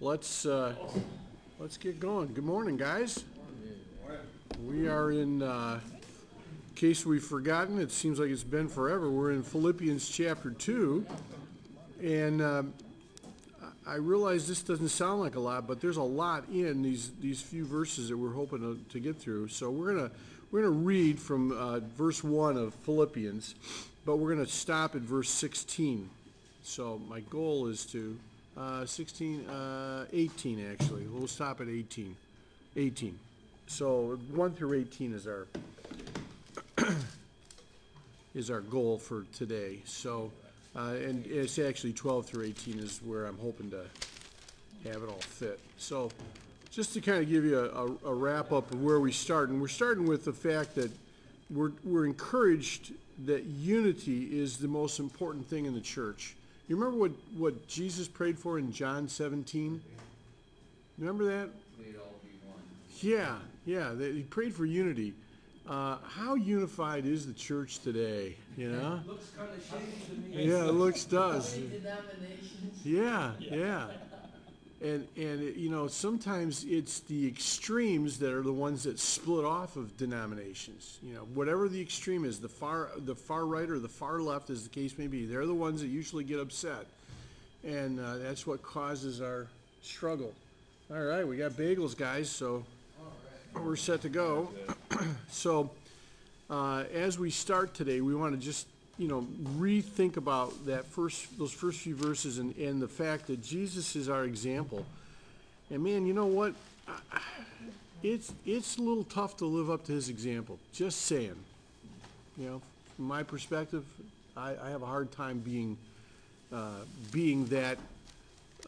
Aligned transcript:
let's, 0.00 0.46
uh, 0.46 0.74
let's 1.58 1.76
get 1.76 1.98
going. 1.98 2.32
Good 2.32 2.44
morning, 2.44 2.76
guys. 2.76 3.24
We 4.64 4.88
are 4.88 5.10
in, 5.10 5.42
uh, 5.42 5.80
case 6.76 7.04
we've 7.04 7.24
forgotten, 7.24 7.80
it 7.80 7.90
seems 7.90 8.20
like 8.20 8.30
it's 8.30 8.44
been 8.44 8.68
forever, 8.68 9.10
we're 9.10 9.32
in 9.32 9.42
Philippians 9.42 10.08
chapter 10.08 10.50
two. 10.50 11.04
And, 12.00 12.40
um, 12.40 12.74
I 13.84 13.94
realize 13.96 14.46
this 14.46 14.62
doesn't 14.62 14.90
sound 14.90 15.20
like 15.20 15.34
a 15.34 15.40
lot, 15.40 15.66
but 15.66 15.80
there's 15.80 15.96
a 15.96 16.02
lot 16.02 16.44
in 16.48 16.82
these, 16.82 17.10
these 17.20 17.40
few 17.40 17.64
verses 17.64 18.10
that 18.10 18.16
we're 18.16 18.34
hoping 18.34 18.60
to, 18.60 18.78
to 18.92 19.00
get 19.00 19.16
through. 19.16 19.48
So 19.48 19.70
we're 19.70 19.94
gonna, 19.94 20.10
we're 20.52 20.62
gonna 20.62 20.70
read 20.70 21.18
from, 21.18 21.50
uh, 21.50 21.80
verse 21.80 22.22
one 22.22 22.56
of 22.56 22.74
Philippians, 22.74 23.56
but 24.04 24.16
we're 24.18 24.32
gonna 24.32 24.46
stop 24.46 24.94
at 24.94 25.00
verse 25.00 25.30
sixteen. 25.30 26.10
So 26.62 27.00
my 27.08 27.20
goal 27.20 27.66
is 27.66 27.84
to, 27.86 28.18
uh, 28.58 28.84
sixteen, 28.84 29.46
uh, 29.48 30.06
eighteen, 30.12 30.66
actually. 30.70 31.06
We'll 31.06 31.28
stop 31.28 31.60
at 31.60 31.68
eighteen. 31.68 32.16
Eighteen. 32.76 33.18
So 33.66 34.18
one 34.32 34.52
through 34.52 34.74
eighteen 34.78 35.14
is 35.14 35.26
our, 35.26 35.46
is 38.34 38.50
our 38.50 38.60
goal 38.60 38.98
for 38.98 39.24
today. 39.34 39.80
So, 39.84 40.32
uh, 40.74 40.94
and 40.94 41.26
it's 41.26 41.58
actually 41.58 41.92
twelve 41.92 42.26
through 42.26 42.44
eighteen 42.44 42.78
is 42.78 43.00
where 43.04 43.26
I'm 43.26 43.38
hoping 43.38 43.70
to 43.70 43.84
have 44.84 45.02
it 45.02 45.08
all 45.08 45.20
fit. 45.20 45.60
So, 45.76 46.10
just 46.70 46.94
to 46.94 47.00
kind 47.00 47.22
of 47.22 47.28
give 47.28 47.44
you 47.44 47.58
a, 47.58 48.08
a 48.08 48.14
wrap 48.14 48.52
up 48.52 48.70
of 48.72 48.82
where 48.82 49.00
we 49.00 49.12
start, 49.12 49.50
and 49.50 49.60
we're 49.60 49.68
starting 49.68 50.06
with 50.06 50.24
the 50.24 50.32
fact 50.32 50.74
that 50.76 50.90
we're, 51.50 51.72
we're 51.84 52.06
encouraged 52.06 52.92
that 53.24 53.44
unity 53.44 54.40
is 54.40 54.58
the 54.58 54.68
most 54.68 55.00
important 55.00 55.48
thing 55.48 55.66
in 55.66 55.74
the 55.74 55.80
church. 55.80 56.36
You 56.68 56.76
remember 56.76 56.98
what, 56.98 57.12
what 57.36 57.66
Jesus 57.66 58.06
prayed 58.06 58.38
for 58.38 58.58
in 58.58 58.70
John 58.72 59.08
seventeen? 59.08 59.80
Remember 60.98 61.24
that? 61.24 61.48
They'd 61.78 61.96
all 61.96 62.14
be 62.22 62.28
one. 62.46 62.60
Yeah, 63.00 63.36
yeah, 63.64 63.94
that 63.94 64.14
he 64.14 64.22
prayed 64.22 64.54
for 64.54 64.66
unity. 64.66 65.14
Uh, 65.66 65.96
how 66.06 66.34
unified 66.34 67.06
is 67.06 67.26
the 67.26 67.32
church 67.32 67.78
today, 67.80 68.36
you 68.56 68.70
know? 68.70 69.00
It 69.04 69.08
looks 69.08 69.30
kind 69.36 69.50
of 69.50 69.62
shady 69.62 69.92
to 70.06 70.36
me. 70.36 70.46
Yeah, 70.46 70.68
it 70.68 70.72
looks 70.72 71.04
does. 71.04 71.52
How 71.54 71.60
many 71.60 71.78
denominations? 71.78 72.84
Yeah, 72.84 73.32
yeah. 73.38 73.86
And, 74.80 75.08
and, 75.16 75.42
it- 75.42 75.56
you 75.56 75.70
know, 75.70 75.88
sometimes 75.88 76.64
it's 76.64 77.00
the 77.00 77.26
extremes 77.26 78.18
that 78.20 78.32
are 78.32 78.42
the 78.42 78.52
ones 78.52 78.84
that 78.84 78.98
split 79.00 79.44
off 79.44 79.76
of 79.76 79.96
denominations. 79.96 80.98
You 81.02 81.14
know, 81.14 81.22
whatever 81.34 81.68
the 81.68 81.80
extreme 81.80 82.24
is, 82.24 82.38
the 82.38 82.48
far, 82.48 82.90
the 82.96 83.14
far 83.14 83.44
right 83.46 83.68
or 83.68 83.78
the 83.80 83.88
far 83.88 84.20
left, 84.20 84.50
as 84.50 84.62
the 84.62 84.68
case 84.70 84.96
may 84.96 85.08
be, 85.08 85.26
they're 85.26 85.46
the 85.46 85.54
ones 85.54 85.80
that 85.80 85.88
usually 85.88 86.22
get 86.24 86.38
upset. 86.38 86.86
And, 87.64 87.98
uh, 87.98 88.18
that's 88.18 88.46
what 88.46 88.62
causes 88.62 89.20
our 89.20 89.48
struggle. 89.82 90.32
All 90.90 91.02
right, 91.04 91.26
we 91.26 91.36
got 91.36 91.52
bagels, 91.52 91.96
guys, 91.96 92.30
so 92.30 92.64
we're 93.54 93.76
set 93.76 94.02
to 94.02 94.08
go. 94.08 94.48
So, 95.30 95.70
uh, 96.48 96.84
as 96.92 97.18
we 97.18 97.30
start 97.30 97.74
today, 97.74 98.00
we 98.00 98.14
want 98.14 98.32
to 98.34 98.40
just, 98.40 98.66
you 98.98 99.06
know, 99.06 99.26
rethink 99.56 100.16
about 100.16 100.66
that 100.66 100.84
first, 100.84 101.38
those 101.38 101.52
first 101.52 101.80
few 101.80 101.94
verses 101.94 102.38
and, 102.38 102.56
and 102.56 102.82
the 102.82 102.88
fact 102.88 103.28
that 103.28 103.42
Jesus 103.42 103.94
is 103.94 104.08
our 104.08 104.24
example. 104.24 104.84
And 105.70 105.84
man, 105.84 106.06
you 106.06 106.12
know 106.12 106.26
what? 106.26 106.54
It's, 108.02 108.32
it's 108.44 108.76
a 108.76 108.82
little 108.82 109.04
tough 109.04 109.36
to 109.38 109.44
live 109.44 109.70
up 109.70 109.84
to 109.86 109.92
his 109.92 110.08
example, 110.08 110.58
just 110.72 111.02
saying. 111.02 111.36
You 112.36 112.46
know, 112.46 112.62
from 112.96 113.06
my 113.06 113.22
perspective, 113.22 113.84
I, 114.36 114.54
I 114.62 114.70
have 114.70 114.82
a 114.82 114.86
hard 114.86 115.12
time 115.12 115.38
being, 115.38 115.76
uh, 116.52 116.70
being 117.12 117.46
that, 117.46 117.78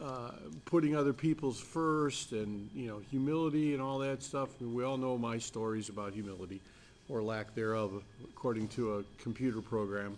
uh, 0.01 0.31
putting 0.65 0.95
other 0.95 1.13
people's 1.13 1.59
first 1.59 2.31
and, 2.31 2.69
you 2.73 2.87
know, 2.87 3.01
humility 3.09 3.73
and 3.73 3.81
all 3.81 3.99
that 3.99 4.23
stuff. 4.23 4.49
We 4.61 4.83
all 4.83 4.97
know 4.97 5.17
my 5.17 5.37
stories 5.37 5.89
about 5.89 6.13
humility, 6.13 6.61
or 7.11 7.21
lack 7.21 7.53
thereof, 7.55 8.01
according 8.23 8.67
to 8.69 8.99
a 8.99 9.03
computer 9.21 9.61
program. 9.61 10.17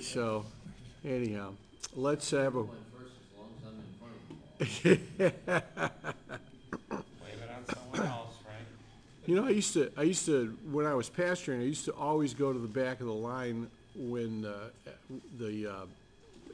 So, 0.00 0.44
anyhow, 1.04 1.52
let's 1.94 2.30
have 2.32 2.56
a, 2.56 2.62
One 2.62 2.76
first 2.98 3.12
as 3.22 3.38
long 3.38 3.50
as 3.58 3.66
I'm 3.68 3.78
in 3.78 4.98
front 5.20 5.32
of 5.78 5.78
them. 5.78 5.90
Blame 6.90 7.38
it 7.42 7.50
on 7.50 7.74
someone 7.74 8.10
else, 8.10 8.34
right? 8.46 8.66
you 9.26 9.36
know, 9.36 9.46
I 9.46 9.50
used 9.50 9.72
to, 9.74 9.92
I 9.96 10.02
used 10.02 10.26
to, 10.26 10.56
when 10.70 10.86
I 10.86 10.94
was 10.94 11.08
pastoring, 11.08 11.60
I 11.60 11.64
used 11.64 11.84
to 11.86 11.92
always 11.92 12.34
go 12.34 12.52
to 12.52 12.58
the 12.58 12.68
back 12.68 13.00
of 13.00 13.06
the 13.06 13.12
line 13.12 13.68
when, 13.96 14.44
uh, 14.44 14.70
the, 15.38 15.68
uh, 15.72 15.86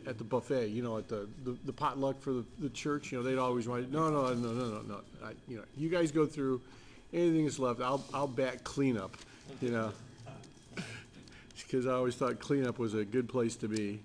at 0.06 0.18
the 0.18 0.24
buffet, 0.24 0.68
you 0.68 0.82
know, 0.82 0.98
at 0.98 1.08
the, 1.08 1.26
the- 1.44 1.56
the 1.64 1.72
potluck 1.72 2.20
for 2.20 2.32
the, 2.32 2.44
the 2.58 2.68
church, 2.70 3.12
you 3.12 3.18
know, 3.18 3.24
they'd 3.24 3.38
always 3.38 3.66
want, 3.66 3.90
no, 3.90 4.10
no, 4.10 4.34
no, 4.34 4.52
no, 4.52 4.64
no, 4.68 4.82
no. 4.82 5.00
I, 5.24 5.32
you 5.48 5.56
know, 5.56 5.64
you 5.76 5.88
guys 5.88 6.12
go 6.12 6.26
through, 6.26 6.60
anything 7.14 7.44
that's 7.44 7.58
left, 7.58 7.80
I'll, 7.80 8.04
I'll 8.14 8.26
back 8.28 8.62
cleanup, 8.62 9.16
you 9.60 9.70
know? 9.70 9.92
Because 11.56 11.86
I 11.86 11.92
always 11.92 12.16
thought 12.16 12.40
cleanup 12.40 12.78
was 12.78 12.94
a 12.94 13.04
good 13.04 13.28
place 13.28 13.54
to 13.56 13.68
be, 13.68 14.00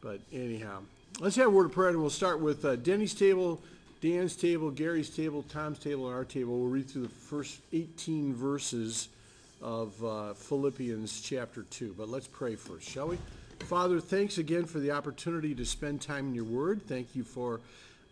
but 0.00 0.20
anyhow. 0.32 0.80
Let's 1.18 1.36
have 1.36 1.48
a 1.48 1.50
word 1.50 1.66
of 1.66 1.72
prayer, 1.72 1.90
and 1.90 2.00
we'll 2.00 2.08
start 2.08 2.40
with 2.40 2.64
uh, 2.64 2.76
Denny's 2.76 3.12
table, 3.12 3.60
Dan's 4.00 4.34
table, 4.34 4.70
Gary's 4.70 5.10
table, 5.10 5.44
Tom's 5.50 5.78
table, 5.78 6.06
and 6.06 6.14
our 6.16 6.24
table. 6.24 6.58
We'll 6.58 6.70
read 6.70 6.88
through 6.88 7.02
the 7.02 7.08
first 7.08 7.60
eighteen 7.74 8.34
verses 8.34 9.08
of 9.60 10.02
uh, 10.02 10.32
Philippians 10.32 11.20
chapter 11.20 11.64
two, 11.64 11.94
but 11.98 12.08
let's 12.08 12.26
pray 12.26 12.56
first, 12.56 12.88
shall 12.88 13.08
we? 13.08 13.18
Father, 13.58 14.00
thanks 14.00 14.38
again 14.38 14.64
for 14.64 14.78
the 14.78 14.92
opportunity 14.92 15.54
to 15.54 15.66
spend 15.66 16.00
time 16.00 16.28
in 16.28 16.34
your 16.34 16.44
word. 16.44 16.80
Thank 16.88 17.14
you 17.14 17.24
for 17.24 17.60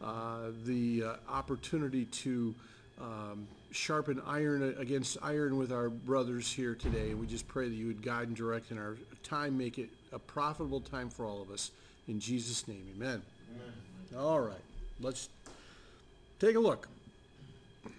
uh, 0.05 0.51
the 0.67 1.05
uh, 1.05 1.15
opportunity 1.31 2.05
to 2.05 2.55
um, 3.01 3.47
sharpen 3.71 4.21
iron 4.27 4.75
against 4.79 5.19
iron 5.23 5.57
with 5.57 5.73
our 5.73 5.89
brothers 5.89 6.51
here 6.51 6.75
today. 6.75 7.15
We 7.15 7.27
just 7.27 7.47
pray 7.49 7.69
that 7.69 7.75
you 7.75 7.87
would 7.87 8.03
guide 8.03 8.29
and 8.29 8.37
direct 8.37 8.71
in 8.71 8.79
our 8.79 8.97
time, 9.23 9.59
make 9.59 9.79
it 9.79 9.91
a 10.13 10.19
profitable 10.19 10.81
time 10.81 11.11
for 11.11 11.25
all 11.27 11.43
of 11.43 11.51
us. 11.51 11.71
In 12.07 12.19
Jesus' 12.19 12.67
name, 12.67 12.87
amen. 12.97 13.23
All 14.17 14.41
right, 14.41 14.65
let's 15.01 15.29
take 16.39 16.57
a 16.57 16.61
look. 16.61 16.89
If 17.85 17.93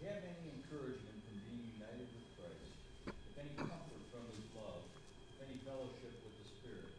you 0.00 0.08
have 0.08 0.22
any 0.22 0.54
encouragement 0.54 1.18
from 1.26 1.42
being 1.50 1.66
united 1.74 2.06
with 2.06 2.30
Christ, 2.38 2.70
if 3.10 3.34
any 3.42 3.50
comfort 3.58 4.02
from 4.14 4.22
his 4.30 4.46
love, 4.54 4.86
if 5.34 5.42
any 5.42 5.58
fellowship 5.66 6.14
with 6.22 6.38
the 6.38 6.46
Spirit, 6.46 6.94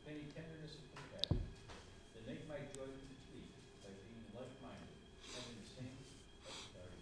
if 0.00 0.08
any 0.08 0.24
tenderness 0.32 0.80
and 0.80 0.88
compassion, 0.96 1.44
then 2.16 2.24
make 2.24 2.40
my 2.48 2.56
joy 2.72 2.88
complete 2.88 3.52
by 3.84 3.92
being 3.92 4.24
like-minded, 4.32 4.96
having 5.36 5.60
the 5.60 5.68
same, 5.76 5.92
sorry, 6.72 6.96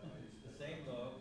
uh, 0.00 0.16
the 0.16 0.56
same 0.56 0.80
love, 0.88 1.20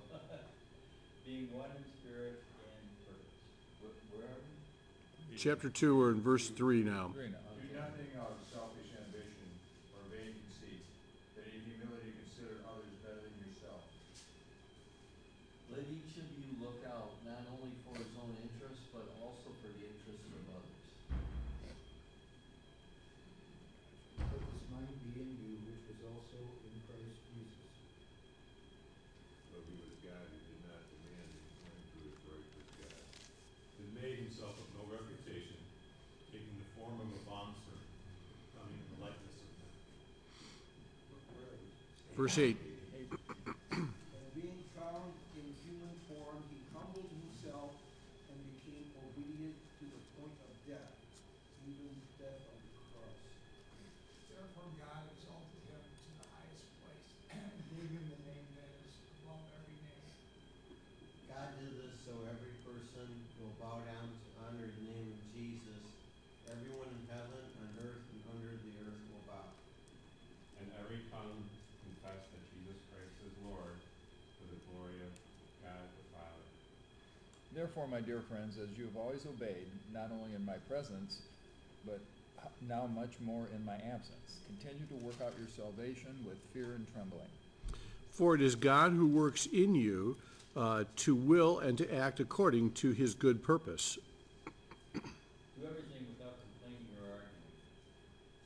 being 1.28 1.52
one 1.52 1.70
in 1.76 1.84
spirit 2.00 2.40
and 2.42 2.88
purpose. 3.04 3.36
Where, 3.84 3.92
where 4.16 4.32
are 4.32 4.40
we? 4.40 5.29
Chapter 5.40 5.72
two, 5.72 5.96
we're 5.96 6.12
in 6.12 6.20
verse 6.20 6.52
three 6.52 6.84
now. 6.84 7.16
Three 7.16 7.32
now. 7.32 7.40
Do 7.56 7.72
nothing 7.72 8.12
out 8.20 8.36
of 8.36 8.44
selfish 8.52 8.92
ambition 8.92 9.48
or 9.96 10.04
vain 10.12 10.36
conceit, 10.36 10.84
but 11.32 11.48
in 11.48 11.64
humility 11.64 12.12
consider 12.12 12.60
others 12.68 12.92
better 13.00 13.24
than 13.24 13.48
yourself. 13.48 13.88
Let 15.72 15.88
each 15.88 16.20
of 16.20 16.28
you 16.28 16.60
look 16.60 16.84
out 16.92 17.24
not 17.24 17.48
only 17.56 17.72
for 17.88 17.96
his 17.96 18.12
own 18.20 18.36
interests, 18.36 18.84
but 18.92 19.08
also 19.24 19.48
for 19.64 19.72
the 19.72 19.80
interests 19.80 20.28
of 20.28 20.44
others. 20.60 20.84
Let 24.20 24.44
this 24.44 24.68
mind 24.76 24.92
be 25.08 25.24
in 25.24 25.40
you, 25.40 25.56
which 25.72 25.88
was 25.88 26.04
also 26.20 26.36
in 26.68 26.84
Christ 26.84 27.16
Jesus. 27.32 27.72
Though 29.56 29.64
he 29.64 29.88
was 29.88 30.04
God, 30.04 30.36
he 30.36 30.52
did 30.52 30.68
not 30.68 30.84
demand 30.84 31.32
that 31.32 31.48
he 31.48 31.64
claim 31.64 31.80
to 31.80 32.12
his 32.12 32.28
right 32.28 32.44
as 32.44 32.68
God, 32.76 33.08
but 33.80 33.88
made 34.04 34.20
himself 34.28 34.60
of 34.60 34.68
no 34.76 34.84
reputation, 34.92 35.64
taking 36.34 36.58
the 36.58 36.70
form 36.78 36.98
of 37.02 37.10
a 37.10 37.22
bondservant, 37.30 37.90
coming 38.56 38.78
in 38.80 38.88
the 38.96 39.00
likeness 39.06 39.38
of 39.38 39.50
men. 39.60 39.74
Verse 42.20 42.36
eight. 42.44 42.60
And 43.72 44.28
being 44.36 44.60
found 44.76 45.08
in 45.40 45.56
human 45.64 45.96
form, 46.12 46.36
he 46.52 46.60
humbled 46.76 47.08
himself 47.08 47.72
and 48.28 48.36
became 48.60 48.92
obedient 49.08 49.56
to 49.80 49.88
the 49.88 50.02
point 50.20 50.36
of 50.44 50.52
death, 50.68 51.00
even 51.64 51.96
death 52.20 52.44
on 52.44 52.60
the 52.60 52.76
cross. 52.92 53.16
Therefore 54.36 54.68
God 54.84 55.08
exalted 55.16 55.64
him 55.64 55.80
to 55.80 56.10
the 56.20 56.28
highest 56.28 56.68
place 56.84 57.08
and 57.40 57.56
gave 57.72 57.88
him 57.88 58.04
the 58.12 58.20
name 58.28 58.48
that 58.52 58.68
is 58.84 59.00
above 59.24 59.40
every 59.56 59.80
name. 59.80 60.12
God 61.32 61.56
did 61.56 61.72
this 61.72 62.04
so 62.04 62.20
every 62.36 62.52
person 62.68 63.08
will 63.40 63.56
bow 63.64 63.80
down 63.88 64.12
to 64.12 64.28
honor 64.44 64.68
the 64.68 64.84
name 64.92 65.16
of 65.16 65.24
Jesus. 65.32 65.88
Everyone 66.52 66.92
in 67.00 67.04
heaven, 67.16 67.48
on 67.64 67.72
earth, 67.80 68.04
and 68.12 68.20
under 68.36 68.60
the 68.60 68.76
earth 68.84 69.08
will 69.08 69.24
bow. 69.24 69.56
And 70.60 70.68
every 70.84 71.08
tongue 71.16 71.48
confess 71.80 72.28
that 72.32 72.44
Jesus 72.52 72.80
Christ 72.92 73.18
is 73.24 73.34
Lord 73.44 73.80
to 73.80 74.44
the 74.52 74.60
glory 74.68 75.00
of 75.04 75.12
God 75.64 75.84
the 75.96 76.06
Father. 76.16 76.48
Therefore, 77.60 77.88
my 77.90 78.00
dear 78.00 78.22
friends, 78.22 78.58
as 78.58 78.70
you 78.78 78.86
have 78.86 78.96
always 78.96 79.26
obeyed, 79.26 79.68
not 79.94 80.12
only 80.14 80.34
in 80.34 80.46
my 80.46 80.56
presence, 80.70 81.24
but 81.86 82.00
now 82.70 82.88
much 82.88 83.20
more 83.20 83.48
in 83.54 83.66
my 83.66 83.76
absence. 83.76 84.40
Continue 84.48 84.86
to 84.88 84.96
work 85.06 85.16
out 85.22 85.34
your 85.38 85.50
salvation 85.58 86.16
with 86.26 86.38
fear 86.54 86.76
and 86.76 86.88
trembling. 86.94 87.28
For 88.12 88.34
it 88.34 88.42
is 88.42 88.56
God 88.56 88.94
who 88.94 89.08
works 89.08 89.46
in 89.46 89.76
you 89.76 90.16
uh, 90.56 90.86
to 91.04 91.14
will 91.14 91.60
and 91.60 91.78
to 91.80 91.94
act 91.94 92.22
according 92.22 92.72
to 92.76 92.92
his 92.92 93.14
good 93.14 93.44
purpose. 93.44 93.98
Do 94.94 95.02
everything 95.68 96.08
without 96.16 96.40
complaining 96.40 96.96
or 96.96 97.12
arguing. 97.12 97.60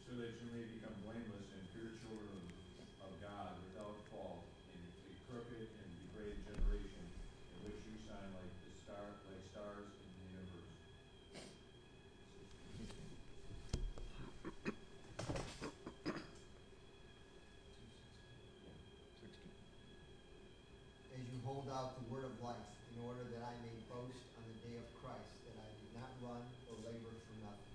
So 0.09 0.17
that 0.17 0.33
you 0.41 0.47
may 0.57 0.65
become 0.73 0.97
blameless 1.05 1.53
and 1.53 1.61
pure 1.69 1.93
children 2.01 2.41
of 3.05 3.13
God 3.21 3.61
without 3.69 3.93
fault 4.09 4.41
in 4.73 4.81
a 4.81 5.13
crooked 5.29 5.69
and 5.69 5.89
degraded 6.01 6.41
generation 6.49 7.05
in 7.05 7.69
which 7.69 7.77
you 7.85 7.93
shine 8.09 8.33
like 8.33 8.49
the 8.65 8.73
star, 8.81 9.05
like 9.29 9.45
stars 9.53 9.89
in 9.89 10.09
the 10.17 10.25
universe. 10.33 10.73
Sixteen. 12.77 13.09
As 21.13 21.25
you 21.29 21.39
hold 21.45 21.69
out 21.73 21.97
the 21.97 22.05
word 22.13 22.25
of 22.25 22.33
life, 22.41 22.69
in 22.93 22.97
order 23.05 23.25
that 23.33 23.41
I 23.41 23.53
may 23.65 23.73
boast 23.89 24.21
on 24.37 24.43
the 24.45 24.57
day 24.61 24.75
of 24.77 24.85
Christ, 25.01 25.33
that 25.49 25.57
I 25.57 25.69
did 25.77 25.93
not 25.97 26.11
run 26.21 26.41
or 26.69 26.75
labor 26.85 27.13
for 27.25 27.35
nothing. 27.41 27.73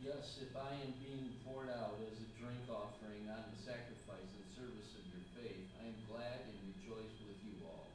Yes, 0.00 0.40
if 0.40 0.52
I 0.56 0.72
am 0.80 0.92
being 1.02 1.34
poured 1.44 1.68
out 1.68 2.00
as 2.04 2.16
a 2.16 2.28
drink 2.40 2.64
offering, 2.70 3.26
not 3.28 3.50
in 3.52 3.56
sacrifice 3.60 4.28
and 4.30 4.46
service 4.56 4.92
of 4.96 5.04
your 5.10 5.24
faith, 5.36 5.68
I 5.82 5.90
am 5.90 5.98
glad 6.08 6.38
and 6.48 6.56
rejoice 6.72 7.12
with 7.28 7.40
you 7.44 7.56
all. 7.66 7.88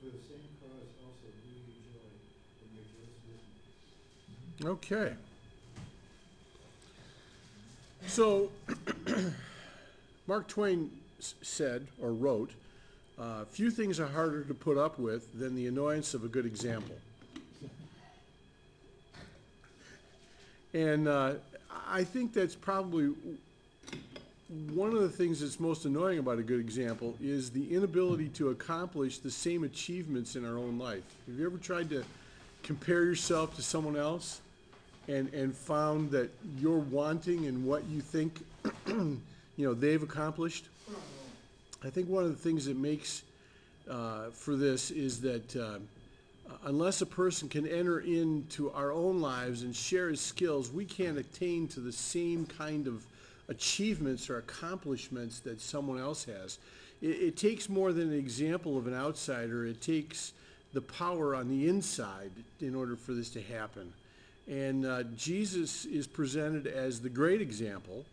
For 0.00 0.10
the 0.10 0.22
same 0.24 0.50
cause 0.62 0.90
also 1.04 1.28
do 1.30 1.50
you 1.52 1.78
joy 1.94 2.10
and 2.10 2.70
rejoice 2.74 3.18
with 3.28 3.42
me. 3.44 3.60
Okay. 4.74 5.12
So, 8.08 8.50
Mark 10.26 10.48
Twain 10.48 10.90
said 11.20 11.86
or 12.02 12.12
wrote, 12.12 12.50
uh, 13.16 13.44
"Few 13.44 13.70
things 13.70 14.00
are 14.00 14.08
harder 14.08 14.42
to 14.42 14.52
put 14.52 14.76
up 14.76 14.98
with 14.98 15.38
than 15.38 15.54
the 15.54 15.68
annoyance 15.68 16.12
of 16.12 16.24
a 16.24 16.28
good 16.28 16.44
example." 16.44 16.96
And 20.72 21.06
uh, 21.06 21.34
I 21.86 22.02
think 22.02 22.32
that's 22.32 22.56
probably 22.56 23.14
one 24.72 24.92
of 24.92 25.02
the 25.02 25.08
things 25.08 25.38
that's 25.40 25.60
most 25.60 25.84
annoying 25.84 26.18
about 26.18 26.40
a 26.40 26.42
good 26.42 26.58
example 26.58 27.14
is 27.22 27.50
the 27.50 27.72
inability 27.72 28.28
to 28.30 28.48
accomplish 28.48 29.18
the 29.18 29.30
same 29.30 29.62
achievements 29.62 30.34
in 30.34 30.44
our 30.44 30.58
own 30.58 30.80
life. 30.80 31.04
Have 31.28 31.38
you 31.38 31.46
ever 31.46 31.58
tried 31.58 31.90
to 31.90 32.04
compare 32.64 33.04
yourself 33.04 33.54
to 33.54 33.62
someone 33.62 33.96
else 33.96 34.40
and, 35.08 35.32
and 35.34 35.54
found 35.54 36.10
that 36.10 36.30
you're 36.58 36.78
wanting 36.78 37.44
in 37.44 37.64
what 37.64 37.84
you 37.86 38.00
think, 38.00 38.44
you 38.86 39.20
know, 39.58 39.74
they've 39.74 40.02
accomplished? 40.02 40.68
I 41.84 41.90
think 41.90 42.08
one 42.08 42.24
of 42.24 42.30
the 42.30 42.42
things 42.42 42.64
that 42.66 42.76
makes 42.76 43.22
uh, 43.90 44.30
for 44.30 44.56
this 44.56 44.90
is 44.90 45.20
that 45.20 45.56
uh, 45.56 45.78
unless 46.64 47.02
a 47.02 47.06
person 47.06 47.48
can 47.48 47.66
enter 47.66 48.00
into 48.00 48.70
our 48.72 48.92
own 48.92 49.20
lives 49.20 49.62
and 49.62 49.74
share 49.76 50.08
his 50.08 50.20
skills, 50.20 50.70
we 50.70 50.84
can't 50.84 51.18
attain 51.18 51.68
to 51.68 51.80
the 51.80 51.92
same 51.92 52.46
kind 52.46 52.86
of 52.86 53.04
achievements 53.48 54.30
or 54.30 54.38
accomplishments 54.38 55.40
that 55.40 55.60
someone 55.60 55.98
else 55.98 56.24
has. 56.24 56.58
It, 57.02 57.06
it 57.06 57.36
takes 57.36 57.68
more 57.68 57.92
than 57.92 58.12
an 58.12 58.18
example 58.18 58.78
of 58.78 58.86
an 58.86 58.94
outsider. 58.94 59.66
It 59.66 59.82
takes 59.82 60.32
the 60.72 60.80
power 60.80 61.34
on 61.34 61.48
the 61.48 61.68
inside 61.68 62.32
in 62.60 62.74
order 62.74 62.96
for 62.96 63.12
this 63.12 63.30
to 63.30 63.42
happen. 63.42 63.92
And 64.48 64.84
uh, 64.84 65.04
Jesus 65.16 65.84
is 65.86 66.06
presented 66.06 66.66
as 66.66 67.00
the 67.00 67.08
great 67.08 67.40
example. 67.40 68.04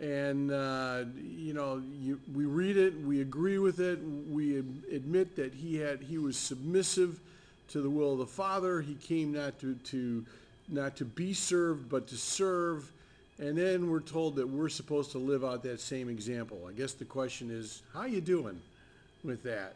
And, 0.00 0.50
uh, 0.50 1.04
you 1.24 1.54
know, 1.54 1.82
you, 2.00 2.20
we 2.34 2.44
read 2.44 2.76
it, 2.76 3.00
we 3.00 3.22
agree 3.22 3.58
with 3.58 3.80
it, 3.80 3.98
we 4.30 4.58
admit 4.58 5.36
that 5.36 5.54
he 5.54 5.76
had, 5.76 6.02
he 6.02 6.18
was 6.18 6.36
submissive 6.36 7.18
to 7.68 7.80
the 7.80 7.88
will 7.88 8.12
of 8.12 8.18
the 8.18 8.26
Father. 8.26 8.80
He 8.80 8.94
came 8.94 9.32
not 9.32 9.58
to, 9.60 9.74
to, 9.74 10.24
not 10.68 10.96
to 10.96 11.04
be 11.04 11.32
served, 11.32 11.88
but 11.88 12.06
to 12.08 12.16
serve. 12.16 12.90
And 13.38 13.56
then 13.56 13.90
we're 13.90 14.00
told 14.00 14.36
that 14.36 14.48
we're 14.48 14.68
supposed 14.68 15.12
to 15.12 15.18
live 15.18 15.44
out 15.44 15.62
that 15.62 15.80
same 15.80 16.08
example. 16.08 16.58
I 16.68 16.72
guess 16.72 16.92
the 16.92 17.04
question 17.04 17.50
is, 17.50 17.82
how 17.92 18.04
you 18.04 18.20
doing 18.20 18.60
with 19.24 19.42
that? 19.44 19.74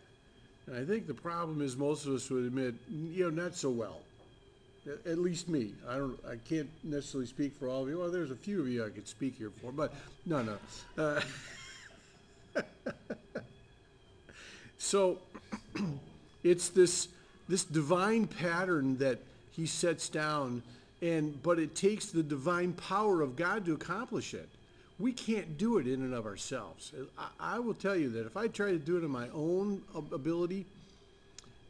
And 0.66 0.76
I 0.76 0.84
think 0.84 1.06
the 1.06 1.14
problem 1.14 1.62
is 1.62 1.76
most 1.76 2.06
of 2.06 2.14
us 2.14 2.30
would 2.30 2.44
admit, 2.44 2.74
you 2.90 3.24
know, 3.24 3.42
not 3.42 3.54
so 3.54 3.70
well. 3.70 4.00
At- 4.86 5.18
least 5.18 5.48
me. 5.48 5.72
I 5.88 5.96
don't, 5.96 6.18
I 6.26 6.36
can't 6.48 6.70
necessarily 6.82 7.26
speak 7.26 7.54
for 7.56 7.68
all 7.68 7.82
of 7.82 7.88
you. 7.88 7.98
Well, 7.98 8.10
there's 8.10 8.30
a 8.30 8.36
few 8.36 8.60
of 8.60 8.68
you 8.68 8.84
I 8.84 8.90
could 8.90 9.06
speak 9.06 9.36
here 9.36 9.50
for, 9.60 9.72
but 9.72 9.92
no, 10.26 10.42
no. 10.42 10.58
Uh, 10.96 11.20
So, 14.80 15.18
it's 16.42 16.70
this, 16.70 17.08
this 17.50 17.64
divine 17.64 18.26
pattern 18.26 18.96
that 18.96 19.18
he 19.52 19.66
sets 19.66 20.08
down, 20.08 20.62
and, 21.02 21.40
but 21.42 21.58
it 21.58 21.74
takes 21.74 22.06
the 22.06 22.22
divine 22.22 22.72
power 22.72 23.20
of 23.20 23.36
God 23.36 23.66
to 23.66 23.74
accomplish 23.74 24.32
it. 24.32 24.48
We 24.98 25.12
can't 25.12 25.58
do 25.58 25.76
it 25.76 25.86
in 25.86 26.00
and 26.02 26.14
of 26.14 26.24
ourselves. 26.24 26.92
I, 27.18 27.56
I 27.56 27.58
will 27.58 27.74
tell 27.74 27.94
you 27.94 28.08
that 28.08 28.26
if 28.26 28.38
I 28.38 28.48
try 28.48 28.70
to 28.70 28.78
do 28.78 28.96
it 28.96 29.04
in 29.04 29.10
my 29.10 29.28
own 29.34 29.82
ab- 29.94 30.14
ability, 30.14 30.64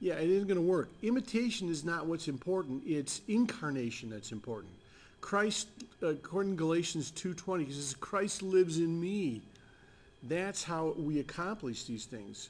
yeah, 0.01 0.15
it 0.15 0.31
isn't 0.31 0.49
going 0.49 0.57
to 0.57 0.67
work. 0.67 0.89
Imitation 1.03 1.69
is 1.69 1.85
not 1.85 2.07
what's 2.07 2.27
important. 2.27 2.83
It's 2.87 3.21
incarnation 3.29 4.09
that's 4.09 4.33
important. 4.33 4.73
Christ, 5.21 5.69
according 6.01 6.53
to 6.53 6.57
Galatians 6.57 7.13
2.20, 7.13 7.67
he 7.67 7.73
says, 7.73 7.95
Christ 8.01 8.43
lives 8.43 8.79
in 8.79 8.99
me. 8.99 9.43
That's 10.23 10.65
how 10.65 10.95
we 10.97 11.21
accomplish 11.21 11.85
these 11.85 12.07
things. 12.07 12.49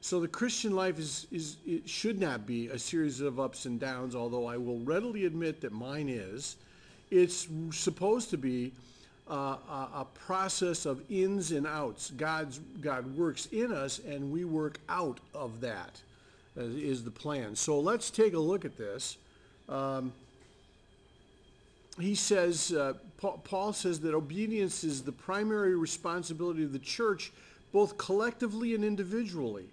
So 0.00 0.20
the 0.20 0.28
Christian 0.28 0.74
life 0.74 0.98
is, 0.98 1.28
is 1.30 1.56
it 1.66 1.88
should 1.88 2.20
not 2.20 2.46
be 2.46 2.68
a 2.68 2.78
series 2.78 3.20
of 3.20 3.38
ups 3.38 3.64
and 3.66 3.78
downs, 3.78 4.16
although 4.16 4.46
I 4.46 4.56
will 4.56 4.78
readily 4.80 5.24
admit 5.24 5.60
that 5.60 5.72
mine 5.72 6.08
is. 6.08 6.56
It's 7.10 7.48
supposed 7.70 8.30
to 8.30 8.36
be 8.36 8.72
uh, 9.30 9.56
a, 9.68 9.88
a 9.94 10.06
process 10.26 10.84
of 10.84 11.02
ins 11.10 11.52
and 11.52 11.66
outs. 11.66 12.10
God's, 12.10 12.58
God 12.80 13.16
works 13.16 13.46
in 13.46 13.72
us 13.72 14.00
and 14.00 14.32
we 14.32 14.44
work 14.44 14.78
out 14.88 15.18
of 15.34 15.60
that 15.60 16.00
is 16.58 17.04
the 17.04 17.10
plan. 17.10 17.54
So 17.56 17.78
let's 17.80 18.10
take 18.10 18.34
a 18.34 18.38
look 18.38 18.64
at 18.64 18.76
this. 18.76 19.16
Um, 19.68 20.12
he 22.00 22.14
says, 22.14 22.72
uh, 22.72 22.94
Paul, 23.18 23.40
Paul 23.44 23.72
says 23.72 24.00
that 24.00 24.14
obedience 24.14 24.84
is 24.84 25.02
the 25.02 25.12
primary 25.12 25.76
responsibility 25.76 26.62
of 26.62 26.72
the 26.72 26.78
church, 26.78 27.32
both 27.72 27.98
collectively 27.98 28.74
and 28.74 28.84
individually, 28.84 29.66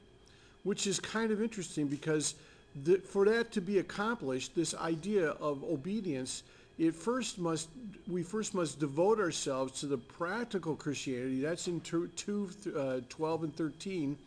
which 0.63 0.87
is 0.87 0.99
kind 0.99 1.31
of 1.31 1.41
interesting 1.41 1.87
because 1.87 2.35
the, 2.83 2.97
for 2.97 3.25
that 3.25 3.51
to 3.53 3.61
be 3.61 3.79
accomplished, 3.79 4.55
this 4.55 4.73
idea 4.75 5.29
of 5.29 5.63
obedience, 5.63 6.43
it 6.77 6.93
first 6.93 7.37
must 7.39 7.69
we 8.07 8.21
first 8.21 8.53
must 8.53 8.79
devote 8.79 9.19
ourselves 9.19 9.79
to 9.79 9.85
the 9.85 9.97
practical 9.97 10.75
Christianity. 10.75 11.39
That's 11.39 11.67
in 11.67 11.79
two, 11.81 12.07
two 12.15 12.49
uh, 12.77 12.99
12 13.07 13.43
and 13.45 13.55
13. 13.55 14.17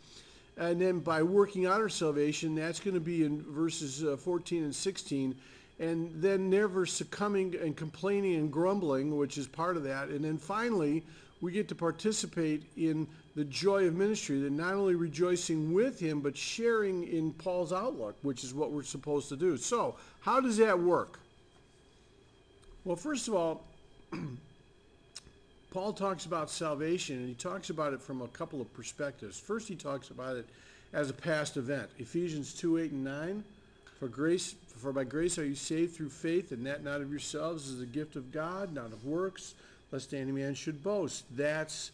And 0.59 0.81
then 0.81 0.99
by 0.99 1.23
working 1.23 1.67
out 1.67 1.81
our 1.81 1.89
salvation, 1.89 2.57
that's 2.57 2.81
going 2.81 2.95
to 2.95 3.01
be 3.01 3.25
in 3.25 3.43
verses 3.43 4.03
uh, 4.03 4.17
14 4.17 4.65
and 4.65 4.75
16. 4.75 5.37
And 5.79 6.11
then 6.21 6.51
never 6.51 6.85
succumbing 6.85 7.55
and 7.63 7.77
complaining 7.77 8.35
and 8.35 8.53
grumbling, 8.53 9.17
which 9.17 9.39
is 9.39 9.47
part 9.47 9.77
of 9.77 9.85
that. 9.85 10.09
And 10.09 10.25
then 10.25 10.37
finally, 10.37 11.05
we 11.41 11.53
get 11.53 11.69
to 11.69 11.77
participate 11.77 12.65
in 12.77 13.07
the 13.37 13.45
joy 13.45 13.87
of 13.87 13.95
ministry, 13.95 14.41
that 14.41 14.51
not 14.51 14.75
only 14.75 14.97
rejoicing 14.97 15.73
with 15.73 16.01
him, 16.01 16.21
but 16.21 16.37
sharing 16.37 17.07
in 17.07 17.33
Paul's 17.33 17.73
outlook, 17.73 18.17
which 18.23 18.43
is 18.43 18.53
what 18.53 18.73
we're 18.73 18.83
supposed 18.83 19.29
to 19.29 19.37
do. 19.37 19.57
So, 19.57 19.95
how 20.19 20.41
does 20.41 20.57
that 20.57 20.77
work? 20.77 21.21
Well, 22.83 22.97
first 22.97 23.29
of 23.29 23.35
all, 23.35 23.63
Paul 25.79 25.93
talks 25.93 26.27
about 26.27 26.51
salvation, 26.51 27.19
and 27.19 27.29
he 27.29 27.35
talks 27.35 27.71
about 27.71 27.93
it 27.93 28.03
from 28.03 28.21
a 28.21 28.27
couple 28.27 28.61
of 28.61 28.75
perspectives. 28.75 29.39
First, 29.39 29.69
he 29.69 29.77
talks 29.77 30.11
about 30.11 30.37
it 30.37 30.45
as 30.93 31.09
a 31.09 31.13
past 31.13 31.57
event. 31.57 31.89
Ephesians 32.01 32.53
2, 32.53 32.79
8, 32.79 32.91
and 32.91 33.05
9. 33.05 33.45
For 34.01 34.09
grace, 34.09 34.57
for 34.77 34.91
by 34.91 35.05
grace 35.05 35.39
are 35.39 35.45
you 35.45 35.55
saved 35.55 35.95
through 35.95 36.09
faith, 36.09 36.51
and 36.51 36.67
that 36.67 36.83
not 36.83 37.01
of 37.01 37.13
yourselves 37.13 37.69
is 37.69 37.81
a 37.81 37.87
gift 37.87 38.17
of 38.17 38.33
God, 38.33 38.75
not 38.75 38.87
of 38.87 39.05
works, 39.05 39.55
lest 39.93 40.13
any 40.15 40.33
man 40.33 40.57
should 40.57 40.83
boast. 40.83 41.25
That's 41.37 41.93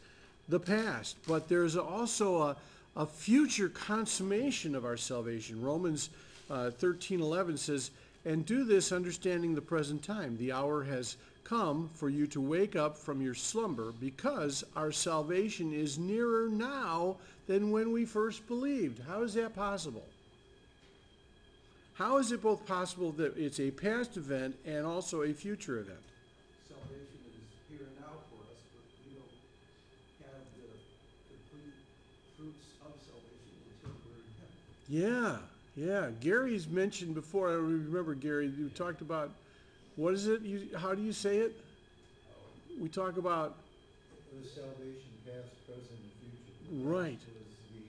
the 0.48 0.60
past. 0.60 1.18
But 1.28 1.50
there's 1.50 1.76
also 1.76 2.38
a, 2.38 2.56
a 2.96 3.04
future 3.04 3.68
consummation 3.68 4.74
of 4.74 4.86
our 4.86 4.96
salvation. 4.96 5.60
Romans 5.60 6.08
uh, 6.48 6.70
13, 6.70 7.20
11 7.20 7.58
says, 7.58 7.90
And 8.24 8.46
do 8.46 8.64
this 8.64 8.92
understanding 8.92 9.54
the 9.54 9.60
present 9.60 10.02
time. 10.02 10.38
The 10.38 10.52
hour 10.52 10.84
has 10.84 11.18
come 11.44 11.90
for 11.94 12.08
you 12.08 12.26
to 12.28 12.40
wake 12.40 12.74
up 12.74 12.96
from 12.96 13.20
your 13.20 13.34
slumber 13.34 13.92
because 14.00 14.64
our 14.74 14.90
salvation 14.90 15.72
is 15.72 15.98
nearer 15.98 16.48
now 16.48 17.16
than 17.46 17.70
when 17.70 17.92
we 17.92 18.04
first 18.04 18.46
believed. 18.48 19.00
How 19.06 19.22
is 19.22 19.34
that 19.34 19.54
possible? 19.54 20.04
How 21.94 22.16
is 22.18 22.32
it 22.32 22.42
both 22.42 22.66
possible 22.66 23.12
that 23.12 23.36
it's 23.36 23.60
a 23.60 23.70
past 23.70 24.16
event 24.16 24.56
and 24.64 24.84
also 24.84 25.22
a 25.22 25.32
future 25.32 25.78
event? 25.78 25.98
Salvation 26.66 27.20
is 27.28 27.44
here 27.68 27.86
and 27.86 28.00
now 28.00 28.18
for 28.30 28.42
us, 28.50 28.58
but 28.74 28.82
we 29.06 29.14
don't 29.14 29.30
have 30.26 30.42
the 30.56 30.66
complete 31.30 31.74
fruits 32.36 32.66
of 32.82 32.92
salvation 33.06 33.54
until 33.76 33.94
we're 34.08 34.18
in 34.18 35.06
heaven. 35.12 35.38
Yeah, 35.76 35.86
yeah. 35.86 36.10
Gary's 36.20 36.66
mentioned 36.66 37.14
before. 37.14 37.50
I 37.50 37.54
remember 37.54 38.14
Gary. 38.14 38.48
You 38.48 38.70
talked 38.70 39.00
about 39.00 39.30
what 39.96 40.14
is 40.14 40.26
it? 40.26 40.42
You, 40.42 40.68
how 40.76 40.94
do 40.94 41.02
you 41.02 41.12
say 41.12 41.38
it? 41.38 41.56
We 42.80 42.88
talk 42.88 43.16
about 43.16 43.56
It 44.32 44.40
was 44.42 44.50
salvation, 44.50 45.12
past, 45.24 45.48
present, 45.66 45.86
and 45.90 46.12
future. 46.20 46.88
Right. 46.88 47.18
Past 47.18 47.26
was 47.28 47.54
the 47.70 47.80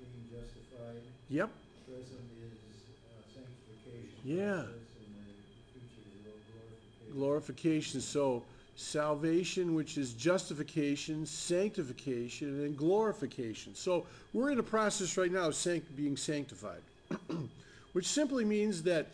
being 0.00 0.24
justified, 0.32 1.02
yep. 1.28 1.50
present 1.86 2.20
is 2.40 2.58
uh, 3.04 3.20
sanctification. 3.34 4.18
Yeah. 4.24 4.62
process, 4.62 4.64
And 4.64 5.14
the 5.18 5.74
future 5.74 6.08
is 6.08 7.14
glorification. 7.14 8.00
glorification. 8.00 8.00
So 8.00 8.42
salvation, 8.76 9.74
which 9.74 9.98
is 9.98 10.14
justification, 10.14 11.26
sanctification, 11.26 12.64
and 12.64 12.76
glorification. 12.76 13.74
So 13.74 14.06
we're 14.32 14.50
in 14.52 14.58
a 14.58 14.62
process 14.62 15.16
right 15.18 15.30
now 15.32 15.48
of 15.48 15.54
sanct- 15.54 15.94
being 15.96 16.16
sanctified, 16.16 16.80
which 17.92 18.06
simply 18.06 18.44
means 18.46 18.82
that 18.84 19.08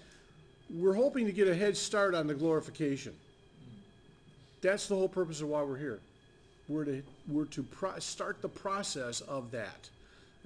we're 0.74 0.94
hoping 0.94 1.26
to 1.26 1.32
get 1.32 1.46
a 1.46 1.54
head 1.54 1.76
start 1.76 2.14
on 2.14 2.26
the 2.26 2.34
glorification. 2.34 3.14
That's 4.60 4.88
the 4.88 4.96
whole 4.96 5.08
purpose 5.08 5.40
of 5.40 5.48
why 5.48 5.62
we're 5.62 5.78
here. 5.78 6.00
We're 6.68 6.84
to 6.86 7.02
we're 7.28 7.44
to 7.44 7.64
start 7.98 8.40
the 8.42 8.48
process 8.48 9.20
of 9.20 9.50
that. 9.52 9.88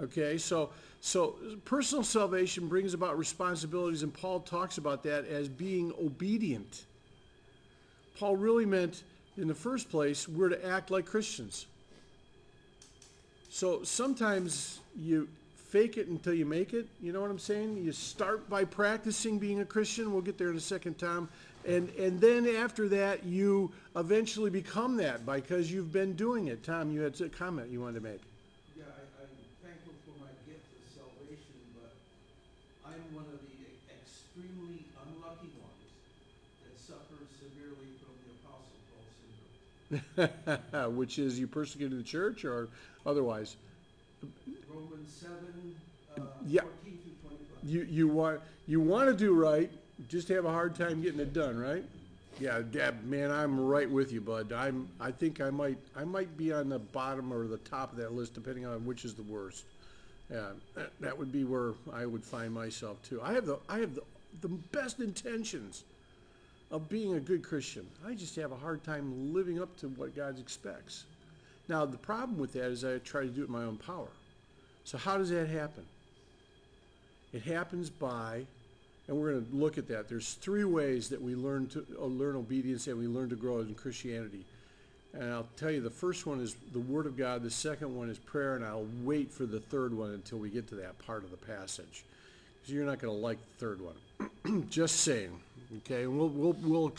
Okay, 0.01 0.37
so 0.39 0.71
so 1.01 1.37
personal 1.65 2.05
salvation 2.05 2.69
brings 2.69 2.95
about 2.95 3.17
responsibilities, 3.19 4.03
and 4.03 4.13
Paul 4.13 4.41
talks 4.41 4.79
about 4.79 5.03
that 5.05 5.27
as 5.27 5.49
being 5.49 5.93
obedient. 6.01 6.85
Paul 8.19 8.37
really 8.37 8.67
meant, 8.67 9.05
in 9.37 9.47
the 9.47 9.55
first 9.55 9.91
place, 9.91 10.29
we're 10.29 10.49
to 10.49 10.67
act 10.67 10.91
like 10.91 11.07
Christians. 11.07 11.67
So 13.49 13.85
sometimes 13.85 14.81
you 14.97 15.29
fake 15.69 15.99
it 15.99 16.09
until 16.09 16.33
you 16.35 16.47
make 16.47 16.73
it. 16.73 16.87
You 17.01 17.13
know 17.13 17.21
what 17.21 17.31
I'm 17.31 17.39
saying? 17.39 17.77
You 17.77 17.93
start 17.93 18.49
by 18.49 18.65
practicing 18.65 19.39
being 19.39 19.61
a 19.61 19.65
Christian. 19.65 20.13
We'll 20.13 20.23
get 20.23 20.39
there 20.39 20.51
in 20.51 20.57
a 20.57 20.61
second, 20.61 20.99
Tom. 20.99 21.29
And, 21.67 21.91
and 21.99 22.21
then 22.21 22.47
after 22.47 22.89
that, 22.89 23.25
you 23.25 23.71
eventually 23.95 24.51
become 24.51 24.97
that 24.99 25.27
because 25.27 25.71
you've 25.71 25.93
been 25.93 26.15
doing 26.15 26.49
it. 26.49 26.65
Tom, 26.65 26.91
you 26.91 27.03
had 27.03 27.21
a 27.21 27.29
comment 27.29 27.71
you 27.71 27.81
wanted 27.81 28.01
to 28.01 28.09
make. 28.09 28.23
Yeah, 28.77 28.85
I, 28.89 29.23
I'm 29.23 29.29
thankful 29.63 29.93
for 30.07 30.19
my 30.19 30.31
gift 30.47 30.65
of 30.73 30.89
salvation, 30.89 31.61
but 31.77 31.93
I'm 32.87 33.03
one 33.15 33.27
of 33.27 33.41
the 33.45 33.93
extremely 33.93 34.87
unlucky 35.05 35.53
ones 35.61 35.93
that 36.65 36.81
suffers 36.81 37.29
severely 37.37 37.93
from 38.01 38.17
the 38.25 38.33
Apostle 38.41 38.81
Paul 38.89 39.05
syndrome. 40.17 40.97
Which 40.97 41.19
is 41.19 41.39
you 41.39 41.47
persecuted 41.47 41.99
the 41.99 42.05
church 42.05 42.47
or 42.47 42.69
otherwise? 43.05 43.57
Romans 44.73 45.13
seven, 45.13 45.75
uh, 46.17 46.23
Yeah. 46.47 46.63
fourteen 46.63 46.99
through 46.99 47.13
twenty-five. 47.29 47.71
You, 47.71 47.83
you 47.83 48.09
want, 48.09 48.41
you 48.67 48.81
want 48.81 49.09
to 49.09 49.15
do 49.15 49.35
right, 49.35 49.71
just 50.09 50.29
have 50.29 50.45
a 50.45 50.51
hard 50.51 50.75
time 50.75 51.03
getting 51.03 51.21
it 51.21 51.33
done, 51.33 51.59
right? 51.59 51.85
Yeah, 52.41 52.61
Deb, 52.71 53.03
man, 53.05 53.33
I'm 53.33 53.59
right 53.59 53.91
with 53.91 54.13
you, 54.13 54.21
bud. 54.21 54.53
I'm, 54.53 54.89
I 55.01 55.11
think 55.11 55.41
I 55.41 55.51
might, 55.51 55.79
I 55.97 56.05
might 56.05 56.37
be 56.37 56.53
on 56.53 56.69
the 56.69 56.79
bottom 56.79 57.33
or 57.33 57.49
the 57.49 57.57
top 57.59 57.91
of 57.93 57.99
that 57.99 58.13
list, 58.13 58.35
depending 58.35 58.65
on 58.65 58.85
which 58.87 59.05
is 59.05 59.15
the 59.15 59.25
worst. 59.25 59.65
Yeah, 60.31 60.51
that, 60.75 60.93
that 61.01 61.19
would 61.19 61.33
be 61.33 61.45
where 61.45 61.73
I 61.93 62.07
would 62.07 62.23
find 62.23 62.53
myself 62.53 63.03
too. 63.03 63.21
I 63.23 63.33
have 63.33 63.47
the, 63.47 63.59
I 63.69 63.79
have 63.79 63.95
the, 63.95 64.03
the 64.43 64.49
best 64.49 65.01
intentions 65.01 65.83
of 66.71 66.89
being 66.89 67.15
a 67.15 67.21
good 67.21 67.43
Christian. 67.43 67.87
I 68.07 68.15
just 68.15 68.37
have 68.37 68.53
a 68.53 68.57
hard 68.57 68.85
time 68.85 69.33
living 69.33 69.61
up 69.61 69.75
to 69.79 69.89
what 69.89 70.15
God 70.15 70.39
expects. 70.39 71.05
Now, 71.67 71.87
the 71.87 71.97
problem 71.97 72.39
with 72.39 72.53
that 72.53 72.67
is 72.67 72.85
I 72.85 72.99
try 72.99 73.23
to 73.23 73.29
do 73.29 73.43
it 73.43 73.47
in 73.47 73.53
my 73.53 73.65
own 73.65 73.79
power. 73.79 74.09
So 74.89 74.97
how 74.97 75.19
does 75.19 75.29
that 75.29 75.51
happen? 75.51 75.85
It 77.35 77.43
happens 77.43 77.91
by, 77.91 78.47
and 79.07 79.19
we're 79.19 79.33
going 79.33 79.45
to 79.45 79.55
look 79.55 79.77
at 79.77 79.87
that. 79.89 80.09
There's 80.09 80.33
three 80.33 80.65
ways 80.65 81.11
that 81.11 81.21
we 81.21 81.35
learn 81.35 81.67
to 81.69 81.85
uh, 82.01 82.07
learn 82.07 82.37
obedience 82.37 82.87
and 82.87 82.99
we 82.99 83.07
learn 83.07 83.29
to 83.29 83.37
grow 83.37 83.61
in 83.61 83.75
Christianity. 83.75 84.47
And 85.13 85.31
I'll 85.31 85.47
tell 85.59 85.71
you, 85.71 85.83
the 85.83 85.91
first 85.91 86.25
one 86.25 86.41
is 86.41 86.57
the 86.73 86.79
Word 86.79 87.05
of 87.05 87.19
God. 87.19 87.43
The 87.43 87.51
second 87.51 87.95
one 87.95 88.09
is 88.09 88.17
prayer, 88.17 88.57
and 88.57 88.65
I'll 88.65 88.87
wait 89.05 89.31
for 89.31 89.45
the 89.45 89.61
third 89.61 89.93
one 89.93 90.13
until 90.13 90.39
we 90.39 90.49
get 90.49 90.67
to 90.69 90.77
that 90.77 90.99
part 91.05 91.23
of 91.23 91.31
the 91.33 91.37
passage, 91.37 92.03
because 92.55 92.73
you're 92.73 92.87
not 92.87 92.99
going 92.99 93.15
to 93.15 93.21
like 93.21 93.37
the 93.37 93.67
third 93.67 93.81
one. 93.83 94.69
Just 94.71 95.01
saying, 95.01 95.39
okay? 95.81 96.05
And 96.05 96.19
we'll 96.19 96.31
we'll 96.31 96.57
we'll 96.63 96.93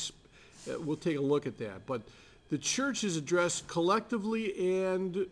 uh, 0.70 0.80
we'll 0.80 0.96
take 0.96 1.18
a 1.18 1.22
look 1.22 1.48
at 1.48 1.58
that. 1.58 1.88
But 1.88 2.04
the 2.52 2.60
church 2.60 3.04
is 3.04 3.18
addressed 3.18 3.68
collectively 3.68 4.84
and 4.86 5.26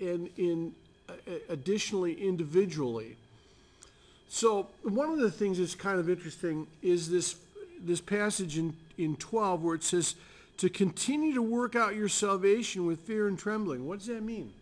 and 0.00 0.28
in 0.36 0.74
additionally 1.48 2.14
individually. 2.14 3.16
So 4.28 4.68
one 4.82 5.10
of 5.10 5.18
the 5.18 5.30
things 5.30 5.58
that's 5.58 5.74
kind 5.74 5.98
of 5.98 6.08
interesting 6.08 6.66
is 6.82 7.10
this 7.10 7.36
this 7.84 8.00
passage 8.00 8.58
in, 8.58 8.74
in 8.96 9.16
12 9.16 9.62
where 9.62 9.74
it 9.74 9.82
says 9.82 10.14
to 10.58 10.68
continue 10.68 11.34
to 11.34 11.42
work 11.42 11.74
out 11.74 11.96
your 11.96 12.08
salvation 12.08 12.86
with 12.86 13.00
fear 13.00 13.26
and 13.26 13.36
trembling. 13.38 13.86
What 13.88 13.98
does 13.98 14.06
that 14.06 14.22
mean? 14.22 14.52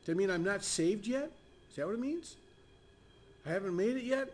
Does 0.00 0.06
that 0.06 0.16
mean 0.16 0.30
I'm 0.30 0.42
not 0.44 0.64
saved 0.64 1.06
yet? 1.06 1.30
Is 1.70 1.76
that 1.76 1.86
what 1.86 1.94
it 1.94 2.00
means? 2.00 2.36
I 3.46 3.50
haven't 3.50 3.76
made 3.76 3.96
it 3.96 4.04
yet? 4.04 4.32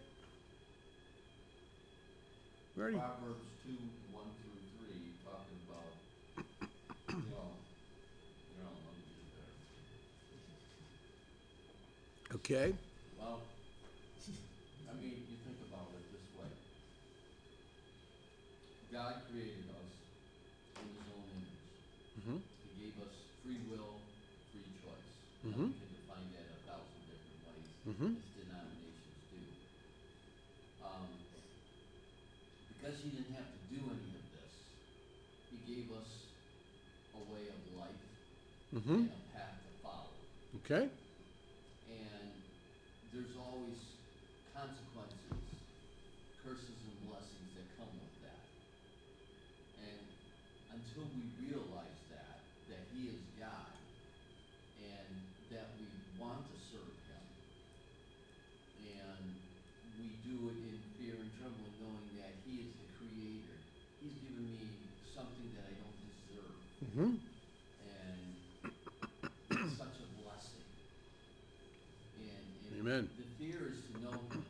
Proverbs 2.97 3.45
two, 3.67 3.77
one 4.13 4.25
through 4.39 4.63
three, 4.79 5.13
talking 5.25 5.59
about, 5.67 5.91
you 7.09 7.17
know, 7.17 7.51
you 8.47 8.63
know, 8.63 8.71
let 8.71 8.95
me 8.95 9.03
get 9.11 9.27
there. 12.30 12.30
Okay. 12.41 12.73
Well, 13.19 13.41
I 14.89 14.93
mean, 15.01 15.23
you 15.29 15.37
think 15.45 15.59
about 15.69 15.89
it 15.95 16.05
this 16.13 16.27
way. 16.37 16.51
God 18.93 19.23
created 19.31 19.69
us 19.71 19.91
in 20.83 20.87
his 20.97 21.07
own 21.15 21.25
image. 21.37 21.63
Mm-hmm. 22.21 22.39
He 22.41 22.71
gave 22.85 22.97
us 23.05 23.15
free 23.45 23.61
will, 23.71 24.03
free 24.53 24.67
choice. 24.83 25.11
Now, 25.45 25.57
Mhm. 25.57 25.69
We 25.71 25.79
can 25.79 25.91
define 25.95 26.27
that 26.37 26.47
a 26.53 26.59
thousand 26.69 27.01
different 27.09 27.41
ways, 27.47 27.69
Mhm. 27.87 28.11
as 28.19 28.29
denominations 28.37 29.21
do. 29.31 29.41
Um, 30.85 31.09
because 32.75 32.97
he 33.05 33.09
didn't 33.15 33.35
have 33.37 33.49
to 33.53 33.61
do 33.73 33.79
any 33.89 34.11
of 34.21 34.27
this, 34.35 34.53
he 35.51 35.57
gave 35.71 35.93
us 35.97 36.11
a 37.15 37.23
way 37.33 37.47
of 37.49 37.61
life 37.79 38.05
Mm-hmm. 38.75 39.07
and 39.07 39.13
a 39.13 39.23
path 39.37 39.57
to 39.65 39.71
follow. 39.83 40.13
Okay. 40.65 40.91
And 41.91 42.31
there's 43.13 43.35
always 43.37 43.81
consequences, 44.55 45.43
curses 46.45 46.79
and 46.87 46.97
blessings 47.09 47.51
that 47.57 47.67
come 47.79 47.91
with 47.99 48.15
that. 48.23 48.45
And 49.83 50.07
until 50.79 51.05
we 51.17 51.23
realize 51.49 51.99
that, 52.15 52.39
that 52.71 52.83
He 52.95 53.09
is 53.09 53.19
God, 53.41 53.75
and 54.79 55.11
that 55.51 55.67
we 55.81 55.87
want 56.23 56.47
to 56.47 56.57
serve 56.71 56.95
Him, 57.11 57.27
and 59.03 59.35
we 59.99 60.07
do 60.23 60.37
it 60.55 60.59
in 60.71 60.79
fear 60.95 61.17
and 61.19 61.31
trembling, 61.43 61.75
knowing 61.83 62.07
that 62.23 62.33
He 62.47 62.71
is 62.71 62.73
the 62.79 62.87
Creator. 63.03 63.59
He's 64.01 64.15
given 64.23 64.47
me 64.47 64.71
something 65.13 65.51
that 65.59 65.67
I 65.67 65.75
don't 65.75 65.99
deserve 66.07 66.55
Mm-hmm. 66.81 67.13
and 67.91 68.21
it's 69.51 69.77
such 69.77 69.97
a 70.01 70.09
blessing. 70.23 70.65
And, 72.17 72.47
and 72.73 72.81
Amen. 72.81 73.11
the 73.19 73.27
fear 73.39 73.69
is 73.69 73.81
to 73.93 74.01
know 74.01 74.17
him. 74.33 74.45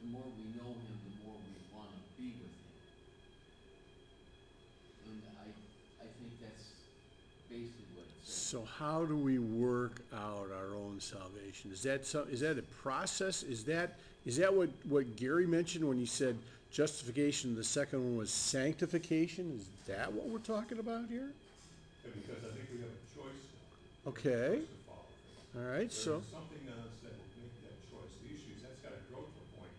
The 0.00 0.06
more 0.08 0.24
we 0.32 0.44
know 0.56 0.70
him, 0.72 0.96
the 1.04 1.14
more 1.26 1.36
we 1.36 1.52
want 1.76 1.90
to 1.92 2.00
be 2.16 2.32
with 2.40 2.54
him. 2.56 2.72
And 5.04 5.22
I, 5.44 5.48
I 6.02 6.06
think 6.16 6.40
that's 6.40 6.66
basically 7.50 7.84
what 7.94 8.06
it 8.06 8.16
says. 8.24 8.34
So 8.56 8.64
how 8.78 9.04
do 9.04 9.18
we 9.18 9.38
work 9.38 10.00
out 10.14 10.48
our 10.50 10.74
own 10.74 10.98
salvation? 10.98 11.70
Is 11.70 11.82
that 11.82 12.06
so, 12.06 12.22
is 12.22 12.40
that 12.40 12.56
a 12.56 12.62
process? 12.62 13.42
Is 13.42 13.64
that, 13.64 13.98
is 14.24 14.38
that 14.38 14.54
what, 14.54 14.70
what 14.88 15.14
Gary 15.14 15.46
mentioned 15.46 15.86
when 15.86 15.98
he 15.98 16.06
said 16.06 16.38
justification, 16.72 17.54
the 17.54 17.62
second 17.62 18.02
one 18.02 18.16
was 18.16 18.30
sanctification? 18.30 19.60
Is 19.60 19.68
that 19.86 20.10
what 20.10 20.28
we're 20.28 20.38
talking 20.38 20.78
about 20.78 21.04
here? 21.10 21.28
And 22.06 22.14
because 22.16 22.48
I 22.48 22.56
think 22.56 22.72
we 22.72 22.80
have 22.80 22.96
a 22.96 23.04
choice 23.12 23.44
now. 23.44 24.08
Okay. 24.08 24.24
Choice 24.56 24.72
to 24.72 24.80
follow 24.88 25.04
faith. 25.04 25.60
All 25.60 25.68
right, 25.76 25.92
so, 25.92 26.24
something 26.32 26.64
in 26.64 26.72
us 26.80 26.96
that 27.04 27.12
will 27.12 27.28
make 27.36 27.52
that 27.60 27.76
choice. 27.92 28.08
The 28.24 28.40
issue 28.40 28.56
is 28.56 28.64
that's 28.64 28.80
gotta 28.80 29.04
grow 29.12 29.20
to 29.20 29.36
a 29.36 29.48
point 29.60 29.76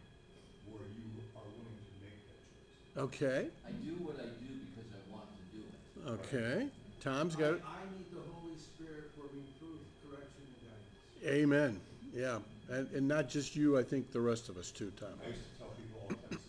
where 0.69 0.85
you 0.85 1.25
are 1.33 1.49
willing 1.49 1.81
to 1.81 1.93
make 2.05 2.21
that 2.29 2.37
choice. 2.45 3.09
okay, 3.09 3.49
I 3.65 3.73
do 3.81 3.97
what 4.05 4.21
I 4.21 4.29
do 4.37 4.53
because 4.69 4.93
I 4.93 5.01
want 5.09 5.33
to 5.33 5.45
do 5.49 5.65
it. 5.65 6.13
okay. 6.21 6.69
Tom's 7.07 7.35
got 7.35 7.53
it. 7.55 7.63
I, 7.63 7.79
I 7.79 7.87
need 7.95 8.11
the 8.11 8.19
Holy 8.35 8.57
Spirit 8.57 9.15
for 9.15 9.29
reproof, 9.29 9.79
correction, 10.03 10.43
and 10.43 10.59
guidance. 10.59 11.16
Amen. 11.27 11.79
Yeah. 12.13 12.39
And, 12.69 12.87
and 12.93 13.07
not 13.07 13.29
just 13.29 13.55
you, 13.55 13.77
I 13.77 13.83
think 13.83 14.11
the 14.11 14.19
rest 14.21 14.49
of 14.49 14.57
us 14.57 14.71
too, 14.71 14.91
Tom. 14.99 15.09
I 15.23 15.27
used 15.29 15.39
to 15.53 15.57
tell 15.59 15.67
people 15.69 15.99
all 16.01 16.07
the 16.09 16.15
time, 16.15 16.23
I 16.31 16.35
says, 16.35 16.41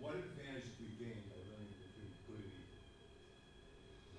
what 0.00 0.14
advantage 0.14 0.64
do 0.78 0.84
we 0.84 1.04
gain 1.04 1.14
by 1.28 1.36
learning 1.50 1.74
between 1.82 2.10
good 2.26 2.44
and 2.44 2.52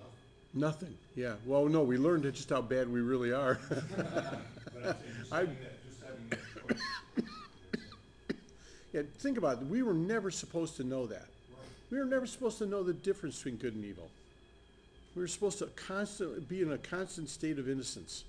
evil? 0.00 0.08
Nothing. 0.54 0.88
Nothing, 0.88 0.98
yeah. 1.16 1.34
Well, 1.46 1.66
no, 1.66 1.82
we 1.82 1.96
learned 1.96 2.24
just 2.34 2.50
how 2.50 2.60
bad 2.62 2.90
we 2.92 3.00
really 3.00 3.32
are. 3.32 3.58
But 4.82 4.86
I'm 4.86 4.96
saying, 4.96 5.14
just 5.20 5.32
I- 5.32 5.36
having 5.40 5.56
that, 5.60 5.86
just 5.86 6.00
having 6.02 6.28
that. 7.16 7.26
Yeah, 8.92 9.02
think 9.18 9.36
about 9.38 9.60
it. 9.60 9.66
We 9.66 9.82
were 9.82 9.92
never 9.94 10.30
supposed 10.30 10.76
to 10.76 10.84
know 10.84 11.06
that. 11.06 11.26
We 11.90 11.98
were 11.98 12.04
never 12.06 12.26
supposed 12.26 12.58
to 12.58 12.66
know 12.66 12.82
the 12.82 12.92
difference 12.94 13.36
between 13.36 13.56
good 13.56 13.74
and 13.74 13.84
evil. 13.84 14.08
We 15.14 15.22
were 15.22 15.28
supposed 15.28 15.58
to 15.58 15.66
constantly 15.66 16.40
be 16.40 16.62
in 16.62 16.72
a 16.72 16.78
constant 16.78 17.28
state 17.28 17.58
of 17.58 17.68
innocence, 17.68 18.24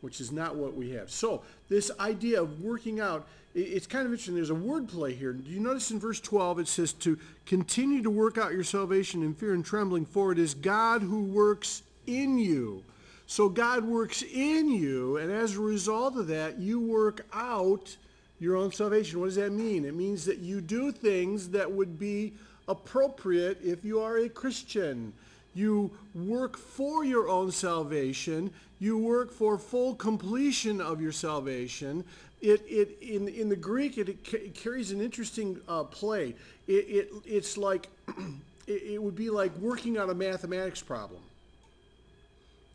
which 0.00 0.20
is 0.20 0.32
not 0.32 0.56
what 0.56 0.74
we 0.74 0.90
have. 0.90 1.10
So 1.10 1.42
this 1.68 1.90
idea 1.98 2.40
of 2.42 2.60
working 2.62 3.00
out, 3.00 3.26
it's 3.54 3.86
kind 3.86 4.04
of 4.06 4.12
interesting. 4.12 4.34
There's 4.34 4.50
a 4.50 4.54
word 4.54 4.88
play 4.88 5.14
here. 5.14 5.32
Do 5.32 5.50
you 5.50 5.60
notice 5.60 5.90
in 5.90 5.98
verse 5.98 6.20
12 6.20 6.60
it 6.60 6.68
says 6.68 6.92
to 6.94 7.18
continue 7.46 8.02
to 8.02 8.10
work 8.10 8.38
out 8.38 8.52
your 8.52 8.64
salvation 8.64 9.22
in 9.22 9.34
fear 9.34 9.54
and 9.54 9.64
trembling, 9.64 10.04
for 10.04 10.32
it 10.32 10.38
is 10.38 10.54
God 10.54 11.02
who 11.02 11.22
works 11.22 11.82
in 12.06 12.38
you. 12.38 12.82
So 13.26 13.48
God 13.48 13.84
works 13.84 14.22
in 14.22 14.70
you, 14.70 15.16
and 15.16 15.32
as 15.32 15.56
a 15.56 15.60
result 15.60 16.16
of 16.16 16.28
that, 16.28 16.58
you 16.58 16.78
work 16.78 17.26
out 17.32 17.96
your 18.38 18.56
own 18.56 18.70
salvation. 18.70 19.18
What 19.18 19.26
does 19.26 19.36
that 19.36 19.52
mean? 19.52 19.84
It 19.84 19.94
means 19.94 20.24
that 20.26 20.38
you 20.38 20.60
do 20.60 20.92
things 20.92 21.48
that 21.48 21.70
would 21.70 21.98
be 21.98 22.34
appropriate 22.68 23.58
if 23.64 23.84
you 23.84 24.00
are 24.00 24.18
a 24.18 24.28
Christian. 24.28 25.12
You 25.56 25.90
work 26.14 26.58
for 26.58 27.02
your 27.02 27.30
own 27.30 27.50
salvation. 27.50 28.50
You 28.78 28.98
work 28.98 29.32
for 29.32 29.56
full 29.56 29.94
completion 29.94 30.82
of 30.82 31.00
your 31.00 31.12
salvation. 31.12 32.04
It, 32.42 32.62
it 32.68 32.98
in, 33.00 33.26
in 33.28 33.48
the 33.48 33.56
Greek, 33.56 33.96
it, 33.96 34.10
it 34.10 34.54
carries 34.54 34.90
an 34.90 35.00
interesting 35.00 35.58
uh, 35.66 35.84
play. 35.84 36.34
It, 36.66 36.72
it, 36.72 37.10
it's 37.24 37.56
like, 37.56 37.88
it, 38.66 38.82
it 38.82 39.02
would 39.02 39.16
be 39.16 39.30
like 39.30 39.56
working 39.56 39.96
on 39.96 40.10
a 40.10 40.14
mathematics 40.14 40.82
problem. 40.82 41.22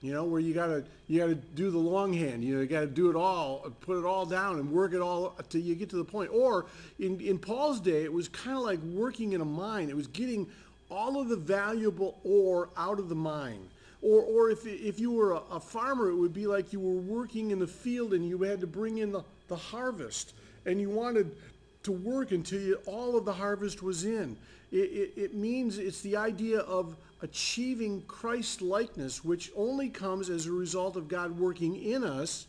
You 0.01 0.13
know, 0.13 0.23
where 0.23 0.41
you 0.41 0.55
gotta 0.55 0.83
you 1.07 1.19
gotta 1.19 1.35
do 1.35 1.69
the 1.69 1.77
longhand. 1.77 2.43
You 2.43 2.55
know, 2.55 2.61
you 2.61 2.67
gotta 2.67 2.87
do 2.87 3.11
it 3.11 3.15
all, 3.15 3.71
put 3.81 3.99
it 3.99 4.05
all 4.05 4.25
down, 4.25 4.57
and 4.57 4.71
work 4.71 4.95
it 4.95 5.01
all 5.01 5.35
till 5.49 5.61
you 5.61 5.75
get 5.75 5.91
to 5.91 5.97
the 5.97 6.03
point. 6.03 6.31
Or 6.33 6.65
in 6.97 7.21
in 7.21 7.37
Paul's 7.37 7.79
day, 7.79 8.03
it 8.03 8.11
was 8.11 8.27
kind 8.27 8.57
of 8.57 8.63
like 8.63 8.79
working 8.79 9.33
in 9.33 9.41
a 9.41 9.45
mine. 9.45 9.89
It 9.89 9.95
was 9.95 10.07
getting 10.07 10.47
all 10.91 11.19
of 11.19 11.29
the 11.29 11.37
valuable 11.37 12.19
ore 12.23 12.69
out 12.77 12.99
of 12.99 13.09
the 13.09 13.15
mine. 13.15 13.67
Or 14.01 14.21
or 14.21 14.49
if 14.49 14.65
if 14.65 14.99
you 14.99 15.11
were 15.11 15.31
a, 15.31 15.41
a 15.51 15.59
farmer, 15.59 16.09
it 16.09 16.15
would 16.15 16.33
be 16.33 16.47
like 16.47 16.73
you 16.73 16.79
were 16.79 17.01
working 17.01 17.51
in 17.51 17.59
the 17.59 17.67
field 17.67 18.13
and 18.13 18.27
you 18.27 18.41
had 18.43 18.59
to 18.61 18.67
bring 18.67 18.97
in 18.97 19.11
the, 19.11 19.23
the 19.47 19.55
harvest, 19.55 20.33
and 20.65 20.81
you 20.81 20.89
wanted 20.89 21.35
to 21.83 21.91
work 21.91 22.31
until 22.31 22.61
you, 22.61 22.79
all 22.85 23.17
of 23.17 23.25
the 23.25 23.33
harvest 23.33 23.81
was 23.81 24.05
in. 24.05 24.37
It, 24.71 24.77
it, 24.77 25.13
it 25.17 25.33
means 25.33 25.77
it's 25.77 26.01
the 26.01 26.15
idea 26.15 26.59
of 26.59 26.95
achieving 27.21 28.01
Christ 28.07 28.61
likeness, 28.61 29.23
which 29.23 29.51
only 29.55 29.89
comes 29.89 30.29
as 30.29 30.45
a 30.45 30.51
result 30.51 30.95
of 30.95 31.07
God 31.07 31.37
working 31.37 31.75
in 31.75 32.03
us. 32.03 32.47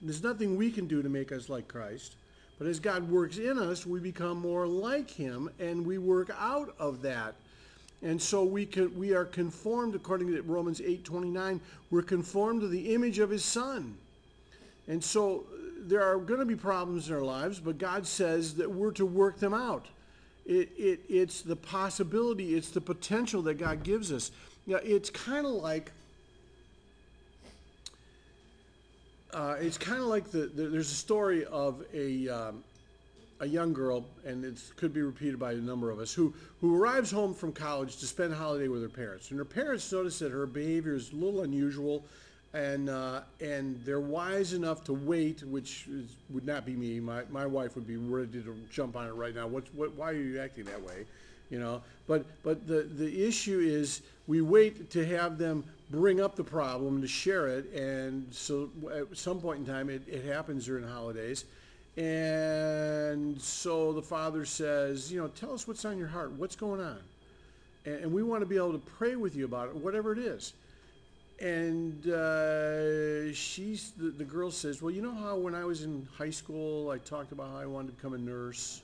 There's 0.00 0.22
nothing 0.22 0.56
we 0.56 0.70
can 0.70 0.86
do 0.86 1.02
to 1.02 1.08
make 1.08 1.32
us 1.32 1.48
like 1.48 1.68
Christ. 1.68 2.14
But 2.58 2.66
as 2.66 2.80
God 2.80 3.08
works 3.08 3.38
in 3.38 3.58
us, 3.58 3.86
we 3.86 4.00
become 4.00 4.38
more 4.38 4.66
like 4.66 5.10
him 5.10 5.50
and 5.60 5.86
we 5.86 5.98
work 5.98 6.30
out 6.38 6.74
of 6.78 7.02
that. 7.02 7.34
And 8.02 8.20
so 8.20 8.44
we 8.44 8.64
can, 8.64 8.96
we 8.96 9.12
are 9.12 9.24
conformed 9.24 9.94
according 9.94 10.28
to 10.28 10.40
Romans 10.42 10.80
8:29, 10.80 11.60
we're 11.90 12.02
conformed 12.02 12.60
to 12.60 12.68
the 12.68 12.94
image 12.94 13.18
of 13.18 13.30
his 13.30 13.44
son. 13.44 13.96
And 14.86 15.02
so 15.02 15.40
uh, 15.52 15.56
there 15.80 16.02
are 16.02 16.16
going 16.18 16.40
to 16.40 16.46
be 16.46 16.56
problems 16.56 17.08
in 17.08 17.14
our 17.14 17.22
lives, 17.22 17.58
but 17.58 17.78
God 17.78 18.06
says 18.06 18.54
that 18.54 18.70
we're 18.70 18.92
to 18.92 19.06
work 19.06 19.38
them 19.38 19.52
out. 19.52 19.86
It, 20.46 20.70
it, 20.78 21.00
it's 21.08 21.42
the 21.42 21.56
possibility, 21.56 22.54
it's 22.54 22.70
the 22.70 22.80
potential 22.80 23.42
that 23.42 23.54
God 23.54 23.82
gives 23.82 24.12
us. 24.12 24.30
Yeah, 24.66 24.78
it's 24.82 25.10
kind 25.10 25.44
of 25.44 25.52
like, 25.52 25.92
uh, 29.34 29.56
it's 29.60 29.76
kind 29.76 30.00
of 30.00 30.06
like 30.06 30.30
the, 30.30 30.46
the, 30.46 30.68
there's 30.68 30.90
a 30.90 30.94
story 30.94 31.44
of 31.44 31.84
a, 31.92 32.28
um, 32.28 32.64
a 33.40 33.46
young 33.46 33.72
girl, 33.72 34.04
and 34.26 34.44
it 34.44 34.60
could 34.76 34.92
be 34.92 35.02
repeated 35.02 35.38
by 35.38 35.52
a 35.52 35.56
number 35.56 35.90
of 35.90 35.98
us, 35.98 36.12
who, 36.12 36.34
who 36.60 36.76
arrives 36.76 37.10
home 37.10 37.32
from 37.32 37.52
college 37.52 37.96
to 37.98 38.06
spend 38.06 38.34
holiday 38.34 38.68
with 38.68 38.82
her 38.82 38.88
parents. 38.88 39.30
And 39.30 39.38
her 39.38 39.44
parents 39.44 39.90
notice 39.92 40.18
that 40.18 40.32
her 40.32 40.46
behavior 40.46 40.94
is 40.94 41.12
a 41.12 41.16
little 41.16 41.42
unusual, 41.42 42.04
and, 42.52 42.88
uh, 42.88 43.20
and 43.40 43.80
they're 43.84 44.00
wise 44.00 44.54
enough 44.54 44.82
to 44.84 44.92
wait, 44.92 45.42
which 45.44 45.86
is, 45.88 46.16
would 46.30 46.46
not 46.46 46.66
be 46.66 46.72
me. 46.72 46.98
My, 46.98 47.22
my 47.30 47.46
wife 47.46 47.74
would 47.76 47.86
be 47.86 47.96
ready 47.96 48.42
to 48.42 48.56
jump 48.70 48.96
on 48.96 49.06
it 49.06 49.12
right 49.12 49.34
now. 49.34 49.46
What's, 49.46 49.72
what, 49.74 49.94
why 49.94 50.10
are 50.10 50.14
you 50.14 50.40
acting 50.40 50.64
that 50.64 50.82
way? 50.82 51.06
You 51.50 51.60
know, 51.60 51.82
but, 52.06 52.24
but 52.42 52.66
the, 52.66 52.82
the 52.82 53.26
issue 53.26 53.60
is 53.60 54.02
we 54.26 54.40
wait 54.40 54.90
to 54.90 55.06
have 55.06 55.38
them 55.38 55.64
bring 55.90 56.20
up 56.20 56.36
the 56.36 56.44
problem 56.44 57.00
to 57.00 57.08
share 57.08 57.46
it, 57.48 57.72
and 57.72 58.26
so 58.30 58.68
at 58.94 59.16
some 59.16 59.40
point 59.40 59.60
in 59.60 59.66
time, 59.66 59.88
it, 59.88 60.02
it 60.06 60.24
happens 60.24 60.66
during 60.66 60.86
holidays. 60.86 61.44
And 61.98 63.40
so 63.42 63.92
the 63.92 64.02
father 64.02 64.44
says, 64.44 65.10
you 65.10 65.20
know, 65.20 65.26
tell 65.26 65.52
us 65.52 65.66
what's 65.66 65.84
on 65.84 65.98
your 65.98 66.06
heart. 66.06 66.30
What's 66.30 66.54
going 66.54 66.80
on? 66.80 67.00
And, 67.84 68.12
we 68.12 68.22
want 68.22 68.40
to 68.40 68.46
be 68.46 68.56
able 68.56 68.72
to 68.72 68.78
pray 68.78 69.16
with 69.16 69.34
you 69.34 69.44
about 69.44 69.68
it, 69.68 69.74
whatever 69.74 70.12
it 70.12 70.20
is. 70.20 70.52
And 71.40 72.06
uh, 72.06 73.32
she's 73.32 73.92
the, 73.96 74.10
the 74.10 74.24
girl 74.24 74.52
says, 74.52 74.80
well, 74.80 74.92
you 74.92 75.02
know 75.02 75.14
how 75.14 75.36
when 75.36 75.56
I 75.56 75.64
was 75.64 75.82
in 75.82 76.06
high 76.16 76.30
school, 76.30 76.90
I 76.90 76.98
talked 76.98 77.32
about 77.32 77.50
how 77.50 77.58
I 77.58 77.66
wanted 77.66 77.88
to 77.88 77.92
become 77.94 78.14
a 78.14 78.18
nurse, 78.18 78.80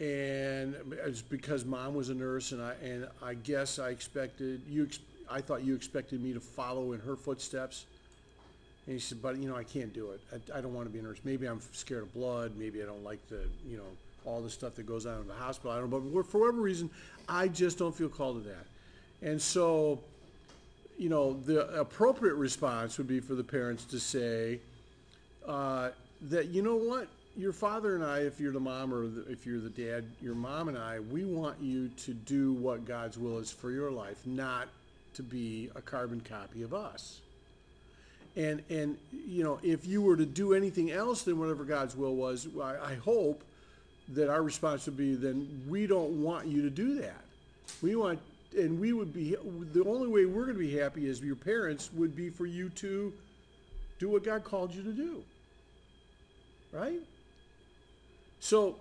and 0.00 0.74
it's 1.04 1.20
because 1.20 1.66
mom 1.66 1.94
was 1.94 2.08
a 2.08 2.14
nurse, 2.14 2.52
and 2.52 2.62
I 2.62 2.72
and 2.82 3.06
I 3.22 3.34
guess 3.34 3.78
I 3.78 3.90
expected 3.90 4.62
you. 4.66 4.88
I 5.30 5.42
thought 5.42 5.62
you 5.62 5.74
expected 5.74 6.22
me 6.22 6.32
to 6.32 6.40
follow 6.40 6.92
in 6.92 7.00
her 7.00 7.16
footsteps. 7.16 7.84
And 8.86 8.94
he 8.94 8.98
said, 8.98 9.22
but 9.22 9.36
you 9.36 9.48
know, 9.48 9.56
I 9.56 9.64
can't 9.64 9.92
do 9.92 10.10
it. 10.10 10.20
I, 10.32 10.58
I 10.58 10.60
don't 10.60 10.74
want 10.74 10.86
to 10.88 10.92
be 10.92 10.98
a 10.98 11.02
nurse. 11.02 11.20
Maybe 11.24 11.46
I'm 11.46 11.60
scared 11.72 12.02
of 12.02 12.14
blood. 12.14 12.52
Maybe 12.56 12.82
I 12.82 12.86
don't 12.86 13.04
like 13.04 13.26
the, 13.28 13.42
you 13.66 13.76
know, 13.76 13.84
all 14.24 14.40
the 14.40 14.50
stuff 14.50 14.74
that 14.76 14.86
goes 14.86 15.06
on 15.06 15.20
in 15.20 15.28
the 15.28 15.34
hospital. 15.34 15.70
I 15.70 15.78
don't 15.78 15.90
know. 15.90 16.00
But 16.00 16.26
for 16.26 16.40
whatever 16.40 16.60
reason, 16.60 16.90
I 17.28 17.48
just 17.48 17.78
don't 17.78 17.94
feel 17.94 18.08
called 18.08 18.42
to 18.42 18.48
that. 18.48 18.66
And 19.22 19.40
so, 19.40 20.00
you 20.98 21.08
know, 21.08 21.34
the 21.34 21.68
appropriate 21.78 22.34
response 22.34 22.98
would 22.98 23.08
be 23.08 23.20
for 23.20 23.34
the 23.34 23.44
parents 23.44 23.84
to 23.84 24.00
say 24.00 24.60
uh, 25.46 25.90
that, 26.28 26.48
you 26.48 26.62
know 26.62 26.76
what, 26.76 27.08
your 27.36 27.52
father 27.52 27.94
and 27.94 28.04
I, 28.04 28.20
if 28.20 28.40
you're 28.40 28.52
the 28.52 28.60
mom 28.60 28.92
or 28.92 29.06
the, 29.06 29.30
if 29.30 29.46
you're 29.46 29.60
the 29.60 29.70
dad, 29.70 30.04
your 30.20 30.34
mom 30.34 30.68
and 30.68 30.76
I, 30.76 31.00
we 31.00 31.24
want 31.24 31.60
you 31.60 31.88
to 31.88 32.12
do 32.12 32.52
what 32.54 32.84
God's 32.84 33.18
will 33.18 33.38
is 33.38 33.50
for 33.50 33.70
your 33.70 33.90
life, 33.90 34.26
not 34.26 34.68
to 35.14 35.22
be 35.22 35.70
a 35.74 35.80
carbon 35.80 36.20
copy 36.20 36.62
of 36.62 36.74
us. 36.74 37.20
And, 38.36 38.62
and, 38.70 38.96
you 39.12 39.42
know, 39.42 39.58
if 39.62 39.86
you 39.86 40.02
were 40.02 40.16
to 40.16 40.26
do 40.26 40.54
anything 40.54 40.90
else 40.90 41.22
than 41.22 41.38
whatever 41.38 41.64
God's 41.64 41.96
will 41.96 42.14
was, 42.14 42.46
I, 42.60 42.92
I 42.92 42.94
hope 42.94 43.42
that 44.10 44.28
our 44.28 44.42
response 44.42 44.86
would 44.86 44.96
be, 44.96 45.14
then 45.14 45.64
we 45.68 45.86
don't 45.86 46.22
want 46.22 46.46
you 46.46 46.62
to 46.62 46.70
do 46.70 47.00
that. 47.00 47.20
We 47.82 47.96
want, 47.96 48.20
and 48.56 48.80
we 48.80 48.92
would 48.92 49.12
be, 49.12 49.36
the 49.72 49.84
only 49.84 50.08
way 50.08 50.26
we're 50.26 50.44
going 50.44 50.56
to 50.56 50.62
be 50.62 50.76
happy 50.76 51.08
as 51.08 51.20
your 51.20 51.36
parents 51.36 51.90
would 51.94 52.16
be 52.16 52.30
for 52.30 52.46
you 52.46 52.68
to 52.70 53.12
do 53.98 54.08
what 54.08 54.24
God 54.24 54.44
called 54.44 54.74
you 54.74 54.82
to 54.82 54.92
do. 54.92 55.22
Right? 56.72 57.00
So 58.40 58.76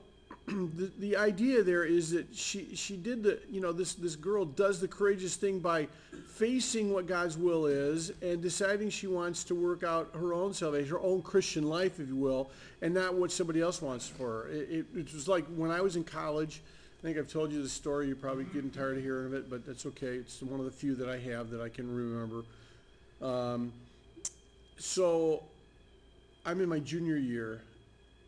the, 0.47 0.91
the 0.99 1.17
idea 1.17 1.63
there 1.63 1.83
is 1.83 2.11
that 2.11 2.33
she, 2.35 2.75
she 2.75 2.95
did 2.95 3.23
the, 3.23 3.39
you 3.49 3.61
know, 3.61 3.71
this, 3.71 3.93
this 3.93 4.15
girl 4.15 4.45
does 4.45 4.79
the 4.79 4.87
courageous 4.87 5.35
thing 5.35 5.59
by 5.59 5.87
facing 6.27 6.91
what 6.91 7.05
God's 7.07 7.37
will 7.37 7.65
is 7.65 8.11
and 8.21 8.41
deciding 8.41 8.89
she 8.89 9.07
wants 9.07 9.43
to 9.45 9.55
work 9.55 9.83
out 9.83 10.09
her 10.13 10.33
own 10.33 10.53
salvation, 10.53 10.89
her 10.89 11.01
own 11.01 11.21
Christian 11.21 11.67
life, 11.67 11.99
if 11.99 12.07
you 12.07 12.15
will, 12.15 12.49
and 12.81 12.93
not 12.93 13.13
what 13.13 13.31
somebody 13.31 13.61
else 13.61 13.81
wants 13.81 14.07
for 14.07 14.43
her. 14.43 14.49
It, 14.49 14.69
it, 14.69 14.85
it 14.95 15.13
was 15.13 15.27
like 15.27 15.45
when 15.55 15.71
I 15.71 15.81
was 15.81 15.95
in 15.95 16.03
college, 16.03 16.61
I 16.99 17.01
think 17.01 17.17
I've 17.17 17.27
told 17.27 17.51
you 17.51 17.61
the 17.61 17.69
story, 17.69 18.07
you're 18.07 18.15
probably 18.15 18.45
getting 18.45 18.71
tired 18.71 18.97
of 18.97 19.03
hearing 19.03 19.27
of 19.27 19.33
it, 19.33 19.49
but 19.49 19.65
that's 19.65 19.85
okay. 19.85 20.15
It's 20.15 20.41
one 20.41 20.59
of 20.59 20.65
the 20.65 20.71
few 20.71 20.95
that 20.95 21.07
I 21.07 21.17
have 21.17 21.49
that 21.51 21.61
I 21.61 21.69
can 21.69 21.93
remember. 21.93 22.43
Um, 23.21 23.71
so 24.77 25.43
I'm 26.45 26.59
in 26.61 26.69
my 26.69 26.79
junior 26.79 27.17
year 27.17 27.61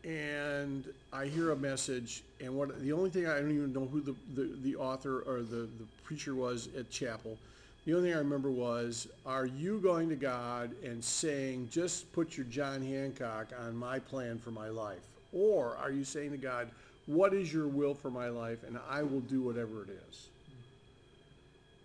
and 0.04 0.84
I 1.12 1.26
hear 1.26 1.52
a 1.52 1.56
message, 1.56 2.22
and 2.40 2.56
what 2.56 2.80
the 2.82 2.92
only 2.92 3.10
thing 3.10 3.26
I 3.26 3.38
don't 3.38 3.52
even 3.52 3.72
know 3.72 3.86
who 3.86 4.00
the, 4.00 4.14
the, 4.34 4.50
the 4.62 4.76
author 4.76 5.20
or 5.20 5.42
the, 5.42 5.68
the 5.78 5.86
preacher 6.04 6.34
was 6.34 6.68
at 6.76 6.90
chapel. 6.90 7.38
The 7.84 7.94
only 7.94 8.08
thing 8.08 8.16
I 8.16 8.20
remember 8.20 8.50
was, 8.50 9.08
Are 9.26 9.46
you 9.46 9.78
going 9.80 10.08
to 10.08 10.16
God 10.16 10.70
and 10.84 11.02
saying, 11.02 11.68
Just 11.70 12.12
put 12.12 12.36
your 12.36 12.46
John 12.46 12.82
Hancock 12.82 13.48
on 13.60 13.76
my 13.76 13.98
plan 13.98 14.38
for 14.38 14.50
my 14.50 14.68
life? 14.68 15.02
Or 15.32 15.76
are 15.76 15.90
you 15.90 16.04
saying 16.04 16.32
to 16.32 16.36
God, 16.36 16.68
What 17.06 17.32
is 17.32 17.52
your 17.52 17.68
will 17.68 17.94
for 17.94 18.10
my 18.10 18.28
life? 18.28 18.64
And 18.66 18.78
I 18.88 19.02
will 19.02 19.20
do 19.20 19.40
whatever 19.40 19.82
it 19.82 19.90
is. 20.08 20.28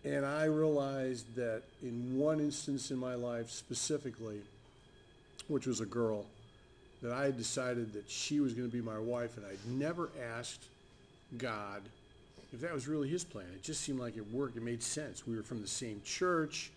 And 0.06 0.26
I 0.26 0.46
realized 0.46 1.36
that 1.36 1.64
in 1.84 2.18
one 2.18 2.40
instance 2.40 2.92
in 2.92 2.98
my 2.98 3.16
life 3.16 3.50
specifically, 3.50 4.40
which 5.48 5.68
was 5.68 5.82
a 5.82 5.86
girl, 5.86 6.26
that 7.02 7.12
I 7.12 7.26
had 7.26 7.38
decided 7.38 7.94
that 7.94 8.10
she 8.10 8.40
was 8.40 8.54
going 8.54 8.70
to 8.70 8.76
be 8.76 8.82
my 8.82 8.98
wife, 8.98 9.38
and 9.38 9.46
I'd 9.46 9.80
never 9.80 10.10
asked 10.36 10.66
God 11.38 11.82
if 12.54 12.62
that 12.62 12.74
was 12.74 12.88
really 12.88 13.10
His 13.10 13.24
plan. 13.24 13.46
It 13.54 13.64
just 13.64 13.82
seemed 13.82 14.00
like 14.00 14.18
it 14.18 14.32
worked. 14.32 14.58
It 14.58 14.64
made 14.64 14.82
sense. 14.82 15.28
We 15.28 15.36
were 15.36 15.44
from 15.44 15.62
the 15.62 15.68
same 15.68 16.02
church. 16.06 16.72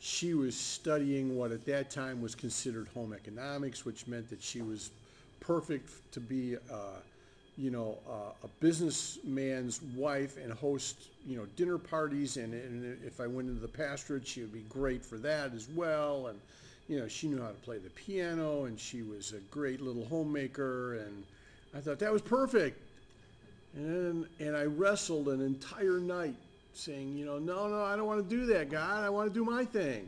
She 0.00 0.34
was 0.34 0.56
studying 0.56 1.36
what 1.36 1.52
at 1.52 1.64
that 1.66 1.90
time 1.90 2.20
was 2.20 2.34
considered 2.34 2.88
home 2.88 3.12
economics, 3.12 3.84
which 3.84 4.06
meant 4.06 4.28
that 4.30 4.42
she 4.42 4.62
was 4.62 4.90
perfect 5.38 5.90
to 6.12 6.20
be, 6.20 6.56
uh, 6.56 6.98
you 7.56 7.70
know, 7.70 7.98
uh, 8.08 8.32
a 8.44 8.48
businessman's 8.60 9.80
wife 9.94 10.38
and 10.42 10.52
host, 10.52 10.96
you 11.26 11.36
know, 11.36 11.46
dinner 11.56 11.78
parties. 11.78 12.36
And, 12.36 12.52
and 12.52 12.98
if 13.04 13.20
I 13.20 13.26
went 13.26 13.48
into 13.48 13.60
the 13.60 13.68
pastorate, 13.68 14.26
she 14.26 14.40
would 14.40 14.52
be 14.52 14.64
great 14.68 15.04
for 15.04 15.18
that 15.18 15.54
as 15.54 15.68
well. 15.68 16.28
And 16.28 16.40
you 16.92 17.00
know, 17.00 17.08
she 17.08 17.26
knew 17.26 17.40
how 17.40 17.48
to 17.48 17.54
play 17.54 17.78
the 17.78 17.88
piano, 17.90 18.64
and 18.64 18.78
she 18.78 19.00
was 19.00 19.32
a 19.32 19.38
great 19.50 19.80
little 19.80 20.04
homemaker. 20.04 20.98
And 20.98 21.24
I 21.74 21.80
thought 21.80 21.98
that 22.00 22.12
was 22.12 22.20
perfect. 22.20 22.78
And 23.74 24.26
and 24.40 24.54
I 24.54 24.64
wrestled 24.64 25.28
an 25.28 25.40
entire 25.40 25.98
night 25.98 26.34
saying, 26.74 27.16
you 27.16 27.24
know, 27.24 27.38
no, 27.38 27.66
no, 27.66 27.82
I 27.82 27.96
don't 27.96 28.06
want 28.06 28.28
to 28.28 28.36
do 28.36 28.44
that, 28.46 28.70
God. 28.70 29.04
I 29.04 29.08
want 29.08 29.32
to 29.32 29.34
do 29.34 29.42
my 29.42 29.64
thing. 29.64 30.06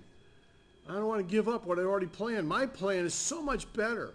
I 0.86 0.92
don't 0.92 1.06
want 1.06 1.26
to 1.26 1.30
give 1.30 1.48
up 1.48 1.64
what 1.64 1.78
I 1.78 1.82
already 1.82 2.06
planned. 2.06 2.46
My 2.46 2.66
plan 2.66 3.06
is 3.06 3.14
so 3.14 3.40
much 3.40 3.72
better. 3.72 4.10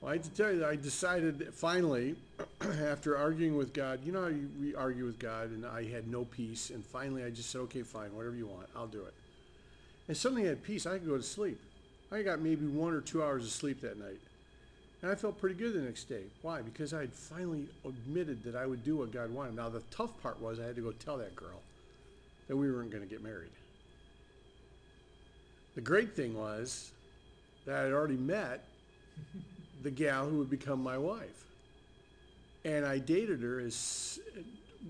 Well, 0.00 0.12
I 0.12 0.14
have 0.14 0.22
to 0.22 0.30
tell 0.30 0.52
you 0.52 0.60
that 0.60 0.68
I 0.68 0.76
decided 0.76 1.48
finally, 1.52 2.14
after 2.60 3.18
arguing 3.18 3.56
with 3.56 3.72
God, 3.72 3.98
you 4.04 4.12
know 4.12 4.22
how 4.22 4.28
you, 4.28 4.48
we 4.60 4.72
argue 4.76 5.04
with 5.04 5.18
God, 5.18 5.50
and 5.50 5.66
I 5.66 5.84
had 5.84 6.06
no 6.06 6.24
peace. 6.26 6.70
And 6.70 6.84
finally, 6.84 7.24
I 7.24 7.30
just 7.30 7.50
said, 7.50 7.62
okay, 7.62 7.82
fine, 7.82 8.14
whatever 8.14 8.36
you 8.36 8.46
want, 8.46 8.68
I'll 8.76 8.86
do 8.86 9.00
it. 9.00 9.14
And 10.10 10.16
suddenly 10.16 10.46
I 10.46 10.48
had 10.48 10.64
peace. 10.64 10.86
I 10.86 10.98
could 10.98 11.06
go 11.06 11.16
to 11.16 11.22
sleep. 11.22 11.60
I 12.10 12.22
got 12.22 12.40
maybe 12.40 12.66
one 12.66 12.94
or 12.94 13.00
two 13.00 13.22
hours 13.22 13.44
of 13.44 13.52
sleep 13.52 13.80
that 13.82 13.96
night. 13.96 14.18
And 15.02 15.12
I 15.12 15.14
felt 15.14 15.38
pretty 15.38 15.54
good 15.54 15.72
the 15.72 15.82
next 15.82 16.08
day. 16.08 16.24
Why? 16.42 16.62
Because 16.62 16.92
I 16.92 17.02
had 17.02 17.12
finally 17.12 17.68
admitted 17.84 18.42
that 18.42 18.56
I 18.56 18.66
would 18.66 18.84
do 18.84 18.96
what 18.96 19.12
God 19.12 19.30
wanted. 19.30 19.54
Now, 19.54 19.68
the 19.68 19.84
tough 19.92 20.20
part 20.20 20.42
was 20.42 20.58
I 20.58 20.64
had 20.64 20.74
to 20.74 20.82
go 20.82 20.90
tell 20.90 21.16
that 21.18 21.36
girl 21.36 21.60
that 22.48 22.56
we 22.56 22.72
weren't 22.72 22.90
going 22.90 23.04
to 23.04 23.08
get 23.08 23.22
married. 23.22 23.52
The 25.76 25.80
great 25.80 26.16
thing 26.16 26.36
was 26.36 26.90
that 27.66 27.76
I 27.76 27.82
had 27.82 27.92
already 27.92 28.16
met 28.16 28.64
the 29.84 29.92
gal 29.92 30.28
who 30.28 30.38
would 30.38 30.50
become 30.50 30.82
my 30.82 30.98
wife. 30.98 31.44
And 32.64 32.84
I 32.84 32.98
dated 32.98 33.42
her 33.42 33.60
as 33.60 34.18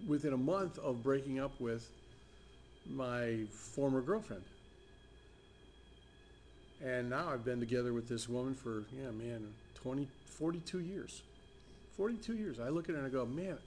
within 0.08 0.32
a 0.32 0.38
month 0.38 0.78
of 0.78 1.02
breaking 1.02 1.40
up 1.40 1.52
with 1.60 1.86
my 2.88 3.40
former 3.74 4.00
girlfriend. 4.00 4.44
And 6.84 7.10
now 7.10 7.28
I've 7.30 7.44
been 7.44 7.60
together 7.60 7.92
with 7.92 8.08
this 8.08 8.28
woman 8.28 8.54
for, 8.54 8.84
yeah, 8.92 9.10
man, 9.10 9.52
20, 9.74 10.08
42 10.26 10.80
years. 10.80 11.22
42 11.96 12.34
years. 12.34 12.58
I 12.58 12.68
look 12.68 12.88
at 12.88 12.94
her 12.94 12.98
and 12.98 13.06
I 13.06 13.10
go, 13.10 13.26
man, 13.26 13.58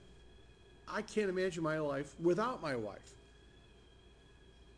I 0.88 1.02
can't 1.02 1.28
imagine 1.28 1.62
my 1.62 1.78
life 1.78 2.14
without 2.20 2.60
my 2.60 2.74
wife. 2.74 3.14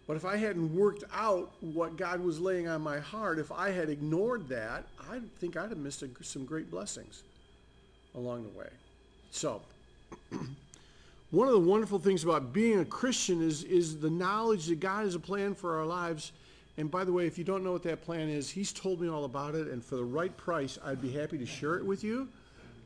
But 0.06 0.16
if 0.16 0.24
I 0.24 0.36
hadn't 0.36 0.74
worked 0.74 1.02
out 1.12 1.50
what 1.60 1.96
God 1.96 2.20
was 2.20 2.38
laying 2.38 2.68
on 2.68 2.80
my 2.80 3.00
heart, 3.00 3.38
if 3.38 3.50
I 3.50 3.70
had 3.70 3.88
ignored 3.88 4.48
that, 4.50 4.84
I 5.10 5.20
think 5.40 5.56
I'd 5.56 5.70
have 5.70 5.78
missed 5.78 6.02
a, 6.02 6.08
some 6.22 6.44
great 6.44 6.70
blessings 6.70 7.24
along 8.14 8.44
the 8.44 8.58
way. 8.58 8.68
So, 9.30 9.62
one 11.30 11.48
of 11.48 11.54
the 11.54 11.60
wonderful 11.60 11.98
things 11.98 12.22
about 12.22 12.52
being 12.52 12.78
a 12.78 12.84
Christian 12.84 13.42
is, 13.42 13.64
is 13.64 13.98
the 13.98 14.10
knowledge 14.10 14.66
that 14.66 14.78
God 14.78 15.04
has 15.04 15.16
a 15.16 15.20
plan 15.20 15.54
for 15.54 15.78
our 15.78 15.86
lives 15.86 16.30
and 16.78 16.90
by 16.90 17.04
the 17.04 17.12
way, 17.12 17.26
if 17.26 17.38
you 17.38 17.44
don't 17.44 17.64
know 17.64 17.72
what 17.72 17.82
that 17.84 18.02
plan 18.02 18.28
is, 18.28 18.50
he's 18.50 18.72
told 18.72 19.00
me 19.00 19.08
all 19.08 19.24
about 19.24 19.54
it, 19.54 19.68
and 19.68 19.82
for 19.82 19.96
the 19.96 20.04
right 20.04 20.36
price, 20.36 20.78
I'd 20.84 21.00
be 21.00 21.10
happy 21.10 21.38
to 21.38 21.46
share 21.46 21.76
it 21.76 21.84
with 21.84 22.04
you. 22.04 22.28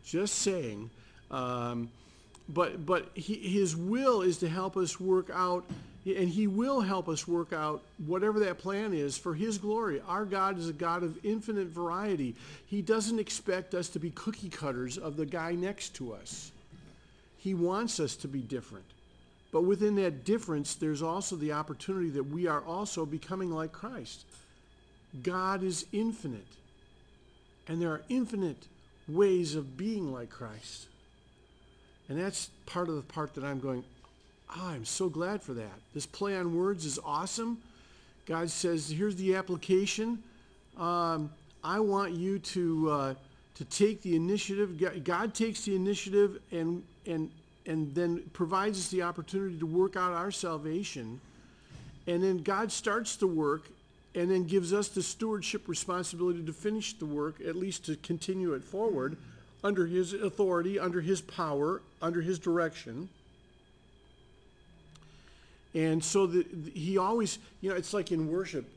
Just 0.04 0.36
saying. 0.36 0.90
Um, 1.30 1.90
but 2.48 2.84
but 2.86 3.08
he, 3.14 3.34
his 3.34 3.76
will 3.76 4.22
is 4.22 4.38
to 4.38 4.48
help 4.48 4.76
us 4.76 5.00
work 5.00 5.28
out, 5.32 5.64
and 6.06 6.28
he 6.28 6.46
will 6.46 6.80
help 6.80 7.08
us 7.08 7.26
work 7.26 7.52
out 7.52 7.82
whatever 8.06 8.38
that 8.40 8.58
plan 8.58 8.94
is 8.94 9.18
for 9.18 9.34
his 9.34 9.58
glory. 9.58 10.00
Our 10.06 10.24
God 10.24 10.58
is 10.58 10.68
a 10.68 10.72
God 10.72 11.02
of 11.02 11.18
infinite 11.24 11.68
variety. 11.68 12.34
He 12.66 12.82
doesn't 12.82 13.18
expect 13.18 13.74
us 13.74 13.88
to 13.90 13.98
be 13.98 14.10
cookie 14.10 14.48
cutters 14.48 14.98
of 14.98 15.16
the 15.16 15.26
guy 15.26 15.54
next 15.54 15.94
to 15.96 16.12
us. 16.12 16.52
He 17.38 17.54
wants 17.54 17.98
us 18.00 18.16
to 18.16 18.28
be 18.28 18.40
different. 18.40 18.84
But 19.52 19.62
within 19.62 19.96
that 19.96 20.24
difference, 20.24 20.74
there's 20.74 21.02
also 21.02 21.36
the 21.36 21.52
opportunity 21.52 22.10
that 22.10 22.24
we 22.24 22.46
are 22.46 22.62
also 22.62 23.04
becoming 23.04 23.50
like 23.50 23.72
Christ. 23.72 24.24
God 25.22 25.62
is 25.62 25.86
infinite. 25.92 26.46
And 27.66 27.80
there 27.82 27.90
are 27.90 28.02
infinite 28.08 28.66
ways 29.08 29.54
of 29.54 29.76
being 29.76 30.12
like 30.12 30.30
Christ. 30.30 30.86
And 32.08 32.18
that's 32.18 32.50
part 32.66 32.88
of 32.88 32.96
the 32.96 33.02
part 33.02 33.34
that 33.34 33.44
I'm 33.44 33.60
going, 33.60 33.84
oh, 34.56 34.66
I'm 34.68 34.84
so 34.84 35.08
glad 35.08 35.42
for 35.42 35.54
that. 35.54 35.80
This 35.94 36.06
play 36.06 36.36
on 36.36 36.56
words 36.56 36.84
is 36.84 36.98
awesome. 37.04 37.58
God 38.26 38.50
says, 38.50 38.90
here's 38.90 39.16
the 39.16 39.34
application. 39.34 40.22
Um, 40.76 41.30
I 41.62 41.80
want 41.80 42.12
you 42.14 42.38
to, 42.38 42.90
uh, 42.90 43.14
to 43.56 43.64
take 43.64 44.02
the 44.02 44.16
initiative. 44.16 45.04
God 45.04 45.34
takes 45.34 45.64
the 45.64 45.74
initiative 45.74 46.40
and, 46.50 46.82
and 47.06 47.30
and 47.70 47.94
then 47.94 48.20
provides 48.32 48.80
us 48.80 48.88
the 48.88 49.02
opportunity 49.02 49.56
to 49.56 49.64
work 49.64 49.94
out 49.94 50.12
our 50.12 50.32
salvation. 50.32 51.20
And 52.08 52.20
then 52.20 52.38
God 52.38 52.72
starts 52.72 53.14
the 53.14 53.28
work 53.28 53.68
and 54.16 54.28
then 54.28 54.44
gives 54.44 54.72
us 54.72 54.88
the 54.88 55.04
stewardship 55.04 55.68
responsibility 55.68 56.44
to 56.44 56.52
finish 56.52 56.94
the 56.94 57.06
work, 57.06 57.40
at 57.40 57.54
least 57.54 57.86
to 57.86 57.94
continue 57.96 58.54
it 58.54 58.64
forward 58.64 59.16
under 59.62 59.86
his 59.86 60.14
authority, 60.14 60.80
under 60.80 61.00
his 61.00 61.20
power, 61.20 61.80
under 62.02 62.20
his 62.20 62.40
direction. 62.40 63.08
And 65.72 66.02
so 66.02 66.26
the, 66.26 66.44
the, 66.52 66.72
he 66.72 66.98
always, 66.98 67.38
you 67.60 67.70
know, 67.70 67.76
it's 67.76 67.94
like 67.94 68.10
in 68.10 68.28
worship. 68.28 68.68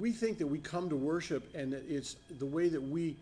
We 0.00 0.10
think 0.10 0.38
that 0.38 0.48
we 0.48 0.58
come 0.58 0.88
to 0.88 0.96
worship 0.96 1.48
and 1.54 1.72
it's 1.72 2.16
the 2.40 2.46
way 2.46 2.68
that 2.68 2.82
we 2.82 3.14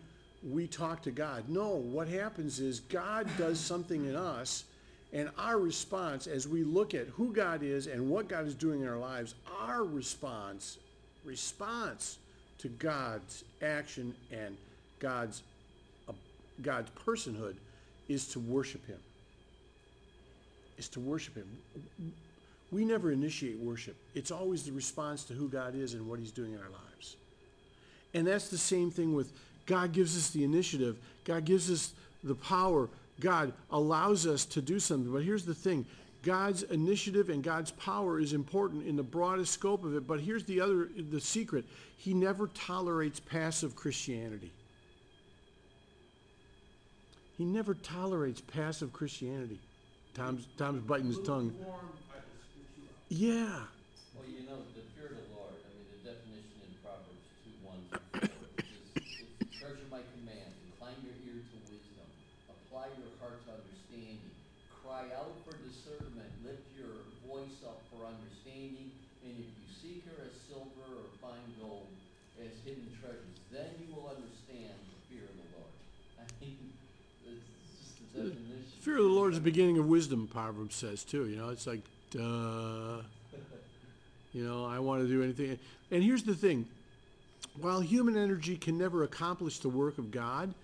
we 0.51 0.66
talk 0.66 1.03
to 1.03 1.11
God. 1.11 1.44
No, 1.48 1.68
what 1.68 2.09
happens 2.09 2.61
is 2.61 2.81
God 2.81 3.29
does 3.37 3.61
something 3.61 4.07
in 4.07 4.16
us 4.16 4.64
and 5.12 5.31
our 5.37 5.59
response, 5.59 6.27
as 6.27 6.48
we 6.48 6.64
look 6.64 6.94
at 6.94 7.07
who 7.09 7.33
God 7.33 7.62
is 7.62 7.87
and 7.87 8.09
what 8.09 8.29
God 8.29 8.46
is 8.46 8.55
doing 8.55 8.81
in 8.81 8.88
our 8.88 8.96
lives, 8.96 9.35
our 9.61 9.85
response, 9.85 10.79
response 11.25 12.18
to 12.59 12.68
God's 12.68 13.44
action 13.61 14.14
and 14.31 14.57
God's, 15.01 15.42
uh, 16.09 16.12
God's 16.62 16.90
personhood 17.07 17.57
is 18.09 18.27
to 18.29 18.40
worship 18.40 18.87
Him. 18.87 18.98
Is 20.79 20.88
to 20.90 21.01
worship 21.01 21.37
Him. 21.37 21.48
We 22.70 22.87
never 22.87 23.12
initiate 23.12 23.59
worship. 23.59 23.96
It's 24.14 24.31
always 24.31 24.62
the 24.62 24.72
response 24.72 25.25
to 25.25 25.35
who 25.35 25.46
God 25.48 25.75
is 25.75 25.92
and 25.92 26.09
what 26.09 26.20
He's 26.20 26.33
doing 26.33 26.53
in 26.53 26.59
our 26.59 26.70
lives. 26.70 27.16
And 28.14 28.27
that's 28.27 28.48
the 28.48 28.59
same 28.59 28.90
thing 28.90 29.14
with 29.14 29.31
God 29.66 29.92
gives 29.92 30.16
us 30.16 30.31
the 30.31 30.42
initiative. 30.42 30.96
God 31.25 31.44
gives 31.44 31.70
us 31.70 31.92
the 32.25 32.35
power 32.35 32.88
God 33.20 33.53
allows 33.70 34.27
us 34.27 34.44
to 34.46 34.62
do 34.62 34.81
something. 34.81 35.12
But 35.12 35.22
here's 35.22 35.44
the 35.44 35.55
thing 35.55 35.87
God's 36.22 36.62
initiative 36.64 37.29
and 37.29 37.42
God's 37.42 37.70
power 37.72 38.18
is 38.20 38.33
important 38.33 38.87
in 38.87 38.96
the 38.96 39.03
broadest 39.03 39.53
scope 39.53 39.85
of 39.85 39.94
it. 39.96 40.07
But 40.07 40.20
here's 40.20 40.44
the 40.44 40.61
other, 40.61 40.88
the 41.11 41.20
secret 41.20 41.64
He 41.96 42.14
never 42.14 42.48
tolerates 42.48 43.20
passive 43.20 43.77
Christianity. 43.77 44.53
He 47.38 47.44
never 47.44 47.75
tolerates 47.75 48.40
passive 48.40 48.92
Christianity. 48.92 49.59
Tom's, 50.14 50.46
Tom's 50.57 50.85
biting 50.85 51.09
his 51.09 51.18
tongue. 51.27 51.53
Yeah. 53.09 53.66
Well, 54.14 54.29
you 54.29 54.44
know, 54.44 54.61
the 54.77 54.85
fear 54.94 55.11
of 55.11 55.18
the 55.18 55.29
Lord, 55.35 55.57
I 55.57 55.68
mean, 55.75 55.85
the 55.90 56.01
definition 56.07 56.57
in 56.62 56.72
Proverbs 56.85 57.27
2 57.42 57.66
1 57.66 57.77
through 57.90 58.31
4 58.31 58.62
is, 58.62 59.27
is 59.42 59.51
treasure 59.59 59.88
my 59.90 60.05
commands, 60.14 60.55
incline 60.70 60.96
your 61.03 61.16
ear 61.27 61.40
to 61.40 61.57
wisdom, 61.66 62.09
apply 62.46 62.94
your 63.01 63.11
heart 63.18 63.40
to 63.48 63.59
understanding, 63.59 64.20
cry 64.85 65.09
out 65.16 65.33
for 65.42 65.57
discernment, 65.66 66.31
lift 66.44 66.62
your 66.77 67.05
voice 67.25 67.59
up 67.64 67.81
for 67.88 68.05
understanding, 68.05 68.92
and 69.25 69.35
if 69.35 69.48
you 69.48 69.66
seek 69.72 70.05
her 70.12 70.29
as 70.29 70.37
silver 70.46 70.88
or 70.94 71.09
fine 71.18 71.48
gold, 71.59 71.88
as 72.38 72.53
hidden 72.72 72.88
treasures, 73.00 73.37
then 73.50 73.66
you 73.78 73.94
will 73.94 74.08
understand 74.08 74.72
the 74.88 75.14
fear 75.14 75.24
of 75.28 75.37
the 75.37 75.48
Lord. 75.56 75.72
I 76.18 76.24
mean, 76.40 76.72
it's 77.26 77.44
just 77.85 78.12
the 78.14 78.22
definition. 78.22 78.80
Fear 78.80 78.96
of 78.96 79.04
the 79.04 79.11
Lord 79.11 79.32
is 79.32 79.38
the 79.38 79.44
beginning 79.44 79.78
of 79.78 79.87
wisdom, 79.87 80.26
Proverbs 80.26 80.74
says 80.74 81.04
too. 81.04 81.28
You 81.28 81.37
know, 81.37 81.50
it's 81.50 81.66
like, 81.66 81.80
duh. 82.11 83.02
You 84.35 84.48
know, 84.48 84.64
I 84.64 84.78
want 84.78 85.02
to 85.02 85.08
do 85.08 85.22
anything. 85.22 85.58
And 85.90 86.02
here's 86.02 86.22
the 86.22 86.35
thing 86.35 86.66
while 87.61 87.80
human 87.80 88.16
energy 88.16 88.56
can 88.56 88.78
never 88.78 89.04
accomplish 89.04 89.58
the 89.58 89.68
work 89.68 89.98
of 89.98 90.11
God, 90.11 90.54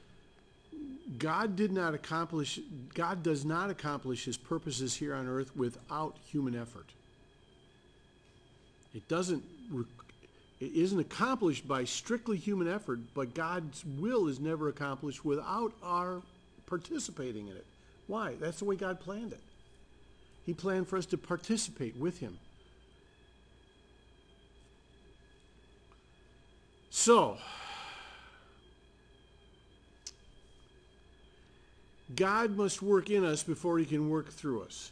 God 1.19 1.55
did 1.55 1.71
not 1.71 1.93
accomplish, 1.93 2.61
God 2.95 3.23
does 3.23 3.45
not 3.45 3.69
accomplish 3.69 4.25
his 4.25 4.39
purposes 4.39 4.95
here 4.95 5.15
on 5.15 5.29
earth 5.29 5.55
without 5.55 6.17
human 6.31 6.57
effort. 6.57 6.87
It 8.95 9.07
doesn't, 9.07 9.45
It 10.61 10.73
isn't 10.75 10.99
accomplished 10.99 11.69
by 11.69 11.85
strictly 11.85 12.37
human 12.37 12.69
effort, 12.69 12.99
but 13.15 13.35
God's 13.35 13.85
will 13.85 14.27
is 14.27 14.41
never 14.41 14.69
accomplished 14.69 15.25
without 15.25 15.73
our 15.83 16.23
participating 16.67 17.47
in 17.49 17.57
it. 17.57 17.67
Why? 18.09 18.35
That's 18.41 18.59
the 18.59 18.65
way 18.65 18.77
God 18.77 19.01
planned 19.01 19.33
it. 19.33 19.41
He 20.45 20.55
planned 20.55 20.89
for 20.89 20.97
us 20.97 21.07
to 21.07 21.19
participate 21.19 21.97
with 21.97 22.19
Him. 22.19 22.39
So, 26.91 27.39
God 32.17 32.57
must 32.57 32.83
work 32.83 33.11
in 33.11 33.25
us 33.25 33.43
before 33.43 33.79
He 33.79 33.85
can 33.85 34.11
work 34.11 34.31
through 34.31 34.63
us. 34.63 34.91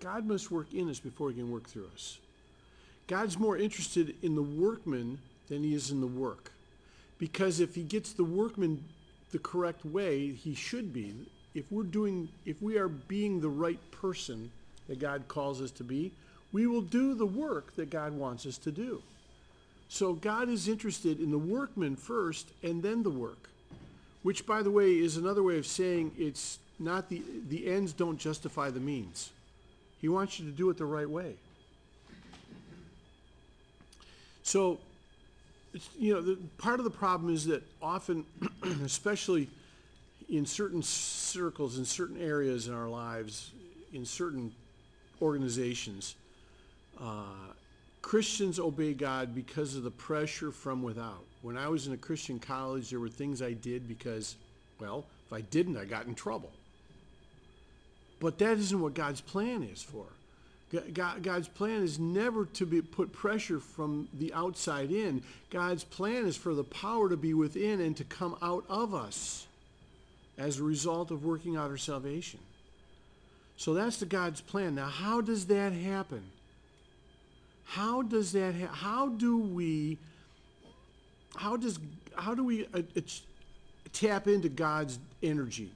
God 0.00 0.26
must 0.26 0.50
work 0.50 0.74
in 0.74 0.90
us 0.90 0.98
before 0.98 1.30
He 1.30 1.36
can 1.36 1.50
work 1.50 1.68
through 1.68 1.88
us. 1.94 2.18
God's 3.10 3.38
more 3.38 3.58
interested 3.58 4.14
in 4.22 4.36
the 4.36 4.42
workman 4.42 5.18
than 5.48 5.64
He 5.64 5.74
is 5.74 5.90
in 5.90 6.00
the 6.00 6.06
work. 6.06 6.52
Because 7.18 7.58
if 7.58 7.74
He 7.74 7.82
gets 7.82 8.12
the 8.12 8.24
workman 8.24 8.84
the 9.32 9.38
correct 9.40 9.84
way, 9.84 10.28
He 10.28 10.54
should 10.54 10.92
be. 10.92 11.12
If 11.52 11.64
we're 11.70 11.82
doing, 11.82 12.28
if 12.46 12.62
we 12.62 12.78
are 12.78 12.88
being 12.88 13.40
the 13.40 13.48
right 13.48 13.80
person 13.90 14.52
that 14.88 15.00
God 15.00 15.26
calls 15.26 15.60
us 15.60 15.72
to 15.72 15.84
be, 15.84 16.12
we 16.52 16.68
will 16.68 16.80
do 16.80 17.14
the 17.14 17.26
work 17.26 17.74
that 17.74 17.90
God 17.90 18.12
wants 18.12 18.46
us 18.46 18.56
to 18.58 18.70
do. 18.70 19.02
So 19.88 20.12
God 20.14 20.48
is 20.48 20.68
interested 20.68 21.18
in 21.18 21.32
the 21.32 21.38
workman 21.38 21.96
first 21.96 22.46
and 22.62 22.80
then 22.80 23.02
the 23.02 23.10
work 23.10 23.50
which 24.22 24.46
by 24.46 24.62
the 24.62 24.70
way 24.70 24.98
is 24.98 25.16
another 25.16 25.42
way 25.42 25.58
of 25.58 25.66
saying 25.66 26.12
it's 26.18 26.58
not 26.78 27.08
the 27.08 27.22
the 27.48 27.66
ends 27.66 27.92
don't 27.92 28.18
justify 28.18 28.70
the 28.70 28.80
means 28.80 29.30
he 30.00 30.08
wants 30.08 30.38
you 30.38 30.46
to 30.46 30.52
do 30.52 30.70
it 30.70 30.76
the 30.76 30.84
right 30.84 31.08
way 31.08 31.34
so 34.50 34.78
it's, 35.72 35.88
you 35.98 36.12
know 36.12 36.20
the, 36.20 36.36
part 36.58 36.80
of 36.80 36.84
the 36.84 36.90
problem 36.90 37.32
is 37.32 37.46
that 37.46 37.62
often 37.80 38.24
especially 38.84 39.48
in 40.28 40.44
certain 40.44 40.82
circles 40.82 41.78
in 41.78 41.84
certain 41.84 42.20
areas 42.20 42.68
in 42.68 42.74
our 42.74 42.88
lives 42.88 43.52
in 43.92 44.04
certain 44.04 44.52
organizations 45.22 46.16
uh, 47.00 47.22
Christians 48.02 48.58
obey 48.58 48.94
God 48.94 49.34
because 49.34 49.76
of 49.76 49.82
the 49.82 49.90
pressure 49.90 50.50
from 50.50 50.82
without. 50.82 51.24
When 51.42 51.56
I 51.56 51.68
was 51.68 51.86
in 51.86 51.92
a 51.92 51.96
Christian 51.96 52.38
college, 52.38 52.90
there 52.90 53.00
were 53.00 53.08
things 53.08 53.42
I 53.42 53.52
did 53.52 53.86
because, 53.86 54.36
well, 54.80 55.04
if 55.26 55.32
I 55.32 55.42
didn't, 55.42 55.76
I 55.76 55.84
got 55.84 56.06
in 56.06 56.14
trouble. 56.14 56.50
But 58.18 58.38
that 58.38 58.58
isn't 58.58 58.80
what 58.80 58.94
God's 58.94 59.20
plan 59.20 59.62
is 59.62 59.82
for. 59.82 60.06
God, 60.92 61.22
God's 61.22 61.48
plan 61.48 61.82
is 61.82 61.98
never 61.98 62.44
to 62.46 62.64
be 62.64 62.80
put 62.80 63.12
pressure 63.12 63.58
from 63.58 64.08
the 64.14 64.32
outside 64.32 64.92
in. 64.92 65.22
God's 65.50 65.82
plan 65.82 66.26
is 66.26 66.36
for 66.36 66.54
the 66.54 66.64
power 66.64 67.08
to 67.08 67.16
be 67.16 67.34
within 67.34 67.80
and 67.80 67.96
to 67.96 68.04
come 68.04 68.36
out 68.40 68.64
of 68.68 68.94
us 68.94 69.46
as 70.38 70.60
a 70.60 70.62
result 70.62 71.10
of 71.10 71.24
working 71.24 71.56
out 71.56 71.70
our 71.70 71.76
salvation. 71.76 72.38
So 73.56 73.74
that's 73.74 73.98
the 73.98 74.06
God's 74.06 74.40
plan. 74.40 74.76
Now, 74.76 74.86
how 74.86 75.20
does 75.20 75.46
that 75.46 75.72
happen? 75.72 76.22
How 77.64 78.02
does 78.02 78.32
that? 78.32 78.54
Ha- 78.54 78.72
how 78.72 79.08
do 79.08 79.38
we? 79.38 79.98
How 81.36 81.56
does? 81.56 81.78
How 82.16 82.34
do 82.34 82.42
we 82.42 82.66
uh, 82.72 82.82
tap 83.92 84.28
into 84.28 84.48
God's 84.48 84.98
energy? 85.22 85.70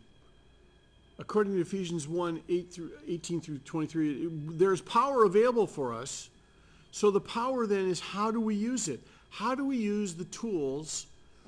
According 1.19 1.55
to 1.55 1.61
Ephesians 1.61 2.09
1, 2.09 2.41
8 2.49 2.73
through 2.73 2.91
18 3.07 3.41
through 3.41 3.59
23, 3.59 4.29
there's 4.51 4.81
power 4.81 5.25
available 5.25 5.67
for 5.67 5.93
us. 5.93 6.29
So 6.91 7.11
the 7.11 7.21
power 7.21 7.67
then 7.67 7.89
is 7.89 8.01
how 8.01 8.31
do 8.31 8.41
we 8.41 8.55
use 8.55 8.89
it? 8.89 9.01
How 9.31 9.55
do 9.55 9.65
we 9.65 9.77
use 9.77 10.15
the 10.15 10.25
tools, 10.27 11.07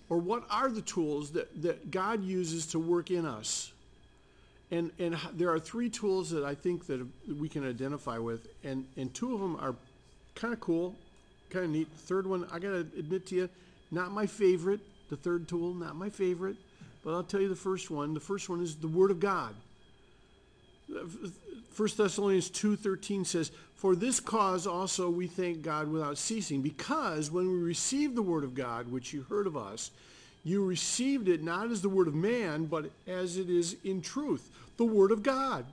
or 0.08 0.18
what 0.18 0.44
are 0.50 0.70
the 0.70 0.82
tools 0.82 1.30
that, 1.32 1.62
that 1.62 1.90
God 1.90 2.24
uses 2.24 2.66
to 2.68 2.78
work 2.78 3.10
in 3.10 3.24
us? 3.24 3.72
And, 4.70 4.90
and 4.98 5.16
there 5.34 5.50
are 5.50 5.60
three 5.60 5.88
tools 5.88 6.30
that 6.30 6.44
I 6.44 6.54
think 6.54 6.86
that 6.86 7.06
we 7.38 7.48
can 7.48 7.68
identify 7.68 8.18
with, 8.18 8.48
and, 8.64 8.86
and 8.96 9.12
two 9.14 9.34
of 9.34 9.40
them 9.40 9.56
are 9.56 9.74
kind 10.34 10.52
of 10.52 10.60
cool, 10.60 10.96
kind 11.50 11.64
of 11.64 11.70
neat. 11.70 11.88
Third 11.96 12.26
one, 12.26 12.46
I 12.52 12.58
got 12.58 12.70
to 12.70 12.86
admit 12.98 13.26
to 13.26 13.34
you, 13.36 13.48
not 13.90 14.10
my 14.10 14.26
favorite. 14.26 14.80
The 15.08 15.16
third 15.16 15.46
tool, 15.46 15.72
not 15.72 15.94
my 15.94 16.10
favorite. 16.10 16.56
But 17.06 17.14
I'll 17.14 17.22
tell 17.22 17.40
you 17.40 17.48
the 17.48 17.54
first 17.54 17.88
one. 17.88 18.14
The 18.14 18.20
first 18.20 18.48
one 18.48 18.60
is 18.60 18.74
the 18.74 18.88
Word 18.88 19.12
of 19.12 19.20
God. 19.20 19.54
1 20.88 21.00
Thessalonians 21.76 22.50
2.13 22.50 23.24
says, 23.24 23.52
For 23.76 23.94
this 23.94 24.18
cause 24.18 24.66
also 24.66 25.08
we 25.08 25.28
thank 25.28 25.62
God 25.62 25.86
without 25.86 26.18
ceasing, 26.18 26.62
because 26.62 27.30
when 27.30 27.46
we 27.46 27.58
received 27.58 28.16
the 28.16 28.22
Word 28.22 28.42
of 28.42 28.56
God, 28.56 28.90
which 28.90 29.12
you 29.12 29.24
heard 29.28 29.46
of 29.46 29.56
us, 29.56 29.92
you 30.42 30.64
received 30.64 31.28
it 31.28 31.44
not 31.44 31.70
as 31.70 31.80
the 31.80 31.88
Word 31.88 32.08
of 32.08 32.14
man, 32.16 32.64
but 32.64 32.90
as 33.06 33.36
it 33.36 33.48
is 33.48 33.76
in 33.84 34.02
truth, 34.02 34.50
the 34.76 34.84
Word 34.84 35.12
of 35.12 35.22
God, 35.22 35.64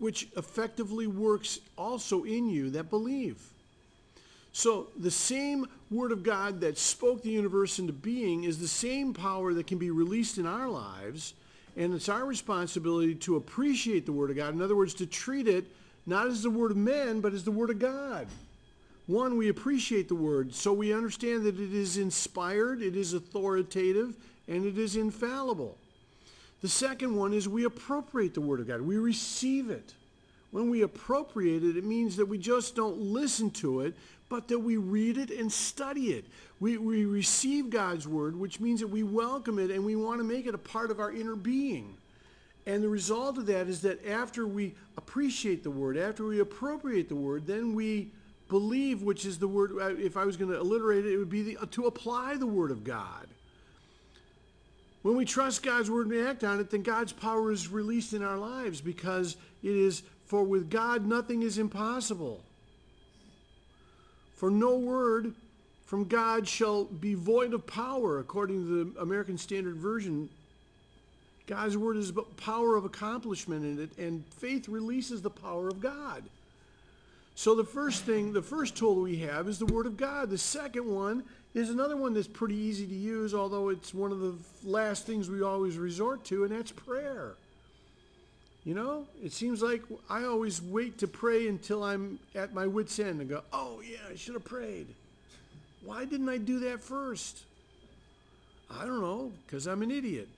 which 0.00 0.26
effectively 0.36 1.06
works 1.06 1.60
also 1.78 2.24
in 2.24 2.50
you 2.50 2.70
that 2.70 2.90
believe. 2.90 3.38
So 4.54 4.86
the 4.96 5.10
same 5.10 5.66
Word 5.90 6.12
of 6.12 6.22
God 6.22 6.60
that 6.60 6.78
spoke 6.78 7.22
the 7.22 7.30
universe 7.30 7.80
into 7.80 7.92
being 7.92 8.44
is 8.44 8.60
the 8.60 8.68
same 8.68 9.12
power 9.12 9.52
that 9.52 9.66
can 9.66 9.78
be 9.78 9.90
released 9.90 10.38
in 10.38 10.46
our 10.46 10.68
lives. 10.68 11.34
And 11.76 11.92
it's 11.92 12.08
our 12.08 12.24
responsibility 12.24 13.16
to 13.16 13.34
appreciate 13.34 14.06
the 14.06 14.12
Word 14.12 14.30
of 14.30 14.36
God. 14.36 14.54
In 14.54 14.62
other 14.62 14.76
words, 14.76 14.94
to 14.94 15.06
treat 15.06 15.48
it 15.48 15.66
not 16.06 16.28
as 16.28 16.44
the 16.44 16.50
Word 16.50 16.70
of 16.70 16.76
men, 16.76 17.20
but 17.20 17.34
as 17.34 17.42
the 17.42 17.50
Word 17.50 17.70
of 17.70 17.80
God. 17.80 18.28
One, 19.08 19.36
we 19.36 19.48
appreciate 19.48 20.06
the 20.06 20.14
Word, 20.14 20.54
so 20.54 20.72
we 20.72 20.94
understand 20.94 21.42
that 21.42 21.58
it 21.58 21.74
is 21.74 21.96
inspired, 21.96 22.80
it 22.80 22.94
is 22.94 23.12
authoritative, 23.12 24.14
and 24.46 24.64
it 24.64 24.78
is 24.78 24.94
infallible. 24.94 25.76
The 26.62 26.68
second 26.68 27.16
one 27.16 27.32
is 27.32 27.48
we 27.48 27.64
appropriate 27.64 28.34
the 28.34 28.40
Word 28.40 28.60
of 28.60 28.68
God. 28.68 28.82
We 28.82 28.98
receive 28.98 29.68
it. 29.68 29.94
When 30.54 30.70
we 30.70 30.82
appropriate 30.82 31.64
it, 31.64 31.76
it 31.76 31.82
means 31.82 32.14
that 32.14 32.26
we 32.26 32.38
just 32.38 32.76
don't 32.76 32.96
listen 32.96 33.50
to 33.50 33.80
it, 33.80 33.96
but 34.34 34.48
that 34.48 34.58
we 34.58 34.76
read 34.76 35.16
it 35.16 35.30
and 35.30 35.52
study 35.52 36.06
it. 36.06 36.24
We, 36.58 36.76
we 36.76 37.04
receive 37.04 37.70
God's 37.70 38.08
word, 38.08 38.34
which 38.34 38.58
means 38.58 38.80
that 38.80 38.88
we 38.88 39.04
welcome 39.04 39.60
it 39.60 39.70
and 39.70 39.84
we 39.84 39.94
want 39.94 40.18
to 40.18 40.24
make 40.24 40.48
it 40.48 40.56
a 40.56 40.58
part 40.58 40.90
of 40.90 40.98
our 40.98 41.12
inner 41.12 41.36
being. 41.36 41.96
And 42.66 42.82
the 42.82 42.88
result 42.88 43.38
of 43.38 43.46
that 43.46 43.68
is 43.68 43.82
that 43.82 44.04
after 44.04 44.44
we 44.44 44.74
appreciate 44.96 45.62
the 45.62 45.70
word, 45.70 45.96
after 45.96 46.24
we 46.24 46.40
appropriate 46.40 47.08
the 47.08 47.14
word, 47.14 47.46
then 47.46 47.76
we 47.76 48.10
believe, 48.48 49.02
which 49.02 49.24
is 49.24 49.38
the 49.38 49.46
word, 49.46 49.70
uh, 49.80 49.94
if 50.04 50.16
I 50.16 50.24
was 50.24 50.36
going 50.36 50.50
to 50.50 50.58
alliterate 50.58 51.06
it, 51.06 51.12
it 51.12 51.18
would 51.18 51.30
be 51.30 51.54
the, 51.54 51.66
to 51.68 51.86
apply 51.86 52.36
the 52.36 52.48
word 52.48 52.72
of 52.72 52.82
God. 52.82 53.28
When 55.02 55.16
we 55.16 55.24
trust 55.24 55.62
God's 55.62 55.92
word 55.92 56.08
and 56.08 56.26
act 56.26 56.42
on 56.42 56.58
it, 56.58 56.70
then 56.70 56.82
God's 56.82 57.12
power 57.12 57.52
is 57.52 57.68
released 57.68 58.14
in 58.14 58.24
our 58.24 58.38
lives 58.38 58.80
because 58.80 59.36
it 59.62 59.76
is, 59.76 60.02
for 60.26 60.42
with 60.42 60.70
God 60.70 61.06
nothing 61.06 61.42
is 61.42 61.56
impossible. 61.56 62.42
For 64.34 64.50
no 64.50 64.76
word 64.76 65.34
from 65.86 66.04
God 66.04 66.48
shall 66.48 66.84
be 66.84 67.14
void 67.14 67.54
of 67.54 67.66
power, 67.66 68.18
according 68.18 68.66
to 68.66 68.84
the 68.84 69.00
American 69.00 69.38
Standard 69.38 69.76
Version. 69.76 70.28
God's 71.46 71.76
word 71.76 71.96
is 71.96 72.10
about 72.10 72.36
power 72.36 72.74
of 72.74 72.84
accomplishment 72.84 73.64
in 73.64 73.82
it, 73.82 73.98
and 73.98 74.24
faith 74.36 74.68
releases 74.68 75.22
the 75.22 75.30
power 75.30 75.68
of 75.68 75.80
God. 75.80 76.24
So 77.34 77.54
the 77.54 77.64
first 77.64 78.04
thing, 78.04 78.32
the 78.32 78.42
first 78.42 78.76
tool 78.76 79.02
we 79.02 79.16
have 79.18 79.48
is 79.48 79.58
the 79.58 79.66
Word 79.66 79.86
of 79.86 79.96
God. 79.96 80.30
The 80.30 80.38
second 80.38 80.86
one 80.86 81.24
is 81.52 81.68
another 81.68 81.96
one 81.96 82.14
that's 82.14 82.28
pretty 82.28 82.54
easy 82.54 82.86
to 82.86 82.94
use, 82.94 83.34
although 83.34 83.68
it's 83.68 83.92
one 83.92 84.12
of 84.12 84.20
the 84.20 84.34
last 84.62 85.04
things 85.06 85.28
we 85.28 85.42
always 85.42 85.76
resort 85.76 86.24
to, 86.26 86.44
and 86.44 86.52
that's 86.52 86.70
prayer. 86.70 87.34
You 88.64 88.72
know, 88.74 89.06
it 89.22 89.32
seems 89.32 89.62
like 89.62 89.82
I 90.08 90.24
always 90.24 90.62
wait 90.62 90.98
to 90.98 91.06
pray 91.06 91.48
until 91.48 91.84
I'm 91.84 92.18
at 92.34 92.54
my 92.54 92.66
wit's 92.66 92.98
end 92.98 93.20
and 93.20 93.28
go, 93.28 93.42
oh, 93.52 93.82
yeah, 93.86 93.98
I 94.10 94.16
should 94.16 94.34
have 94.34 94.44
prayed. 94.44 94.86
Why 95.84 96.06
didn't 96.06 96.30
I 96.30 96.38
do 96.38 96.60
that 96.60 96.80
first? 96.80 97.42
I 98.70 98.86
don't 98.86 99.02
know, 99.02 99.32
because 99.46 99.66
I'm 99.66 99.82
an 99.82 99.90
idiot. 99.90 100.28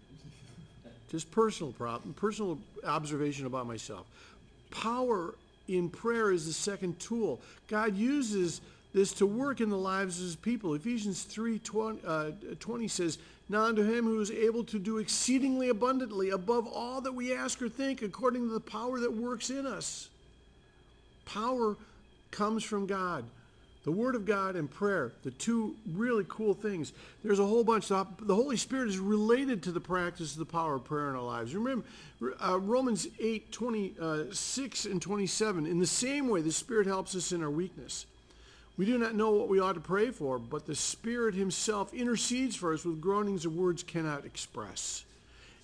Just 1.08 1.30
personal 1.30 1.72
problem, 1.72 2.14
personal 2.14 2.58
observation 2.84 3.46
about 3.46 3.68
myself. 3.68 4.06
Power 4.72 5.34
in 5.68 5.88
prayer 5.88 6.32
is 6.32 6.46
the 6.46 6.52
second 6.52 6.98
tool. 6.98 7.40
God 7.68 7.96
uses 7.96 8.60
this 8.92 9.12
to 9.14 9.26
work 9.26 9.60
in 9.60 9.70
the 9.70 9.78
lives 9.78 10.18
of 10.18 10.24
his 10.24 10.36
people. 10.36 10.74
Ephesians 10.74 11.22
3 11.22 11.60
20, 11.60 12.00
uh, 12.04 12.30
20 12.58 12.88
says, 12.88 13.18
Now 13.48 13.64
unto 13.64 13.82
him 13.82 14.04
who 14.04 14.20
is 14.20 14.30
able 14.30 14.64
to 14.64 14.78
do 14.78 14.98
exceedingly 14.98 15.68
abundantly 15.68 16.30
above 16.30 16.66
all 16.66 17.00
that 17.02 17.12
we 17.12 17.32
ask 17.32 17.62
or 17.62 17.68
think, 17.68 18.02
according 18.02 18.48
to 18.48 18.52
the 18.52 18.60
power 18.60 18.98
that 18.98 19.12
works 19.12 19.50
in 19.50 19.66
us. 19.66 20.08
Power 21.26 21.76
comes 22.30 22.64
from 22.64 22.86
God. 22.86 23.24
The 23.84 23.92
Word 23.92 24.16
of 24.16 24.26
God 24.26 24.56
and 24.56 24.68
prayer, 24.68 25.12
the 25.22 25.30
two 25.30 25.76
really 25.92 26.24
cool 26.28 26.54
things. 26.54 26.92
There's 27.22 27.38
a 27.38 27.46
whole 27.46 27.62
bunch. 27.62 27.92
Of, 27.92 28.08
The 28.26 28.34
Holy 28.34 28.56
Spirit 28.56 28.88
is 28.88 28.98
related 28.98 29.62
to 29.62 29.70
the 29.70 29.80
practice 29.80 30.32
of 30.32 30.40
the 30.40 30.44
power 30.44 30.74
of 30.74 30.84
prayer 30.84 31.08
in 31.08 31.14
our 31.14 31.22
lives. 31.22 31.54
Remember, 31.54 31.86
uh, 32.44 32.58
Romans 32.58 33.06
8, 33.20 33.52
26 33.52 34.86
uh, 34.86 34.90
and 34.90 35.00
27. 35.00 35.66
In 35.66 35.78
the 35.78 35.86
same 35.86 36.28
way, 36.28 36.40
the 36.40 36.50
Spirit 36.50 36.88
helps 36.88 37.14
us 37.14 37.30
in 37.30 37.44
our 37.44 37.50
weakness. 37.50 38.06
We 38.76 38.84
do 38.84 38.98
not 38.98 39.14
know 39.14 39.30
what 39.30 39.48
we 39.48 39.58
ought 39.58 39.74
to 39.74 39.80
pray 39.80 40.10
for, 40.10 40.38
but 40.38 40.66
the 40.66 40.74
Spirit 40.74 41.34
Himself 41.34 41.94
intercedes 41.94 42.56
for 42.56 42.74
us 42.74 42.84
with 42.84 43.00
groanings 43.00 43.46
of 43.46 43.56
words 43.56 43.82
cannot 43.82 44.26
express. 44.26 45.04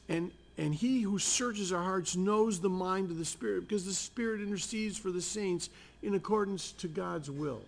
And, 0.09 0.31
and 0.57 0.75
He 0.75 1.03
who 1.03 1.19
searches 1.19 1.73
our 1.73 1.83
hearts 1.83 2.17
knows 2.17 2.61
the 2.61 2.71
mind 2.71 3.11
of 3.11 3.19
the 3.19 3.25
Spirit, 3.25 3.69
because 3.69 3.85
the 3.85 3.93
Spirit 3.93 4.41
intercedes 4.41 4.97
for 4.97 5.11
the 5.11 5.21
saints 5.21 5.69
in 6.03 6.15
accordance 6.15 6.73
to 6.73 6.89
God's 6.89 7.31
will. 7.31 7.63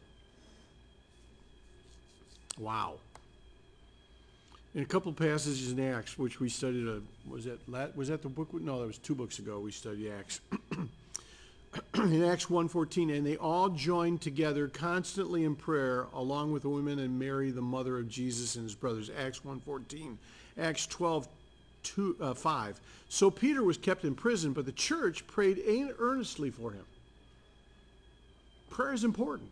Wow. 2.58 2.94
In 4.74 4.82
a 4.82 4.86
couple 4.86 5.10
of 5.10 5.16
passages 5.16 5.70
in 5.70 5.78
Acts, 5.78 6.18
which 6.18 6.40
we 6.40 6.48
studied, 6.48 6.88
uh, 6.88 7.00
was 7.28 7.44
that 7.44 7.96
was 7.96 8.08
that 8.08 8.22
the 8.22 8.28
book? 8.28 8.52
No, 8.54 8.80
that 8.80 8.86
was 8.86 8.98
two 8.98 9.14
books 9.14 9.38
ago. 9.38 9.60
We 9.60 9.70
studied 9.70 10.10
Acts. 10.10 10.40
in 11.94 12.24
Acts 12.24 12.46
1.14, 12.46 13.16
and 13.16 13.26
they 13.26 13.36
all 13.36 13.68
joined 13.68 14.20
together 14.20 14.68
constantly 14.68 15.44
in 15.44 15.56
prayer, 15.56 16.06
along 16.12 16.52
with 16.52 16.62
the 16.62 16.68
women 16.68 16.98
and 16.98 17.18
Mary, 17.18 17.50
the 17.50 17.62
mother 17.62 17.98
of 17.98 18.08
Jesus 18.08 18.56
and 18.56 18.64
his 18.64 18.74
brothers. 18.74 19.10
Acts 19.16 19.40
1.14. 19.40 20.16
Acts 20.58 20.86
12, 20.86 21.28
two, 21.82 22.16
uh, 22.20 22.34
5. 22.34 22.80
So 23.08 23.30
Peter 23.30 23.62
was 23.62 23.76
kept 23.78 24.04
in 24.04 24.14
prison, 24.14 24.52
but 24.52 24.66
the 24.66 24.72
church 24.72 25.26
prayed 25.26 25.62
earnestly 25.98 26.50
for 26.50 26.72
him. 26.72 26.84
Prayer 28.70 28.92
is 28.92 29.04
important. 29.04 29.50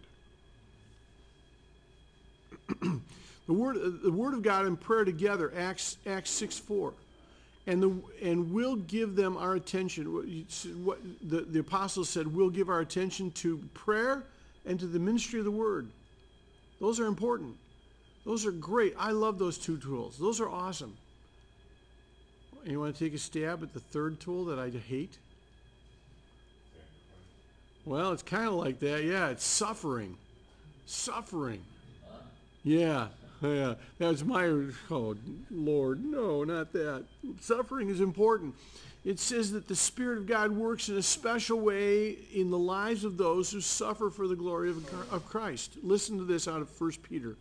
the 2.81 3.53
word, 3.53 3.77
the 4.03 4.13
word 4.13 4.35
of 4.35 4.43
God 4.43 4.67
and 4.67 4.81
prayer 4.81 5.05
together, 5.05 5.53
Acts, 5.57 5.97
Acts 6.07 6.31
6, 6.31 6.59
4 6.59 6.93
and 7.66 7.83
the 7.83 8.03
and 8.22 8.53
we'll 8.53 8.77
give 8.77 9.14
them 9.14 9.37
our 9.37 9.55
attention. 9.55 10.12
What, 10.85 10.98
the, 11.22 11.42
the 11.42 11.61
apostles 11.61 12.09
said, 12.09 12.27
we'll 12.27 12.51
give 12.51 12.68
our 12.68 12.81
attention 12.81 13.31
to 13.33 13.59
prayer 13.75 14.25
and 14.66 14.79
to 14.81 14.87
the 14.87 14.98
ministry 14.98 15.38
of 15.38 15.44
the 15.44 15.51
word. 15.51 15.88
Those 16.81 16.98
are 16.98 17.07
important. 17.07 17.57
Those 18.25 18.46
are 18.46 18.53
great. 18.53 18.94
I 18.98 19.11
love 19.11 19.38
those 19.38 19.59
two 19.59 19.79
tools. 19.79 20.18
Those 20.18 20.40
are 20.40 20.48
awesome. 20.48 20.96
You 22.64 22.79
want 22.79 22.94
to 22.96 23.05
take 23.05 23.14
a 23.14 23.18
stab 23.18 23.62
at 23.62 23.75
the 23.75 23.81
third 23.81 24.20
tool 24.20 24.44
that 24.46 24.59
I 24.59 24.70
hate? 24.70 25.18
Well, 27.85 28.12
it's 28.12 28.22
kind 28.22 28.46
of 28.46 28.55
like 28.55 28.79
that. 28.81 29.03
Yeah, 29.03 29.31
it's 29.31 29.44
suffering. 29.44 30.16
Suffering. 30.87 31.62
Yeah. 32.62 33.09
Yeah, 33.42 33.74
that's 33.98 34.24
my, 34.24 34.44
oh, 34.90 35.16
Lord, 35.50 36.05
no, 36.05 36.44
not 36.44 36.72
that. 36.72 37.05
Suffering 37.40 37.88
is 37.88 38.00
important. 38.00 38.55
It 39.05 39.18
says 39.18 39.50
that 39.50 39.66
the 39.66 39.74
Spirit 39.74 40.18
of 40.18 40.26
God 40.26 40.52
works 40.52 40.88
in 40.88 40.96
a 40.96 41.02
special 41.02 41.59
way 41.59 42.18
in 42.33 42.50
the 42.50 42.59
lives 42.59 43.02
of 43.05 43.16
those 43.16 43.50
who 43.50 43.61
suffer 43.61 44.11
for 44.11 44.28
the 44.28 44.37
glory 44.37 44.70
of, 44.70 45.12
of 45.12 45.26
Christ. 45.28 45.76
Listen 45.83 46.18
to 46.18 46.24
this 46.24 46.46
out 46.46 46.61
of 46.61 46.81
1 46.81 46.92
Peter 47.02 47.37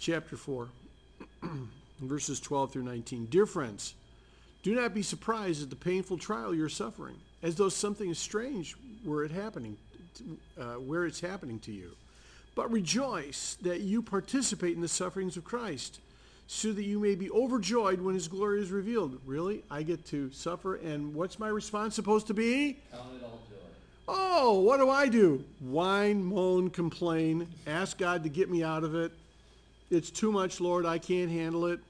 chapter 0.00 0.36
4, 0.36 0.68
verses 2.00 2.40
12 2.40 2.72
through 2.72 2.82
19. 2.82 3.26
Dear 3.26 3.46
friends, 3.46 3.94
do 4.64 4.74
not 4.74 4.92
be 4.92 5.02
surprised 5.02 5.62
at 5.62 5.70
the 5.70 5.76
painful 5.76 6.18
trial 6.18 6.52
you're 6.52 6.68
suffering, 6.68 7.16
as 7.40 7.54
though 7.54 7.68
something 7.68 8.12
strange 8.14 8.74
were 9.04 9.24
it 9.24 9.30
happening, 9.30 9.76
uh, 10.58 10.74
where 10.74 11.06
it's 11.06 11.20
happening 11.20 11.60
to 11.60 11.70
you 11.70 11.92
but 12.60 12.70
rejoice 12.70 13.56
that 13.62 13.80
you 13.80 14.02
participate 14.02 14.74
in 14.74 14.82
the 14.82 14.86
sufferings 14.88 15.38
of 15.38 15.44
Christ, 15.44 15.98
so 16.46 16.74
that 16.74 16.82
you 16.82 16.98
may 16.98 17.14
be 17.14 17.30
overjoyed 17.30 18.02
when 18.02 18.14
his 18.14 18.28
glory 18.28 18.60
is 18.60 18.70
revealed. 18.70 19.18
Really? 19.24 19.64
I 19.70 19.82
get 19.82 20.04
to 20.08 20.30
suffer, 20.30 20.74
and 20.74 21.14
what's 21.14 21.38
my 21.38 21.48
response 21.48 21.94
supposed 21.94 22.26
to 22.26 22.34
be? 22.34 22.76
Count 22.92 23.14
it 23.16 23.24
all 23.24 23.40
joy. 23.48 23.56
Oh, 24.08 24.60
what 24.60 24.76
do 24.76 24.90
I 24.90 25.08
do? 25.08 25.42
Whine, 25.60 26.22
moan, 26.22 26.68
complain, 26.68 27.48
ask 27.66 27.96
God 27.96 28.24
to 28.24 28.28
get 28.28 28.50
me 28.50 28.62
out 28.62 28.84
of 28.84 28.94
it. 28.94 29.12
It's 29.90 30.10
too 30.10 30.30
much, 30.30 30.60
Lord. 30.60 30.84
I 30.84 30.98
can't 30.98 31.30
handle 31.30 31.64
it. 31.64 31.80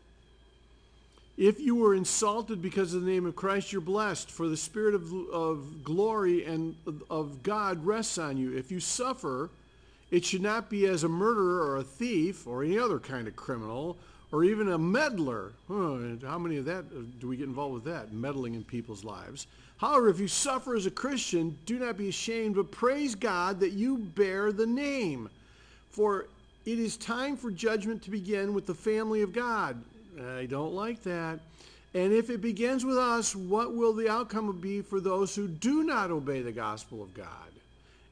If 1.37 1.59
you 1.59 1.75
were 1.75 1.97
insulted 1.97 2.63
because 2.63 2.95
of 2.95 3.03
the 3.03 3.11
name 3.11 3.27
of 3.27 3.35
Christ, 3.35 3.73
you're 3.73 3.81
blessed, 3.81 4.31
for 4.31 4.47
the 4.47 4.57
Spirit 4.57 4.95
of, 4.95 5.13
of 5.33 5.83
glory 5.83 6.45
and 6.45 6.77
of 7.11 7.43
God 7.43 7.85
rests 7.85 8.19
on 8.19 8.37
you. 8.37 8.57
If 8.57 8.71
you 8.71 8.79
suffer, 8.79 9.51
it 10.11 10.25
should 10.25 10.43
not 10.43 10.69
be 10.69 10.87
as 10.87 11.05
a 11.05 11.09
murderer 11.09 11.67
or 11.67 11.77
a 11.77 11.85
thief 11.85 12.47
or 12.47 12.65
any 12.65 12.79
other 12.79 12.99
kind 12.99 13.29
of 13.29 13.37
criminal 13.37 13.97
or 14.33 14.45
even 14.45 14.71
a 14.73 14.79
meddler. 14.79 15.53
how 15.69 16.39
many 16.39 16.57
of 16.57 16.65
that 16.65 16.85
uh, 16.97 17.03
do 17.19 17.29
we 17.29 17.37
get 17.37 17.47
involved 17.47 17.75
with 17.75 17.85
that, 17.85 18.13
meddling 18.13 18.55
in 18.55 18.65
people's 18.65 19.05
lives? 19.05 19.47
However, 19.79 20.09
if 20.09 20.21
you 20.21 20.29
suffer 20.29 20.77
as 20.77 20.87
a 20.87 20.91
Christian, 20.91 21.59
do 21.67 21.79
not 21.79 21.97
be 21.97 22.09
ashamed, 22.09 22.57
but 22.57 22.71
praise 22.71 23.15
God 23.15 23.61
that 23.61 23.73
you 23.73 23.99
bear 23.99 24.53
the 24.53 24.67
name. 24.67 25.29
For 25.91 26.27
it 26.67 26.79
is 26.79 26.97
time 26.97 27.37
for 27.37 27.51
judgment 27.51 28.03
to 28.03 28.11
begin 28.11 28.53
with 28.53 28.67
the 28.67 28.75
family 28.75 29.23
of 29.23 29.33
God. 29.33 29.83
I 30.37 30.47
don't 30.47 30.75
like 30.75 31.03
that. 31.05 31.41
And 31.95 32.13
if 32.13 32.31
it 32.31 32.41
begins 32.41 32.85
with 32.85 32.99
us, 32.99 33.35
what 33.35 33.75
will 33.75 33.93
the 33.93 34.09
outcome 34.09 34.53
be 34.61 34.81
for 34.81 35.01
those 35.01 35.35
who 35.35 35.49
do 35.49 35.83
not 35.83 36.11
obey 36.11 36.43
the 36.43 36.53
gospel 36.53 37.03
of 37.03 37.15
God? 37.15 37.50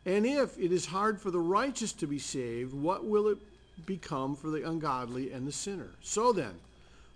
And 0.09 0.25
if 0.25 0.59
it 0.59 0.73
is 0.73 0.87
hard 0.87 1.21
for 1.21 1.31
the 1.31 1.39
righteous 1.39 1.93
to 1.93 2.07
be 2.07 2.19
saved, 2.19 2.73
what 2.73 3.05
will 3.05 3.29
it 3.29 3.37
become 3.85 4.37
for 4.37 4.49
the 4.49 4.67
ungodly 4.67 5.33
and 5.33 5.47
the 5.47 5.53
sinner? 5.53 5.91
So 6.01 6.33
then, 6.33 6.55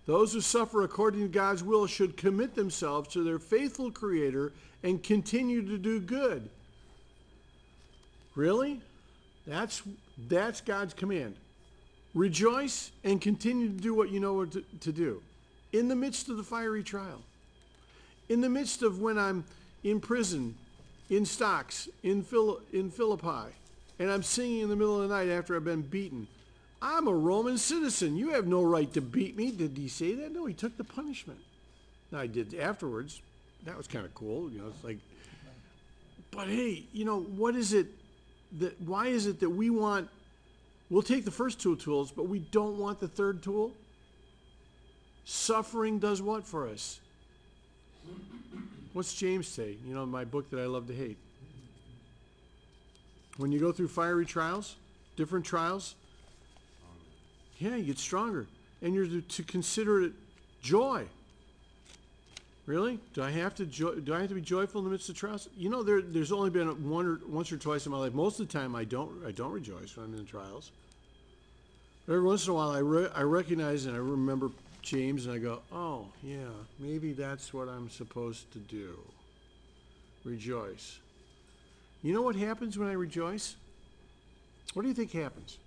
those 0.04 0.34
who 0.34 0.42
suffer 0.42 0.82
according 0.82 1.22
to 1.22 1.28
God's 1.28 1.64
will 1.64 1.86
should 1.86 2.18
commit 2.18 2.54
themselves 2.54 3.08
to 3.14 3.24
their 3.24 3.38
faithful 3.38 3.90
Creator 3.90 4.52
and 4.82 5.02
continue 5.02 5.66
to 5.66 5.78
do 5.78 6.00
good. 6.00 6.50
Really? 8.34 8.82
That's, 9.46 9.82
that's 10.28 10.60
God's 10.60 10.92
command. 10.92 11.36
Rejoice 12.12 12.90
and 13.04 13.22
continue 13.22 13.68
to 13.68 13.80
do 13.80 13.94
what 13.94 14.10
you 14.10 14.20
know 14.20 14.44
to, 14.44 14.62
to 14.80 14.92
do 14.92 15.22
in 15.72 15.88
the 15.88 15.96
midst 15.96 16.28
of 16.28 16.36
the 16.36 16.42
fiery 16.42 16.82
trial. 16.82 17.22
In 18.28 18.42
the 18.42 18.50
midst 18.50 18.82
of 18.82 19.00
when 19.00 19.16
I'm 19.16 19.44
in 19.82 19.98
prison 19.98 20.56
in 21.12 21.26
stocks 21.26 21.90
in, 22.02 22.22
Phil- 22.22 22.62
in 22.72 22.90
Philippi, 22.90 23.52
and 23.98 24.10
I'm 24.10 24.22
singing 24.22 24.60
in 24.60 24.70
the 24.70 24.76
middle 24.76 25.02
of 25.02 25.06
the 25.08 25.14
night 25.14 25.28
after 25.28 25.54
I've 25.54 25.64
been 25.64 25.82
beaten. 25.82 26.26
I'm 26.80 27.06
a 27.06 27.12
Roman 27.12 27.58
citizen. 27.58 28.16
You 28.16 28.30
have 28.30 28.46
no 28.46 28.62
right 28.62 28.90
to 28.94 29.02
beat 29.02 29.36
me. 29.36 29.52
Did 29.52 29.76
he 29.76 29.88
say 29.88 30.14
that? 30.14 30.32
No, 30.32 30.46
he 30.46 30.54
took 30.54 30.76
the 30.78 30.84
punishment. 30.84 31.38
Now, 32.10 32.20
I 32.20 32.26
did 32.26 32.54
afterwards. 32.54 33.20
That 33.66 33.76
was 33.76 33.86
kind 33.86 34.06
of 34.06 34.14
cool. 34.14 34.50
You 34.50 34.60
know, 34.60 34.68
it's 34.68 34.82
like, 34.82 34.98
but 36.30 36.48
hey, 36.48 36.84
you 36.94 37.04
know, 37.04 37.20
what 37.20 37.56
is 37.56 37.74
it 37.74 37.88
that, 38.58 38.80
why 38.80 39.08
is 39.08 39.26
it 39.26 39.38
that 39.40 39.50
we 39.50 39.68
want, 39.68 40.08
we'll 40.88 41.02
take 41.02 41.26
the 41.26 41.30
first 41.30 41.60
two 41.60 41.76
tools, 41.76 42.10
but 42.10 42.26
we 42.26 42.38
don't 42.38 42.78
want 42.78 43.00
the 43.00 43.08
third 43.08 43.42
tool? 43.42 43.70
Suffering 45.26 45.98
does 45.98 46.22
what 46.22 46.46
for 46.46 46.68
us? 46.68 47.00
What's 48.92 49.14
James 49.14 49.48
say? 49.48 49.76
You 49.86 49.94
know, 49.94 50.04
my 50.04 50.24
book 50.24 50.50
that 50.50 50.60
I 50.60 50.66
love 50.66 50.86
to 50.88 50.94
hate. 50.94 51.16
When 53.38 53.50
you 53.50 53.58
go 53.58 53.72
through 53.72 53.88
fiery 53.88 54.26
trials, 54.26 54.76
different 55.16 55.44
trials, 55.46 55.94
yeah, 57.58 57.76
you 57.76 57.84
get 57.84 57.98
stronger. 57.98 58.46
And 58.82 58.94
you're 58.94 59.06
to, 59.06 59.20
to 59.20 59.42
consider 59.44 60.02
it 60.02 60.12
joy. 60.60 61.06
Really? 62.66 63.00
Do 63.14 63.22
I 63.22 63.30
have 63.30 63.54
to 63.56 63.64
do 63.64 64.14
I 64.14 64.20
have 64.20 64.28
to 64.28 64.34
be 64.34 64.40
joyful 64.40 64.80
in 64.80 64.84
the 64.84 64.90
midst 64.90 65.08
of 65.08 65.16
trials? 65.16 65.48
You 65.56 65.68
know, 65.68 65.82
there, 65.82 66.00
there's 66.00 66.30
only 66.30 66.50
been 66.50 66.88
one 66.88 67.06
or 67.06 67.20
once 67.26 67.50
or 67.50 67.56
twice 67.56 67.86
in 67.86 67.92
my 67.92 67.98
life. 67.98 68.12
Most 68.12 68.38
of 68.38 68.46
the 68.46 68.52
time, 68.52 68.76
I 68.76 68.84
don't 68.84 69.24
I 69.26 69.32
don't 69.32 69.52
rejoice 69.52 69.96
when 69.96 70.06
I'm 70.06 70.14
in 70.14 70.26
trials. 70.26 70.70
But 72.06 72.14
every 72.14 72.24
once 72.24 72.46
in 72.46 72.52
a 72.52 72.54
while, 72.54 72.70
I 72.70 72.78
re- 72.78 73.10
I 73.14 73.22
recognize 73.22 73.86
and 73.86 73.96
I 73.96 73.98
remember 73.98 74.50
James 74.82 75.26
and 75.26 75.34
I 75.34 75.38
go, 75.38 75.62
oh, 75.72 76.06
yeah, 76.22 76.48
maybe 76.78 77.12
that's 77.12 77.54
what 77.54 77.68
I'm 77.68 77.88
supposed 77.88 78.52
to 78.52 78.58
do. 78.58 78.98
Rejoice. 80.24 80.98
You 82.02 82.12
know 82.12 82.22
what 82.22 82.34
happens 82.34 82.76
when 82.76 82.88
I 82.88 82.92
rejoice? 82.92 83.54
What 84.74 84.82
do 84.82 84.88
you 84.88 84.94
think 84.94 85.12
happens? 85.12 85.58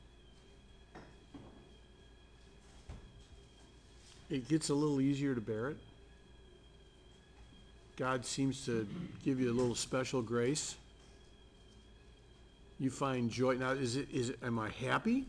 It 4.30 4.48
gets 4.50 4.70
a 4.70 4.74
little 4.74 5.00
easier 5.00 5.34
to 5.34 5.42
bear 5.42 5.70
it. 5.70 5.78
God 7.96 8.26
seems 8.26 8.66
to 8.66 8.86
give 9.24 9.40
you 9.40 9.50
a 9.52 9.54
little 9.54 9.76
special 9.76 10.22
grace. 10.22 10.76
You 12.80 12.90
find 12.90 13.30
joy. 13.30 13.56
Now, 13.56 13.72
is 13.72 13.96
it, 13.96 14.10
is 14.12 14.32
it, 14.32 14.40
am 14.44 14.60
I 14.60 14.70
happy? 14.70 15.26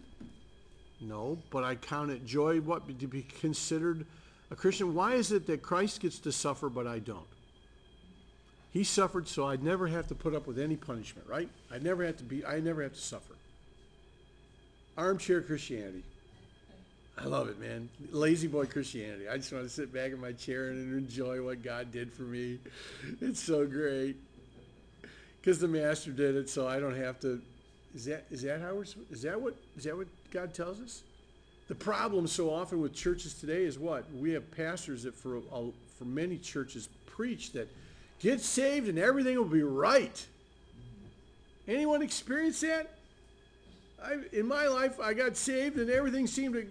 No, 1.00 1.38
but 1.50 1.64
I 1.64 1.74
count 1.74 2.10
it 2.10 2.24
joy 2.24 2.60
what 2.60 2.86
to 3.00 3.06
be 3.06 3.22
considered 3.22 4.06
a 4.50 4.56
Christian. 4.56 4.94
Why 4.94 5.14
is 5.14 5.32
it 5.32 5.46
that 5.46 5.62
Christ 5.62 6.00
gets 6.00 6.18
to 6.20 6.32
suffer 6.32 6.68
but 6.68 6.86
I 6.86 6.98
don't? 7.00 7.26
He 8.70 8.84
suffered 8.84 9.28
so 9.28 9.46
I'd 9.46 9.62
never 9.62 9.86
have 9.86 10.06
to 10.08 10.14
put 10.14 10.34
up 10.34 10.46
with 10.46 10.58
any 10.58 10.76
punishment, 10.76 11.28
right? 11.28 11.48
I 11.72 11.78
never 11.78 12.04
have 12.04 12.18
to 12.18 12.24
be 12.24 12.44
I 12.44 12.60
never 12.60 12.82
have 12.82 12.94
to 12.94 13.00
suffer. 13.00 13.34
Armchair 14.96 15.42
Christianity. 15.42 16.02
I 17.18 17.24
love 17.24 17.48
it, 17.48 17.58
man. 17.58 17.88
La-Z-Boy 18.12 18.66
Christianity. 18.66 19.26
I 19.28 19.38
just 19.38 19.50
want 19.50 19.64
to 19.64 19.70
sit 19.70 19.92
back 19.92 20.12
in 20.12 20.20
my 20.20 20.32
chair 20.32 20.68
and 20.68 20.98
enjoy 20.98 21.42
what 21.42 21.62
God 21.62 21.90
did 21.90 22.12
for 22.12 22.22
me. 22.22 22.58
It's 23.22 23.40
so 23.40 23.66
great. 23.66 24.16
Because 25.40 25.58
the 25.58 25.68
master 25.68 26.10
did 26.10 26.36
it, 26.36 26.50
so 26.50 26.68
I 26.68 26.78
don't 26.78 26.96
have 26.96 27.18
to 27.20 27.40
Is 27.96 28.04
that, 28.04 28.26
is 28.30 28.42
that 28.42 28.60
how 28.60 28.74
we're, 28.74 28.84
is 29.10 29.22
that 29.22 29.40
what, 29.40 29.56
is 29.74 29.84
that 29.84 29.96
what 29.96 30.06
God 30.30 30.52
tells 30.52 30.80
us? 30.82 31.02
The 31.68 31.74
problem 31.74 32.26
so 32.26 32.52
often 32.52 32.82
with 32.82 32.94
churches 32.94 33.32
today 33.32 33.64
is 33.64 33.78
what? 33.78 34.04
We 34.12 34.32
have 34.32 34.50
pastors 34.50 35.04
that 35.04 35.14
for, 35.14 35.38
a- 35.38 35.72
for 35.98 36.04
many 36.04 36.36
churches 36.36 36.90
preach 37.06 37.52
that 37.52 37.68
get 38.20 38.42
saved 38.42 38.88
and 38.88 38.98
everything 38.98 39.36
will 39.38 39.46
be 39.46 39.62
right. 39.62 40.26
Anyone 41.66 42.02
experience 42.02 42.60
that? 42.60 42.92
I, 44.04 44.18
in 44.30 44.46
my 44.46 44.66
life, 44.66 45.00
I 45.00 45.14
got 45.14 45.34
saved 45.34 45.78
and 45.78 45.88
everything 45.88 46.26
seemed 46.26 46.52
to 46.52 46.66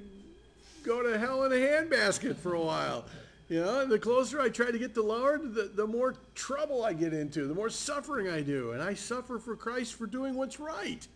go 0.86 1.02
to 1.02 1.18
hell 1.18 1.44
in 1.46 1.52
a 1.52 1.56
handbasket 1.56 2.36
for 2.36 2.54
a 2.54 2.62
while. 2.62 3.04
You 3.50 3.62
know, 3.64 3.82
and 3.82 3.92
the 3.92 4.00
closer 4.00 4.40
I 4.40 4.50
try 4.50 4.70
to 4.70 4.78
get 4.78 4.94
to 4.94 5.02
Lord, 5.02 5.56
the, 5.56 5.72
the 5.74 5.88
more 5.88 6.14
trouble 6.36 6.84
I 6.84 6.94
get 6.94 7.14
into, 7.14 7.48
the 7.48 7.54
more 7.56 7.72
suffering 7.72 8.28
I 8.28 8.42
do. 8.42 8.74
And 8.74 8.82
I 8.82 8.94
suffer 8.94 9.40
for 9.40 9.56
Christ 9.56 9.96
for 9.96 10.06
doing 10.06 10.36
what's 10.36 10.60
right. 10.60 11.08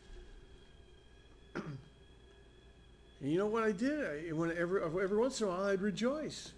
and 1.56 1.64
you 3.22 3.38
know 3.38 3.48
what 3.48 3.64
I 3.64 3.72
did? 3.72 4.06
I, 4.06 4.34
when 4.34 4.56
every, 4.58 4.82
every 4.82 5.18
once 5.18 5.42
in 5.42 5.48
a 5.48 5.50
while, 5.50 5.66
I'd 5.66 5.82
rejoice. 5.82 6.52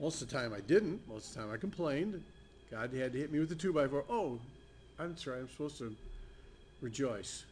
Most 0.00 0.22
of 0.22 0.28
the 0.28 0.34
time, 0.34 0.52
I 0.52 0.60
didn't. 0.60 1.00
Most 1.08 1.28
of 1.28 1.34
the 1.34 1.40
time, 1.40 1.52
I 1.52 1.56
complained. 1.56 2.22
God 2.70 2.92
had 2.92 3.12
to 3.12 3.18
hit 3.18 3.32
me 3.32 3.40
with 3.40 3.50
a 3.52 3.54
two 3.54 3.72
by 3.72 3.86
four. 3.86 4.04
Oh, 4.08 4.38
I'm 4.98 5.16
sorry. 5.16 5.40
I'm 5.40 5.48
supposed 5.48 5.78
to 5.78 5.94
rejoice. 6.80 7.44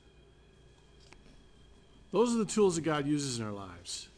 Those 2.12 2.34
are 2.34 2.38
the 2.38 2.44
tools 2.44 2.76
that 2.76 2.82
God 2.82 3.06
uses 3.06 3.38
in 3.38 3.44
our 3.46 3.52
lives. 3.52 4.08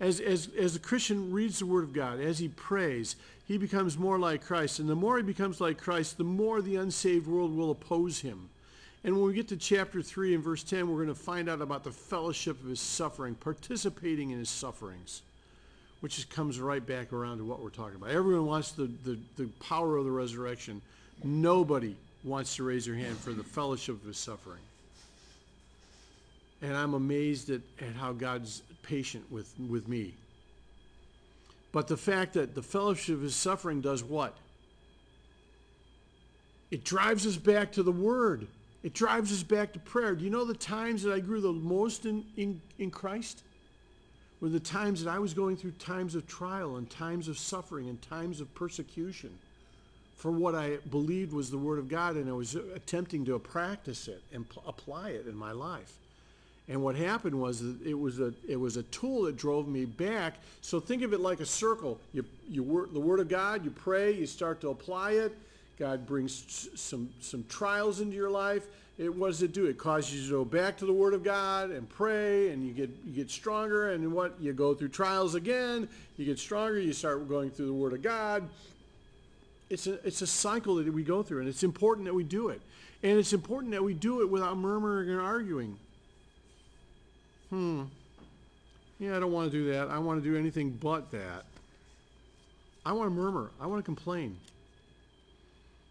As, 0.00 0.20
as, 0.20 0.48
as 0.58 0.74
the 0.74 0.78
Christian 0.78 1.32
reads 1.32 1.58
the 1.58 1.66
Word 1.66 1.84
of 1.84 1.92
God, 1.92 2.20
as 2.20 2.38
he 2.38 2.48
prays, 2.48 3.16
he 3.46 3.58
becomes 3.58 3.98
more 3.98 4.18
like 4.18 4.44
Christ. 4.44 4.78
And 4.78 4.88
the 4.88 4.94
more 4.94 5.16
he 5.16 5.22
becomes 5.22 5.60
like 5.60 5.78
Christ, 5.78 6.18
the 6.18 6.24
more 6.24 6.60
the 6.60 6.76
unsaved 6.76 7.26
world 7.26 7.56
will 7.56 7.70
oppose 7.70 8.20
him. 8.20 8.50
And 9.04 9.16
when 9.16 9.26
we 9.26 9.32
get 9.32 9.48
to 9.48 9.56
chapter 9.56 10.02
3 10.02 10.34
and 10.34 10.42
verse 10.42 10.62
10, 10.64 10.88
we're 10.88 11.04
going 11.04 11.08
to 11.08 11.14
find 11.14 11.48
out 11.48 11.60
about 11.60 11.84
the 11.84 11.92
fellowship 11.92 12.60
of 12.62 12.68
his 12.68 12.80
suffering, 12.80 13.34
participating 13.34 14.30
in 14.30 14.38
his 14.38 14.50
sufferings, 14.50 15.22
which 16.00 16.18
is, 16.18 16.24
comes 16.24 16.58
right 16.58 16.84
back 16.84 17.12
around 17.12 17.38
to 17.38 17.44
what 17.44 17.62
we're 17.62 17.70
talking 17.70 17.96
about. 17.96 18.10
Everyone 18.10 18.46
wants 18.46 18.72
the, 18.72 18.90
the, 19.04 19.18
the 19.36 19.46
power 19.60 19.96
of 19.96 20.04
the 20.04 20.10
resurrection. 20.10 20.82
Nobody 21.22 21.96
wants 22.24 22.56
to 22.56 22.64
raise 22.64 22.86
their 22.86 22.96
hand 22.96 23.16
for 23.18 23.32
the 23.32 23.44
fellowship 23.44 24.00
of 24.00 24.06
his 24.06 24.18
suffering. 24.18 24.60
And 26.60 26.76
I'm 26.76 26.94
amazed 26.94 27.50
at, 27.50 27.60
at 27.80 27.94
how 27.94 28.12
God's 28.12 28.62
patient 28.82 29.30
with, 29.30 29.52
with 29.68 29.86
me. 29.86 30.14
But 31.70 31.86
the 31.86 31.96
fact 31.96 32.32
that 32.32 32.56
the 32.56 32.62
fellowship 32.62 33.14
of 33.14 33.22
his 33.22 33.36
suffering 33.36 33.80
does 33.80 34.02
what? 34.02 34.34
It 36.72 36.84
drives 36.84 37.26
us 37.26 37.36
back 37.36 37.72
to 37.72 37.82
the 37.82 37.92
Word. 37.92 38.48
It 38.82 38.94
drives 38.94 39.32
us 39.32 39.42
back 39.42 39.72
to 39.72 39.78
prayer. 39.78 40.14
Do 40.14 40.24
you 40.24 40.30
know 40.30 40.44
the 40.44 40.54
times 40.54 41.02
that 41.02 41.12
I 41.12 41.20
grew 41.20 41.40
the 41.40 41.52
most 41.52 42.06
in, 42.06 42.24
in, 42.36 42.60
in 42.78 42.90
Christ? 42.90 43.42
Were 44.40 44.48
the 44.48 44.60
times 44.60 45.02
that 45.02 45.10
I 45.10 45.18
was 45.18 45.34
going 45.34 45.56
through 45.56 45.72
times 45.72 46.14
of 46.14 46.26
trial 46.28 46.76
and 46.76 46.88
times 46.88 47.26
of 47.26 47.38
suffering 47.38 47.88
and 47.88 48.00
times 48.00 48.40
of 48.40 48.54
persecution 48.54 49.36
for 50.18 50.32
what 50.32 50.56
I 50.56 50.78
believed 50.90 51.32
was 51.32 51.48
the 51.48 51.58
Word 51.58 51.78
of 51.78 51.88
God, 51.88 52.16
and 52.16 52.28
I 52.28 52.32
was 52.32 52.56
attempting 52.56 53.24
to 53.26 53.38
practice 53.38 54.08
it 54.08 54.20
and 54.32 54.44
apply 54.66 55.10
it 55.10 55.28
in 55.28 55.36
my 55.36 55.52
life. 55.52 55.92
And 56.68 56.82
what 56.82 56.96
happened 56.96 57.40
was 57.40 57.60
that 57.60 57.80
it 57.86 57.94
was 57.94 58.18
a 58.18 58.34
it 58.46 58.56
was 58.56 58.76
a 58.76 58.82
tool 58.84 59.22
that 59.22 59.36
drove 59.36 59.68
me 59.68 59.84
back. 59.84 60.34
So 60.60 60.80
think 60.80 61.02
of 61.02 61.14
it 61.14 61.20
like 61.20 61.38
a 61.40 61.46
circle. 61.46 61.98
You 62.12 62.24
you 62.48 62.64
work 62.64 62.92
the 62.92 63.00
Word 63.00 63.20
of 63.20 63.28
God. 63.28 63.64
You 63.64 63.70
pray. 63.70 64.12
You 64.12 64.26
start 64.26 64.60
to 64.62 64.70
apply 64.70 65.12
it. 65.12 65.38
God 65.78 66.06
brings 66.06 66.68
some 66.74 67.10
some 67.20 67.44
trials 67.48 68.00
into 68.00 68.16
your 68.16 68.30
life. 68.30 68.66
It 68.98 69.14
what 69.14 69.28
does 69.28 69.42
it 69.42 69.52
do? 69.52 69.66
It 69.66 69.78
causes 69.78 70.14
you 70.14 70.24
to 70.24 70.30
go 70.30 70.44
back 70.44 70.76
to 70.78 70.86
the 70.86 70.92
Word 70.92 71.14
of 71.14 71.22
God 71.22 71.70
and 71.70 71.88
pray, 71.88 72.50
and 72.50 72.66
you 72.66 72.72
get 72.72 72.90
you 73.04 73.12
get 73.12 73.30
stronger. 73.30 73.92
And 73.92 74.12
what 74.12 74.34
you 74.40 74.52
go 74.52 74.74
through 74.74 74.88
trials 74.88 75.34
again. 75.36 75.88
You 76.16 76.24
get 76.24 76.38
stronger. 76.38 76.80
You 76.80 76.92
start 76.92 77.28
going 77.28 77.50
through 77.50 77.66
the 77.66 77.72
Word 77.72 77.92
of 77.92 78.02
God. 78.02 78.48
It's 79.70 79.86
a 79.86 80.04
it's 80.06 80.22
a 80.22 80.26
cycle 80.26 80.76
that 80.76 80.92
we 80.92 81.04
go 81.04 81.22
through, 81.22 81.40
and 81.40 81.48
it's 81.48 81.62
important 81.62 82.06
that 82.06 82.14
we 82.14 82.24
do 82.24 82.48
it. 82.48 82.60
And 83.04 83.16
it's 83.16 83.32
important 83.32 83.72
that 83.72 83.84
we 83.84 83.94
do 83.94 84.22
it 84.22 84.28
without 84.28 84.56
murmuring 84.56 85.10
and 85.10 85.20
arguing. 85.20 85.78
Hmm. 87.50 87.84
Yeah, 88.98 89.16
I 89.16 89.20
don't 89.20 89.30
want 89.30 89.52
to 89.52 89.56
do 89.56 89.72
that. 89.72 89.88
I 89.88 89.98
want 89.98 90.22
to 90.22 90.28
do 90.28 90.36
anything 90.36 90.70
but 90.70 91.12
that. 91.12 91.44
I 92.84 92.92
want 92.92 93.06
to 93.06 93.14
murmur. 93.14 93.50
I 93.60 93.66
want 93.66 93.78
to 93.78 93.84
complain. 93.84 94.36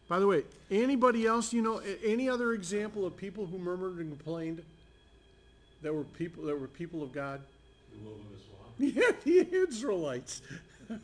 By 0.07 0.19
the 0.19 0.27
way, 0.27 0.43
anybody 0.71 1.25
else, 1.25 1.51
you 1.51 1.61
know, 1.61 1.81
any 2.03 2.29
other 2.29 2.53
example 2.53 3.05
of 3.05 3.17
people 3.17 3.45
who 3.45 3.57
murmured 3.57 3.97
and 3.97 4.09
complained 4.09 4.63
that 5.81 5.93
were 5.93 6.03
people 6.03 6.45
that 6.45 6.59
were 6.59 6.67
people 6.67 7.03
of 7.03 7.11
God? 7.11 7.41
The. 7.91 8.37
Yeah, 8.79 9.11
the 9.23 9.47
Israelites. 9.67 10.43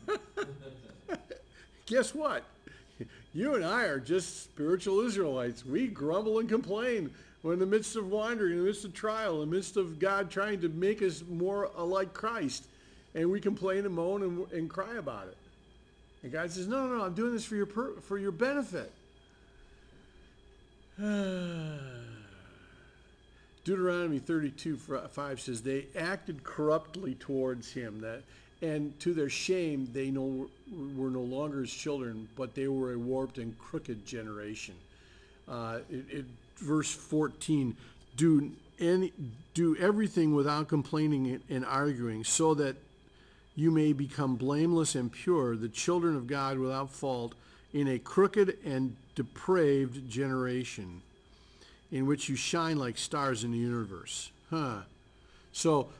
Guess 1.86 2.14
what? 2.14 2.44
You 3.32 3.56
and 3.56 3.64
I 3.64 3.82
are 3.82 3.98
just 3.98 4.44
spiritual 4.44 5.00
Israelites. 5.00 5.66
We 5.66 5.88
grumble 5.88 6.38
and 6.38 6.48
complain 6.48 7.10
when 7.42 7.54
in 7.54 7.58
the 7.58 7.66
midst 7.66 7.96
of 7.96 8.06
wandering, 8.06 8.52
in 8.52 8.58
the 8.58 8.64
midst 8.64 8.84
of 8.84 8.94
trial, 8.94 9.42
in 9.42 9.50
the 9.50 9.56
midst 9.56 9.76
of 9.76 9.98
God 9.98 10.30
trying 10.30 10.60
to 10.60 10.68
make 10.68 11.02
us 11.02 11.24
more 11.28 11.68
like 11.76 12.14
Christ. 12.14 12.66
And 13.14 13.30
we 13.30 13.40
complain 13.40 13.84
and 13.84 13.94
moan 13.94 14.22
and, 14.22 14.52
and 14.52 14.70
cry 14.70 14.96
about 14.96 15.28
it. 15.28 15.36
And 16.24 16.32
God 16.32 16.50
says, 16.50 16.66
no, 16.66 16.86
no, 16.86 16.96
no, 16.96 17.04
I'm 17.04 17.12
doing 17.12 17.32
this 17.34 17.44
for 17.44 17.54
your, 17.54 17.66
per- 17.66 17.92
for 18.00 18.16
your 18.16 18.32
benefit. 18.32 18.90
Deuteronomy 23.64 24.18
32, 24.18 24.76
5 24.76 25.40
says, 25.40 25.60
They 25.60 25.84
acted 25.94 26.42
corruptly 26.42 27.14
towards 27.16 27.70
him, 27.70 28.00
that, 28.00 28.22
and 28.62 28.98
to 29.00 29.12
their 29.12 29.28
shame, 29.28 29.86
they 29.92 30.10
no, 30.10 30.48
were 30.96 31.10
no 31.10 31.20
longer 31.20 31.60
his 31.60 31.72
children, 31.72 32.26
but 32.36 32.54
they 32.54 32.68
were 32.68 32.94
a 32.94 32.98
warped 32.98 33.36
and 33.36 33.58
crooked 33.58 34.06
generation. 34.06 34.74
Uh, 35.46 35.80
it, 35.90 36.04
it, 36.10 36.24
verse 36.56 36.90
14, 36.90 37.76
do, 38.16 38.50
any, 38.80 39.12
do 39.52 39.76
everything 39.76 40.34
without 40.34 40.68
complaining 40.68 41.26
and- 41.26 41.42
and 41.50 41.66
arguing, 41.66 42.24
so 42.24 42.54
that 42.54 42.76
you 43.56 43.70
may 43.70 43.92
become 43.92 44.36
blameless 44.36 44.94
and 44.94 45.12
pure, 45.12 45.56
the 45.56 45.68
children 45.68 46.16
of 46.16 46.26
God 46.26 46.58
without 46.58 46.90
fault, 46.90 47.34
in 47.72 47.88
a 47.88 47.98
crooked 47.98 48.58
and 48.64 48.96
depraved 49.14 50.08
generation 50.08 51.02
in 51.92 52.06
which 52.06 52.28
you 52.28 52.36
shine 52.36 52.78
like 52.78 52.98
stars 52.98 53.44
in 53.44 53.52
the 53.52 53.58
universe. 53.58 54.30
Huh. 54.50 54.80
So 55.52 55.90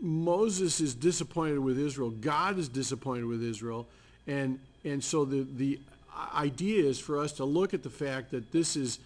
Moses 0.00 0.80
is 0.80 0.94
disappointed 0.94 1.58
with 1.58 1.78
Israel. 1.78 2.10
God 2.10 2.58
is 2.58 2.68
disappointed 2.68 3.24
with 3.24 3.42
Israel. 3.42 3.86
And, 4.26 4.58
and 4.84 5.02
so 5.02 5.24
the, 5.24 5.46
the 5.56 5.80
idea 6.34 6.84
is 6.84 6.98
for 6.98 7.18
us 7.18 7.32
to 7.32 7.44
look 7.44 7.72
at 7.72 7.82
the 7.82 7.90
fact 7.90 8.30
that 8.32 8.52
this 8.52 8.76
is 8.76 8.98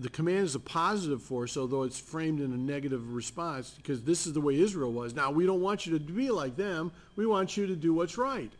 the 0.00 0.08
command 0.08 0.44
is 0.44 0.54
a 0.54 0.60
positive 0.60 1.22
force, 1.22 1.56
although 1.56 1.82
it's 1.82 1.98
framed 1.98 2.40
in 2.40 2.52
a 2.52 2.56
negative 2.56 3.14
response, 3.14 3.70
because 3.70 4.02
this 4.02 4.26
is 4.26 4.32
the 4.32 4.40
way 4.40 4.58
Israel 4.58 4.92
was. 4.92 5.14
Now, 5.14 5.30
we 5.30 5.46
don't 5.46 5.60
want 5.60 5.86
you 5.86 5.98
to 5.98 6.00
be 6.00 6.30
like 6.30 6.56
them. 6.56 6.92
We 7.16 7.26
want 7.26 7.56
you 7.56 7.66
to 7.66 7.76
do 7.76 7.94
what's 7.94 8.18
right. 8.18 8.50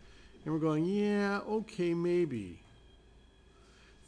And 0.45 0.55
we're 0.55 0.61
going, 0.61 0.85
yeah, 0.85 1.41
okay, 1.49 1.95
maybe. 1.95 2.61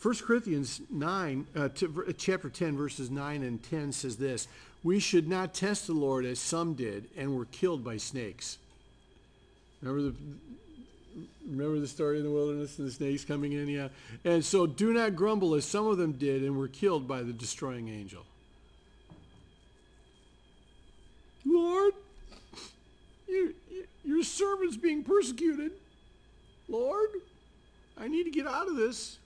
1 0.03 0.15
Corinthians 0.17 0.83
9, 0.91 1.47
uh, 1.57 1.69
t- 1.69 1.89
chapter 2.19 2.51
10, 2.51 2.77
verses 2.77 3.11
9 3.11 3.43
and 3.43 3.63
10 3.63 3.93
says 3.93 4.17
this 4.17 4.47
We 4.85 5.01
should 5.01 5.29
not 5.29 5.55
test 5.55 5.87
the 5.87 5.95
Lord 5.95 6.25
as 6.25 6.39
some 6.39 6.75
did 6.75 7.09
and 7.17 7.35
were 7.35 7.47
killed 7.47 7.83
by 7.83 7.97
snakes. 7.97 8.59
Remember 9.81 10.11
the, 10.11 10.17
remember 11.47 11.79
the 11.79 11.89
story 11.89 12.19
in 12.19 12.25
the 12.25 12.31
wilderness 12.31 12.79
and 12.79 12.87
the 12.87 12.93
snakes 12.93 13.25
coming 13.25 13.53
in? 13.53 13.69
Yeah. 13.69 13.89
And 14.25 14.45
so 14.45 14.67
do 14.67 14.93
not 14.93 15.17
grumble 15.17 15.55
as 15.55 15.65
some 15.65 15.87
of 15.87 15.99
them 15.99 16.13
did 16.13 16.43
and 16.43 16.57
were 16.57 16.69
killed 16.69 17.09
by 17.09 17.23
the 17.23 17.33
destroying 17.33 17.89
angel. 17.89 18.25
Lord, 21.45 21.95
you, 23.29 23.55
you, 23.71 23.87
your 24.05 24.23
servant's 24.23 24.77
being 24.77 25.05
persecuted. 25.05 25.73
Lord, 26.69 27.11
I 27.97 28.09
need 28.09 28.25
to 28.25 28.31
get 28.31 28.47
out 28.47 28.69
of 28.69 28.77
this. 28.77 29.19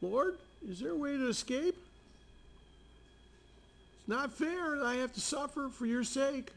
Lord, 0.00 0.38
is 0.66 0.80
there 0.80 0.92
a 0.92 0.96
way 0.96 1.16
to 1.16 1.28
escape? 1.28 1.76
It's 3.98 4.08
not 4.08 4.32
fair 4.32 4.78
that 4.78 4.86
I 4.86 4.94
have 4.96 5.12
to 5.12 5.20
suffer 5.20 5.68
for 5.68 5.86
your 5.86 6.04
sake. 6.04 6.50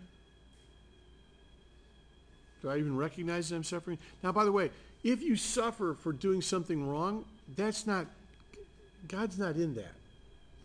Do 2.64 2.70
I 2.70 2.78
even 2.78 2.96
recognize 2.96 3.50
that 3.50 3.58
I'm 3.58 3.64
suffering? 3.64 4.00
Now, 4.24 4.32
by 4.32 4.46
the 4.46 4.52
way, 4.52 4.72
if 5.04 5.22
you 5.22 5.36
suffer 5.36 5.94
for 5.94 6.14
doing 6.14 6.42
something 6.42 6.88
wrong, 6.88 7.26
that's 7.58 7.86
not, 7.86 8.08
God's 9.08 9.38
not 9.38 9.56
in 9.58 9.76
that. 9.76 9.92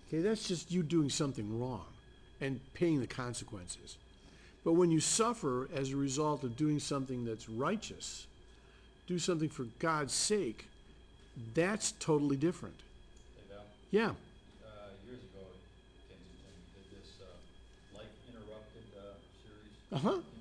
Okay, 0.07 0.23
that's 0.23 0.47
just 0.47 0.71
you 0.71 0.85
doing 0.85 1.11
something 1.11 1.61
wrong 1.61 1.85
and 2.41 2.61
paying 2.73 3.01
the 3.01 3.07
consequences. 3.07 3.97
But 4.65 4.75
when 4.75 4.93
you 4.93 5.01
suffer 5.01 5.69
as 5.75 5.91
a 5.91 5.97
result 5.97 6.45
of 6.45 6.57
doing 6.57 6.79
something 6.79 7.25
that's 7.25 7.49
righteous, 7.49 8.27
do 9.09 9.19
something 9.19 9.49
for 9.49 9.65
God's 9.81 10.15
sake, 10.15 10.69
that's 11.53 11.93
totally 11.93 12.37
different. 12.37 12.77
Hey 13.51 13.57
yeah. 13.91 14.11
Uh, 14.11 14.11
years 15.05 15.21
ago, 15.21 15.47
Kensington 16.09 16.55
did 16.75 17.01
this 17.01 17.15
uh, 17.21 17.97
life 17.99 18.07
interrupted 18.29 18.85
uh, 18.97 19.19
series. 19.43 20.05
Uh 20.05 20.11
huh. 20.11 20.38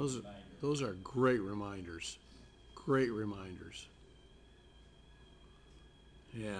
Those 0.00 0.16
are, 0.16 0.22
those 0.62 0.82
are 0.82 0.94
great 1.04 1.42
reminders. 1.42 2.16
Great 2.74 3.12
reminders. 3.12 3.86
Yeah. 6.32 6.54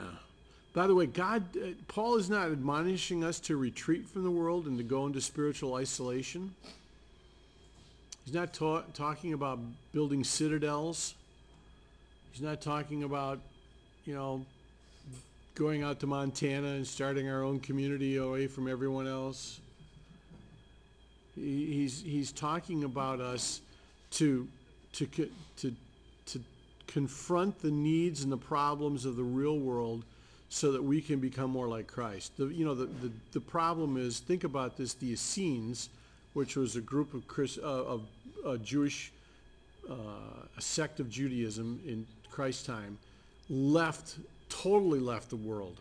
By 0.75 0.87
the 0.87 0.95
way, 0.95 1.07
God, 1.07 1.45
uh, 1.57 1.69
Paul 1.89 2.17
is 2.17 2.29
not 2.29 2.53
admonishing 2.53 3.25
us 3.25 3.41
to 3.41 3.57
retreat 3.57 4.07
from 4.07 4.25
the 4.25 4.31
world 4.31 4.67
and 4.67 4.77
to 4.77 4.85
go 4.85 5.07
into 5.07 5.23
spiritual 5.23 5.75
isolation. 5.77 6.55
He's 8.27 8.35
not 8.35 8.53
ta- 8.53 8.85
talking 8.93 9.33
about 9.33 9.59
building 9.95 10.23
citadels. 10.23 11.15
He's 12.33 12.43
not 12.43 12.61
talking 12.61 13.05
about, 13.05 13.41
you 14.05 14.15
know, 14.15 14.45
going 15.55 15.83
out 15.83 15.99
to 16.01 16.07
Montana 16.07 16.69
and 16.69 16.87
starting 16.87 17.31
our 17.31 17.43
own 17.43 17.59
community 17.59 18.19
away 18.19 18.49
from 18.49 18.69
everyone 18.69 19.09
else. 19.09 19.61
He- 21.35 21.67
He's, 21.67 22.03
he's 22.03 22.33
talking 22.33 22.85
about 22.85 23.21
us 23.21 23.61
to, 24.13 24.47
to, 24.95 25.07
to, 25.07 25.75
to 26.27 26.41
confront 26.87 27.61
the 27.61 27.71
needs 27.71 28.23
and 28.23 28.33
the 28.33 28.37
problems 28.37 29.05
of 29.05 29.17
the 29.17 29.23
real 29.23 29.59
world 29.59 30.05
so 30.49 30.73
that 30.73 30.83
we 30.83 31.01
can 31.01 31.21
become 31.21 31.51
more 31.51 31.69
like 31.69 31.87
Christ. 31.87 32.37
The, 32.37 32.47
you 32.47 32.65
know, 32.65 32.75
the, 32.75 32.87
the, 32.87 33.11
the 33.33 33.41
problem 33.41 33.97
is, 33.97 34.19
think 34.19 34.45
about 34.45 34.77
this, 34.77 34.95
the 34.95 35.13
Essenes, 35.13 35.91
which 36.33 36.57
was 36.57 36.75
a 36.77 36.81
group 36.81 37.15
of 37.15 37.27
Chris, 37.29 37.59
uh, 37.59 37.63
of 37.63 38.03
uh, 38.45 38.57
Jewish, 38.57 39.13
uh, 39.89 39.95
a 40.57 40.61
sect 40.61 40.99
of 40.99 41.09
Judaism 41.09 41.81
in 41.87 42.07
Christ's 42.31 42.65
time, 42.67 42.99
left, 43.49 44.17
totally 44.49 44.99
left 45.01 45.31
the 45.31 45.37
world 45.37 45.77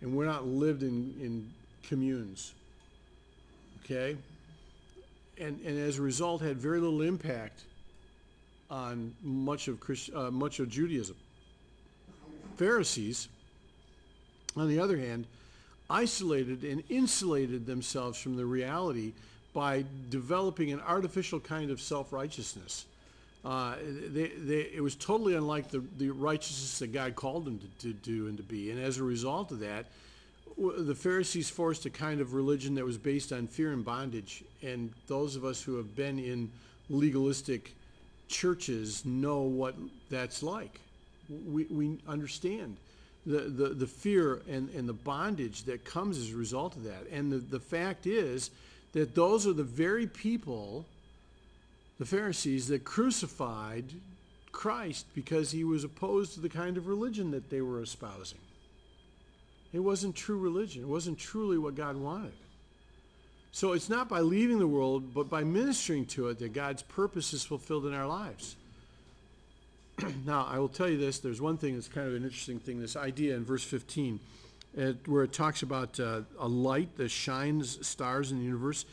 and 0.00 0.14
we're 0.14 0.26
not 0.26 0.46
lived 0.46 0.82
in, 0.82 1.14
in 1.20 1.50
communes. 1.82 2.52
Okay? 3.84 4.16
And, 5.38 5.60
and 5.64 5.78
as 5.78 5.98
a 5.98 6.02
result 6.02 6.42
had 6.42 6.56
very 6.56 6.80
little 6.80 7.02
impact 7.02 7.62
on 8.70 9.14
much 9.22 9.68
of 9.68 9.78
Christ, 9.80 10.10
uh, 10.14 10.30
much 10.30 10.58
of 10.60 10.68
Judaism. 10.68 11.16
Pharisees, 12.56 13.28
on 14.56 14.68
the 14.68 14.78
other 14.78 14.96
hand, 14.96 15.26
isolated 15.88 16.64
and 16.64 16.82
insulated 16.88 17.66
themselves 17.66 18.20
from 18.20 18.36
the 18.36 18.44
reality 18.44 19.12
by 19.52 19.84
developing 20.10 20.72
an 20.72 20.80
artificial 20.80 21.38
kind 21.38 21.70
of 21.70 21.80
self-righteousness. 21.80 22.86
Uh, 23.44 23.76
they, 24.08 24.28
they, 24.28 24.60
it 24.74 24.82
was 24.82 24.96
totally 24.96 25.34
unlike 25.34 25.70
the, 25.70 25.82
the 25.98 26.10
righteousness 26.10 26.80
that 26.80 26.92
God 26.92 27.14
called 27.14 27.44
them 27.44 27.60
to, 27.60 27.86
to 27.86 27.92
do 27.92 28.26
and 28.26 28.36
to 28.36 28.42
be. 28.42 28.70
And 28.72 28.80
as 28.80 28.98
a 28.98 29.04
result 29.04 29.52
of 29.52 29.60
that, 29.60 29.86
the 30.58 30.94
Pharisees 30.94 31.50
forced 31.50 31.84
a 31.84 31.90
kind 31.90 32.20
of 32.20 32.34
religion 32.34 32.74
that 32.76 32.84
was 32.84 32.96
based 32.96 33.32
on 33.32 33.46
fear 33.46 33.72
and 33.72 33.84
bondage. 33.84 34.42
And 34.62 34.92
those 35.06 35.36
of 35.36 35.44
us 35.44 35.62
who 35.62 35.76
have 35.76 35.94
been 35.94 36.18
in 36.18 36.50
legalistic 36.88 37.74
churches 38.28 39.04
know 39.04 39.42
what 39.42 39.74
that's 40.10 40.42
like. 40.42 40.80
We, 41.46 41.64
we 41.64 41.98
understand 42.08 42.76
the, 43.26 43.40
the, 43.40 43.68
the 43.70 43.86
fear 43.86 44.40
and, 44.48 44.70
and 44.70 44.88
the 44.88 44.94
bondage 44.94 45.64
that 45.64 45.84
comes 45.84 46.16
as 46.18 46.32
a 46.32 46.36
result 46.36 46.76
of 46.76 46.84
that. 46.84 47.06
And 47.10 47.30
the, 47.30 47.38
the 47.38 47.60
fact 47.60 48.06
is 48.06 48.50
that 48.92 49.14
those 49.14 49.46
are 49.46 49.52
the 49.52 49.64
very 49.64 50.06
people, 50.06 50.86
the 51.98 52.06
Pharisees, 52.06 52.68
that 52.68 52.84
crucified 52.84 53.84
Christ 54.52 55.06
because 55.14 55.50
he 55.50 55.64
was 55.64 55.84
opposed 55.84 56.34
to 56.34 56.40
the 56.40 56.48
kind 56.48 56.76
of 56.78 56.86
religion 56.86 57.32
that 57.32 57.50
they 57.50 57.60
were 57.60 57.82
espousing. 57.82 58.38
It 59.72 59.80
wasn't 59.80 60.14
true 60.14 60.38
religion. 60.38 60.82
It 60.82 60.88
wasn't 60.88 61.18
truly 61.18 61.58
what 61.58 61.74
God 61.74 61.96
wanted. 61.96 62.32
So 63.52 63.72
it's 63.72 63.88
not 63.88 64.08
by 64.08 64.20
leaving 64.20 64.58
the 64.58 64.66
world, 64.66 65.14
but 65.14 65.30
by 65.30 65.42
ministering 65.42 66.04
to 66.06 66.28
it 66.28 66.38
that 66.40 66.52
God's 66.52 66.82
purpose 66.82 67.32
is 67.32 67.44
fulfilled 67.44 67.86
in 67.86 67.94
our 67.94 68.06
lives. 68.06 68.56
now, 70.26 70.46
I 70.50 70.58
will 70.58 70.68
tell 70.68 70.88
you 70.88 70.98
this. 70.98 71.20
There's 71.20 71.40
one 71.40 71.56
thing 71.56 71.74
that's 71.74 71.88
kind 71.88 72.06
of 72.06 72.14
an 72.14 72.22
interesting 72.22 72.58
thing, 72.58 72.80
this 72.80 72.96
idea 72.96 73.34
in 73.34 73.44
verse 73.44 73.64
15, 73.64 74.20
uh, 74.78 74.92
where 75.06 75.24
it 75.24 75.32
talks 75.32 75.62
about 75.62 75.98
uh, 75.98 76.20
a 76.38 76.46
light 76.46 76.94
that 76.98 77.10
shines 77.10 77.86
stars 77.86 78.30
in 78.30 78.38
the 78.38 78.44
universe. 78.44 78.84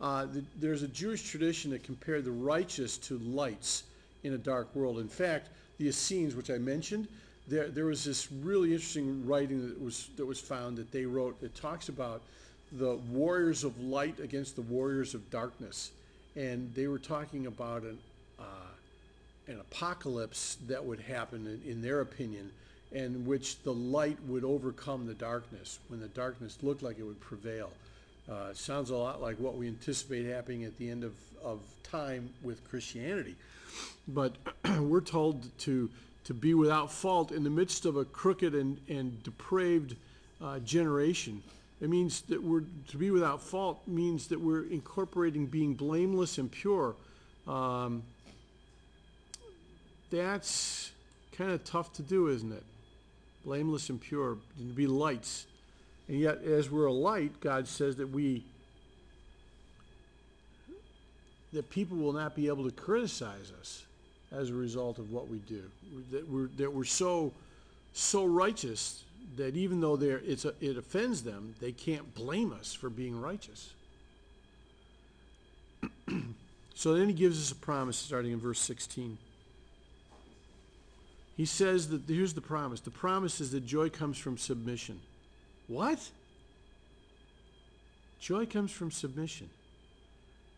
Uh, 0.00 0.26
the, 0.26 0.44
there's 0.56 0.82
a 0.82 0.88
Jewish 0.88 1.28
tradition 1.28 1.72
that 1.72 1.82
compared 1.82 2.24
the 2.24 2.30
righteous 2.30 2.98
to 2.98 3.18
lights 3.18 3.84
in 4.22 4.34
a 4.34 4.38
dark 4.38 4.72
world. 4.74 4.98
In 4.98 5.08
fact, 5.08 5.48
the 5.78 5.88
Essenes, 5.88 6.36
which 6.36 6.50
I 6.50 6.58
mentioned, 6.58 7.08
there, 7.48 7.68
there 7.68 7.86
was 7.86 8.04
this 8.04 8.30
really 8.30 8.72
interesting 8.72 9.26
writing 9.26 9.68
that 9.68 9.80
was, 9.80 10.08
that 10.16 10.26
was 10.26 10.40
found 10.40 10.76
that 10.76 10.92
they 10.92 11.04
wrote 11.04 11.40
that 11.40 11.54
talks 11.54 11.88
about 11.88 12.22
the 12.72 12.94
warriors 13.10 13.64
of 13.64 13.78
light 13.80 14.18
against 14.20 14.56
the 14.56 14.62
warriors 14.62 15.14
of 15.14 15.30
darkness. 15.30 15.90
And 16.36 16.72
they 16.74 16.86
were 16.86 16.98
talking 16.98 17.46
about 17.46 17.82
an, 17.82 17.98
uh, 18.38 18.42
an 19.48 19.60
apocalypse 19.60 20.56
that 20.68 20.82
would 20.84 21.00
happen, 21.00 21.46
in, 21.46 21.70
in 21.70 21.82
their 21.82 22.00
opinion, 22.00 22.50
in 22.92 23.26
which 23.26 23.62
the 23.62 23.72
light 23.72 24.18
would 24.26 24.44
overcome 24.44 25.06
the 25.06 25.14
darkness, 25.14 25.78
when 25.88 26.00
the 26.00 26.08
darkness 26.08 26.58
looked 26.62 26.82
like 26.82 26.98
it 26.98 27.02
would 27.02 27.20
prevail. 27.20 27.70
Uh, 28.30 28.54
sounds 28.54 28.90
a 28.90 28.96
lot 28.96 29.20
like 29.20 29.36
what 29.36 29.56
we 29.56 29.66
anticipate 29.66 30.26
happening 30.26 30.64
at 30.64 30.76
the 30.78 30.88
end 30.88 31.02
of, 31.04 31.12
of 31.42 31.60
time 31.82 32.30
with 32.42 32.66
Christianity. 32.70 33.34
But 34.08 34.34
we're 34.78 35.00
told 35.00 35.46
to, 35.60 35.90
to 36.24 36.34
be 36.34 36.54
without 36.54 36.92
fault 36.92 37.32
in 37.32 37.44
the 37.44 37.50
midst 37.50 37.84
of 37.84 37.96
a 37.96 38.04
crooked 38.04 38.54
and, 38.54 38.80
and 38.88 39.22
depraved 39.22 39.96
uh, 40.40 40.58
generation. 40.60 41.42
It 41.80 41.90
means 41.90 42.22
that 42.22 42.42
we're 42.42 42.62
to 42.88 42.96
be 42.96 43.10
without 43.10 43.42
fault 43.42 43.80
means 43.88 44.28
that 44.28 44.40
we're 44.40 44.64
incorporating 44.64 45.46
being 45.46 45.74
blameless 45.74 46.38
and 46.38 46.50
pure. 46.50 46.94
Um, 47.48 48.04
that's 50.10 50.92
kind 51.32 51.50
of 51.50 51.64
tough 51.64 51.92
to 51.94 52.02
do, 52.02 52.28
isn't 52.28 52.52
it? 52.52 52.62
Blameless 53.44 53.90
and 53.90 54.00
pure, 54.00 54.36
to 54.58 54.62
be 54.62 54.86
lights. 54.86 55.46
And 56.06 56.20
yet, 56.20 56.42
as 56.44 56.70
we're 56.70 56.86
a 56.86 56.92
light, 56.92 57.40
God 57.40 57.66
says 57.66 57.96
that 57.96 58.10
we, 58.10 58.44
that 61.52 61.68
people 61.70 61.96
will 61.96 62.12
not 62.12 62.36
be 62.36 62.46
able 62.46 62.64
to 62.64 62.70
criticize 62.70 63.50
us 63.58 63.84
as 64.34 64.50
a 64.50 64.54
result 64.54 64.98
of 64.98 65.12
what 65.12 65.28
we 65.28 65.38
do. 65.38 65.62
That 66.10 66.28
we're, 66.28 66.48
that 66.56 66.72
we're 66.72 66.84
so, 66.84 67.32
so 67.92 68.24
righteous 68.24 69.04
that 69.36 69.56
even 69.56 69.80
though 69.80 69.96
they're, 69.96 70.20
it's 70.24 70.44
a, 70.44 70.54
it 70.60 70.76
offends 70.76 71.22
them, 71.22 71.54
they 71.60 71.72
can't 71.72 72.14
blame 72.14 72.52
us 72.52 72.72
for 72.72 72.90
being 72.90 73.20
righteous. 73.20 73.72
so 76.74 76.94
then 76.94 77.08
he 77.08 77.14
gives 77.14 77.40
us 77.40 77.50
a 77.50 77.56
promise 77.56 77.96
starting 77.96 78.32
in 78.32 78.40
verse 78.40 78.60
16. 78.60 79.18
He 81.36 81.46
says 81.46 81.88
that 81.88 82.02
here's 82.06 82.34
the 82.34 82.40
promise. 82.40 82.80
The 82.80 82.90
promise 82.90 83.40
is 83.40 83.52
that 83.52 83.64
joy 83.66 83.88
comes 83.88 84.18
from 84.18 84.36
submission. 84.36 85.00
What? 85.66 86.10
Joy 88.20 88.46
comes 88.46 88.70
from 88.70 88.90
submission. 88.90 89.48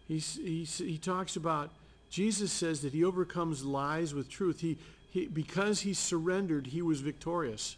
He's, 0.09 0.37
he's, 0.37 0.79
he 0.79 0.99
talks 0.99 1.37
about, 1.37 1.71
Jesus 2.15 2.53
says 2.53 2.83
that 2.83 2.93
he 2.93 3.03
overcomes 3.03 3.65
lies 3.65 4.15
with 4.15 4.31
truth. 4.31 4.61
He, 4.61 4.79
he, 5.11 5.27
because 5.27 5.81
he 5.81 5.95
surrendered, 5.95 6.69
he 6.69 6.81
was 6.81 7.01
victorious. 7.01 7.77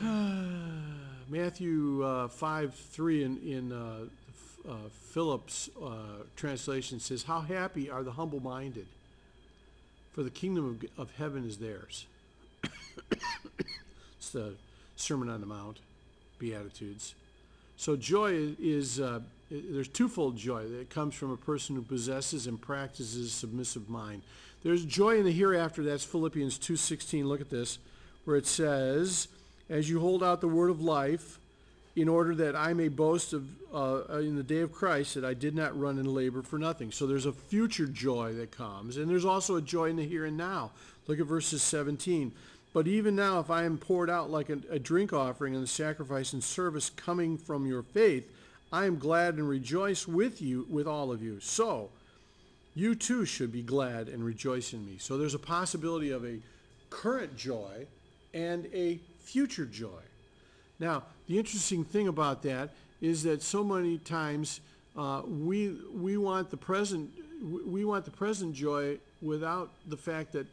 Matthew 0.00 2.04
uh, 2.04 2.28
5 2.28 2.72
3 2.72 3.24
in, 3.24 3.36
in 3.38 3.72
uh, 3.72 4.04
uh, 4.64 4.74
Phillips' 5.10 5.70
uh, 5.84 6.22
translation 6.36 7.00
says, 7.00 7.24
How 7.24 7.40
happy 7.40 7.90
are 7.90 8.04
the 8.04 8.12
humble 8.12 8.38
minded, 8.38 8.86
for 10.12 10.22
the 10.22 10.30
kingdom 10.30 10.78
of, 10.96 11.02
of 11.02 11.10
heaven 11.16 11.44
is 11.44 11.58
theirs. 11.58 12.06
it's 13.10 14.30
the 14.30 14.54
Sermon 14.94 15.28
on 15.28 15.40
the 15.40 15.48
Mount, 15.48 15.80
Beatitudes. 16.38 17.16
So 17.80 17.96
joy 17.96 18.56
is, 18.60 19.00
uh, 19.00 19.20
there's 19.50 19.88
twofold 19.88 20.36
joy 20.36 20.68
that 20.68 20.90
comes 20.90 21.14
from 21.14 21.30
a 21.30 21.36
person 21.38 21.76
who 21.76 21.80
possesses 21.80 22.46
and 22.46 22.60
practices 22.60 23.32
submissive 23.32 23.88
mind. 23.88 24.20
There's 24.62 24.84
joy 24.84 25.16
in 25.16 25.24
the 25.24 25.32
hereafter, 25.32 25.82
that's 25.82 26.04
Philippians 26.04 26.58
2.16, 26.58 27.24
look 27.24 27.40
at 27.40 27.48
this, 27.48 27.78
where 28.26 28.36
it 28.36 28.46
says, 28.46 29.28
as 29.70 29.88
you 29.88 29.98
hold 29.98 30.22
out 30.22 30.42
the 30.42 30.46
word 30.46 30.68
of 30.68 30.82
life, 30.82 31.38
in 31.96 32.06
order 32.06 32.34
that 32.34 32.54
I 32.54 32.74
may 32.74 32.88
boast 32.88 33.32
of 33.32 33.48
uh, 33.74 34.18
in 34.18 34.36
the 34.36 34.42
day 34.42 34.60
of 34.60 34.72
Christ 34.72 35.14
that 35.14 35.24
I 35.24 35.32
did 35.32 35.56
not 35.56 35.78
run 35.78 35.96
and 35.96 36.06
labor 36.06 36.42
for 36.42 36.58
nothing. 36.58 36.92
So 36.92 37.06
there's 37.06 37.24
a 37.24 37.32
future 37.32 37.86
joy 37.86 38.34
that 38.34 38.50
comes, 38.50 38.98
and 38.98 39.08
there's 39.08 39.24
also 39.24 39.56
a 39.56 39.62
joy 39.62 39.86
in 39.86 39.96
the 39.96 40.04
here 40.04 40.26
and 40.26 40.36
now. 40.36 40.72
Look 41.06 41.18
at 41.18 41.24
verses 41.24 41.62
17. 41.62 42.32
But 42.72 42.86
even 42.86 43.16
now, 43.16 43.40
if 43.40 43.50
I 43.50 43.64
am 43.64 43.78
poured 43.78 44.08
out 44.08 44.30
like 44.30 44.48
a, 44.48 44.58
a 44.70 44.78
drink 44.78 45.12
offering 45.12 45.54
and 45.54 45.62
the 45.62 45.68
sacrifice 45.68 46.32
and 46.32 46.42
service 46.42 46.90
coming 46.90 47.36
from 47.36 47.66
your 47.66 47.82
faith, 47.82 48.30
I 48.72 48.86
am 48.86 48.98
glad 48.98 49.34
and 49.34 49.48
rejoice 49.48 50.06
with 50.06 50.40
you, 50.40 50.66
with 50.70 50.86
all 50.86 51.10
of 51.10 51.22
you. 51.22 51.40
So, 51.40 51.90
you 52.74 52.94
too 52.94 53.24
should 53.24 53.52
be 53.52 53.62
glad 53.62 54.08
and 54.08 54.24
rejoice 54.24 54.72
in 54.72 54.86
me. 54.86 54.96
So 54.98 55.18
there's 55.18 55.34
a 55.34 55.40
possibility 55.40 56.10
of 56.10 56.24
a 56.24 56.38
current 56.88 57.36
joy 57.36 57.86
and 58.32 58.66
a 58.72 59.00
future 59.18 59.66
joy. 59.66 60.02
Now, 60.78 61.02
the 61.26 61.38
interesting 61.38 61.84
thing 61.84 62.08
about 62.08 62.42
that 62.44 62.70
is 63.00 63.22
that 63.24 63.42
so 63.42 63.64
many 63.64 63.98
times 63.98 64.60
uh, 64.96 65.22
we 65.26 65.76
we 65.92 66.16
want 66.16 66.50
the 66.50 66.56
present 66.56 67.10
we 67.42 67.84
want 67.84 68.04
the 68.04 68.10
present 68.10 68.54
joy 68.54 68.98
without 69.22 69.70
the 69.86 69.96
fact 69.96 70.32
that 70.32 70.46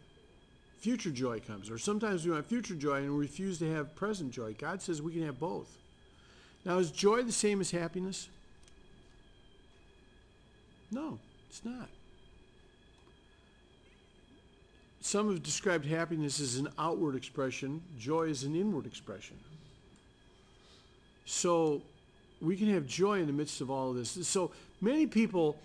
future 0.80 1.12
joy 1.12 1.40
comes. 1.40 1.70
Or 1.70 1.78
sometimes 1.78 2.26
we 2.26 2.32
want 2.32 2.48
future 2.48 2.76
joy 2.76 2.98
and 2.98 3.14
we 3.14 3.20
refuse 3.20 3.60
to 3.60 3.74
have 3.74 3.96
present 3.96 4.32
joy. 4.32 4.56
God 4.58 4.82
says 4.82 5.02
we 5.02 5.14
can 5.14 5.24
have 5.24 5.40
both. 5.40 5.78
Now, 6.66 6.78
is 6.80 6.92
joy 6.92 7.24
the 7.24 7.32
same 7.32 7.62
as 7.62 7.72
happiness? 7.72 8.28
No, 10.92 11.20
it's 11.50 11.64
not. 11.64 11.90
Some 15.02 15.30
have 15.30 15.42
described 15.42 15.86
happiness 15.86 16.40
as 16.42 16.58
an 16.58 16.68
outward 16.78 17.16
expression, 17.16 17.82
joy 17.98 18.24
is 18.24 18.44
an 18.44 18.56
inward 18.56 18.86
expression. 18.86 19.38
So 21.26 21.82
we 22.42 22.58
can 22.58 22.68
have 22.74 22.86
joy 22.88 23.20
in 23.20 23.28
the 23.28 23.34
midst 23.34 23.62
of 23.62 23.72
all 23.72 23.92
of 23.92 23.96
this. 23.96 24.28
So 24.28 24.52
many 24.82 25.08
people 25.08 25.58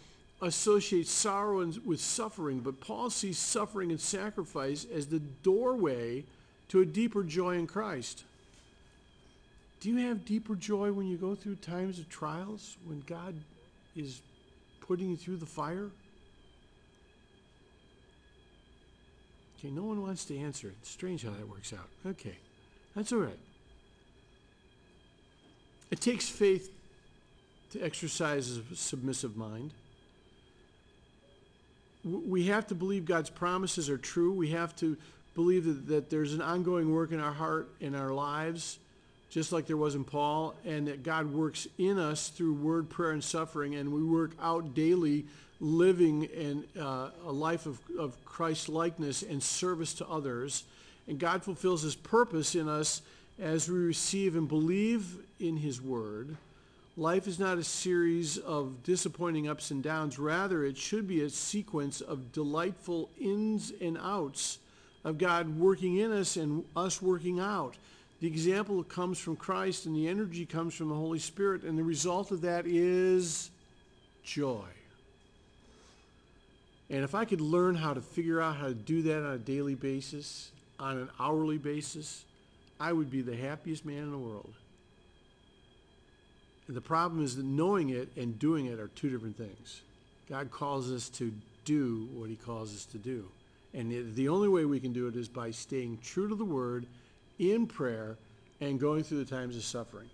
associate 0.43 1.07
sorrow 1.07 1.65
with 1.85 2.01
suffering, 2.01 2.61
but 2.61 2.81
Paul 2.81 3.11
sees 3.11 3.39
suffering 3.39 3.91
and 3.91 4.01
sacrifice 4.01 4.85
as 4.93 5.07
the 5.07 5.21
doorway 5.21 6.25
to 6.69 6.81
a 6.81 6.85
deeper 6.85 7.23
joy 7.23 7.55
in 7.55 7.67
Christ. 7.67 8.25
Do 9.81 9.89
you 9.89 10.09
have 10.09 10.25
deeper 10.25 10.55
joy 10.55 10.93
when 10.93 11.07
you 11.07 11.17
go 11.17 11.35
through 11.35 11.57
times 11.57 11.99
of 11.99 12.09
trials, 12.09 12.77
when 12.85 13.03
God 13.07 13.35
is 13.97 14.21
putting 14.81 15.11
you 15.11 15.17
through 15.17 15.37
the 15.37 15.47
fire? 15.47 15.91
Okay, 19.59 19.71
no 19.71 19.83
one 19.83 20.03
wants 20.03 20.25
to 20.27 20.37
answer. 20.37 20.73
It's 20.81 20.91
strange 20.91 21.25
how 21.25 21.31
that 21.31 21.49
works 21.49 21.73
out. 21.73 21.89
Okay, 22.07 22.37
that's 22.97 23.13
all 23.13 23.21
right. 23.21 23.39
It 25.91 26.01
takes 26.01 26.29
faith 26.29 26.71
to 27.71 27.81
exercise 27.81 28.57
a 28.57 28.75
submissive 28.75 29.37
mind. 29.37 29.73
We 32.05 32.45
have 32.45 32.67
to 32.69 32.75
believe 32.75 33.05
God's 33.05 33.31
promises 33.31 33.89
are 33.89 33.99
true. 33.99 34.33
We 34.33 34.51
have 34.51 34.75
to 34.77 34.97
believe 35.35 35.65
that, 35.65 35.87
that 35.89 36.11
there's 36.11 36.35
an 36.35 36.43
ongoing 36.43 36.93
work 36.93 37.13
in 37.13 37.21
our 37.21 37.33
heart, 37.33 37.71
in 37.81 37.95
our 37.95 38.13
lives, 38.13 38.79
just 39.31 39.53
like 39.53 39.67
there 39.67 39.77
was 39.77 39.95
in 39.95 40.05
Paul, 40.05 40.55
and 40.65 40.89
that 40.89 41.03
God 41.03 41.33
works 41.33 41.67
in 41.79 41.99
us 41.99 42.29
through 42.29 42.55
word, 42.55 42.91
prayer, 42.91 43.13
and 43.13 43.23
suffering, 43.23 43.77
and 43.77 43.93
we 43.93 44.03
work 44.03 44.33
out 44.41 44.75
daily 44.75 45.25
living 45.61 46.25
in 46.25 46.65
uh, 46.79 47.11
a 47.25 47.33
life 47.33 47.67
of, 47.67 47.79
of 47.99 48.23
Christ 48.25 48.69
likeness 48.69 49.23
and 49.23 49.43
service 49.43 49.95
to 49.95 50.07
others. 50.09 50.65
And 51.07 51.19
God 51.19 51.43
fulfills 51.43 51.83
his 51.83 51.95
purpose 51.95 52.55
in 52.55 52.69
us 52.69 53.01
as 53.41 53.69
we 53.69 53.79
receive 53.79 54.37
and 54.37 54.49
believe 54.49 55.17
in 55.41 55.57
his 55.57 55.81
word. 55.81 56.37
Life 56.97 57.27
is 57.27 57.39
not 57.39 57.57
a 57.57 57.65
series 57.65 58.37
of 58.37 58.83
disappointing 58.83 59.49
ups 59.49 59.71
and 59.71 59.83
downs. 59.83 60.19
Rather, 60.19 60.63
it 60.63 60.77
should 60.77 61.09
be 61.09 61.23
a 61.23 61.31
sequence 61.31 62.03
of 62.03 62.33
delightful 62.33 63.09
ins 63.19 63.73
and 63.81 63.97
outs 63.97 64.59
of 65.03 65.17
God 65.17 65.59
working 65.59 65.97
in 65.97 66.13
us 66.13 66.37
and 66.37 66.65
us 66.77 67.01
working 67.01 67.41
out. 67.41 67.77
The 68.21 68.27
example 68.27 68.85
comes 68.85 69.19
from 69.19 69.37
Christ 69.37 69.87
and 69.87 69.97
the 69.97 70.07
energy 70.07 70.45
comes 70.45 70.75
from 70.75 70.91
the 70.91 70.95
Holy 70.95 71.19
Spirit, 71.19 71.63
and 71.63 71.79
the 71.79 71.83
result 71.83 72.31
of 72.31 72.43
that 72.43 72.67
is 72.67 73.51
joy. 74.23 74.69
And 76.91 77.03
if 77.05 77.15
I 77.15 77.25
could 77.25 77.41
learn 77.41 77.75
how 77.75 77.95
to 77.95 78.03
figure 78.03 78.39
out 78.39 78.57
how 78.57 78.67
to 78.67 78.75
do 78.75 79.01
that 79.03 79.25
on 79.25 79.33
a 79.33 79.39
daily 79.39 79.75
basis, 79.75 80.51
on 80.79 80.99
an 80.99 81.09
hourly 81.19 81.57
basis, 81.57 82.27
I 82.79 82.93
would 82.93 83.11
be 83.11 83.23
the 83.23 83.35
happiest 83.35 83.87
man 83.87 84.03
in 84.03 84.11
the 84.11 84.19
world. 84.19 84.53
The 86.69 86.81
problem 86.81 87.25
is 87.25 87.37
that 87.37 87.45
knowing 87.45 87.91
it 87.91 88.09
and 88.17 88.39
doing 88.39 88.67
it 88.67 88.79
are 88.79 88.89
two 88.89 89.11
different 89.11 89.37
things. 89.37 89.83
God 90.29 90.51
calls 90.51 90.91
us 90.91 91.09
to 91.11 91.33
do 91.65 92.09
what 92.15 92.31
he 92.31 92.37
calls 92.37 92.75
us 92.75 92.85
to 92.87 92.99
do. 92.99 93.29
And 93.75 94.15
the 94.15 94.29
only 94.29 94.49
way 94.49 94.65
we 94.65 94.81
can 94.81 94.93
do 94.93 95.09
it 95.09 95.17
is 95.17 95.29
by 95.29 95.51
staying 95.51 95.99
true 96.03 96.29
to 96.29 96.35
the 96.35 96.45
word 96.45 96.87
in 97.39 97.67
prayer 97.67 98.17
and 98.61 98.79
going 98.79 99.03
through 99.03 99.25
the 99.25 99.31
times 99.31 99.57
of 99.57 99.65
suffering. 99.65 100.09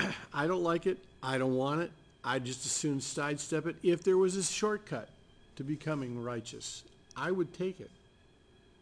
I 0.34 0.46
don't 0.46 0.62
like 0.62 0.86
it. 0.86 0.98
I 1.22 1.38
don't 1.38 1.54
want 1.54 1.82
it. 1.82 1.90
I'd 2.24 2.44
just 2.44 2.64
as 2.66 2.72
soon 2.72 3.00
sidestep 3.00 3.66
it. 3.66 3.76
If 3.82 4.02
there 4.02 4.16
was 4.16 4.36
a 4.36 4.42
shortcut 4.42 5.08
to 5.56 5.64
becoming 5.64 6.22
righteous, 6.22 6.82
I 7.16 7.30
would 7.30 7.52
take 7.52 7.80
it 7.80 7.90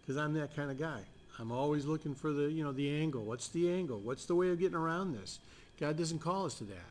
because 0.00 0.16
I'm 0.16 0.34
that 0.34 0.54
kind 0.56 0.70
of 0.70 0.78
guy. 0.78 1.00
I'm 1.38 1.52
always 1.52 1.84
looking 1.84 2.14
for 2.14 2.32
the, 2.32 2.50
you 2.50 2.64
know, 2.64 2.72
the 2.72 2.90
angle. 3.00 3.22
What's 3.22 3.48
the 3.48 3.70
angle? 3.70 3.98
What's 3.98 4.24
the 4.26 4.34
way 4.34 4.50
of 4.50 4.58
getting 4.58 4.76
around 4.76 5.14
this? 5.16 5.38
God 5.80 5.96
doesn't 5.96 6.18
call 6.18 6.46
us 6.46 6.54
to 6.54 6.64
that. 6.64 6.90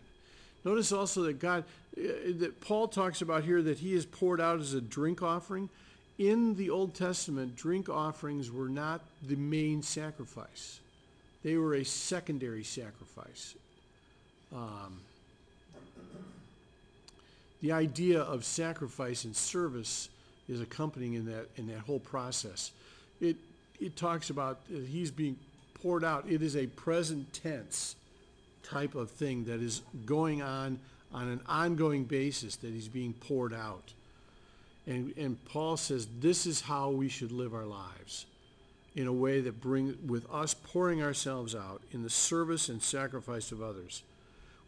Notice 0.63 0.91
also 0.91 1.23
that 1.23 1.39
God, 1.39 1.63
uh, 1.97 2.01
that 2.39 2.61
Paul 2.61 2.87
talks 2.87 3.21
about 3.21 3.43
here 3.43 3.61
that 3.61 3.79
he 3.79 3.93
is 3.93 4.05
poured 4.05 4.41
out 4.41 4.59
as 4.59 4.73
a 4.73 4.81
drink 4.81 5.21
offering. 5.21 5.69
In 6.17 6.55
the 6.55 6.69
Old 6.69 6.95
Testament, 6.95 7.55
drink 7.55 7.89
offerings 7.89 8.51
were 8.51 8.69
not 8.69 9.01
the 9.27 9.35
main 9.35 9.83
sacrifice. 9.83 10.79
They 11.43 11.57
were 11.57 11.75
a 11.75 11.85
secondary 11.85 12.63
sacrifice. 12.63 13.55
Um, 14.53 15.01
the 17.61 17.71
idea 17.71 18.21
of 18.21 18.43
sacrifice 18.45 19.25
and 19.25 19.35
service 19.35 20.09
is 20.49 20.61
accompanying 20.61 21.13
in 21.13 21.25
that 21.25 21.47
in 21.57 21.67
that 21.67 21.79
whole 21.79 21.99
process. 21.99 22.71
It 23.19 23.35
it 23.79 23.95
talks 23.95 24.29
about 24.29 24.59
uh, 24.73 24.79
he's 24.79 25.11
being 25.11 25.37
poured 25.73 26.03
out. 26.03 26.25
It 26.27 26.41
is 26.41 26.55
a 26.55 26.67
present 26.67 27.33
tense 27.33 27.95
type 28.63 28.95
of 28.95 29.11
thing 29.11 29.45
that 29.45 29.61
is 29.61 29.81
going 30.05 30.41
on 30.41 30.79
on 31.13 31.27
an 31.29 31.41
ongoing 31.47 32.03
basis 32.03 32.57
that 32.57 32.71
he's 32.71 32.87
being 32.89 33.13
poured 33.13 33.53
out. 33.53 33.93
And 34.85 35.13
and 35.17 35.43
Paul 35.45 35.77
says 35.77 36.07
this 36.19 36.45
is 36.45 36.61
how 36.61 36.89
we 36.89 37.09
should 37.09 37.31
live 37.31 37.53
our 37.53 37.65
lives 37.65 38.25
in 38.95 39.07
a 39.07 39.13
way 39.13 39.41
that 39.41 39.61
bring 39.61 39.97
with 40.07 40.25
us 40.31 40.53
pouring 40.53 41.03
ourselves 41.03 41.53
out 41.53 41.81
in 41.91 42.03
the 42.03 42.09
service 42.09 42.67
and 42.67 42.81
sacrifice 42.81 43.51
of 43.51 43.61
others 43.61 44.03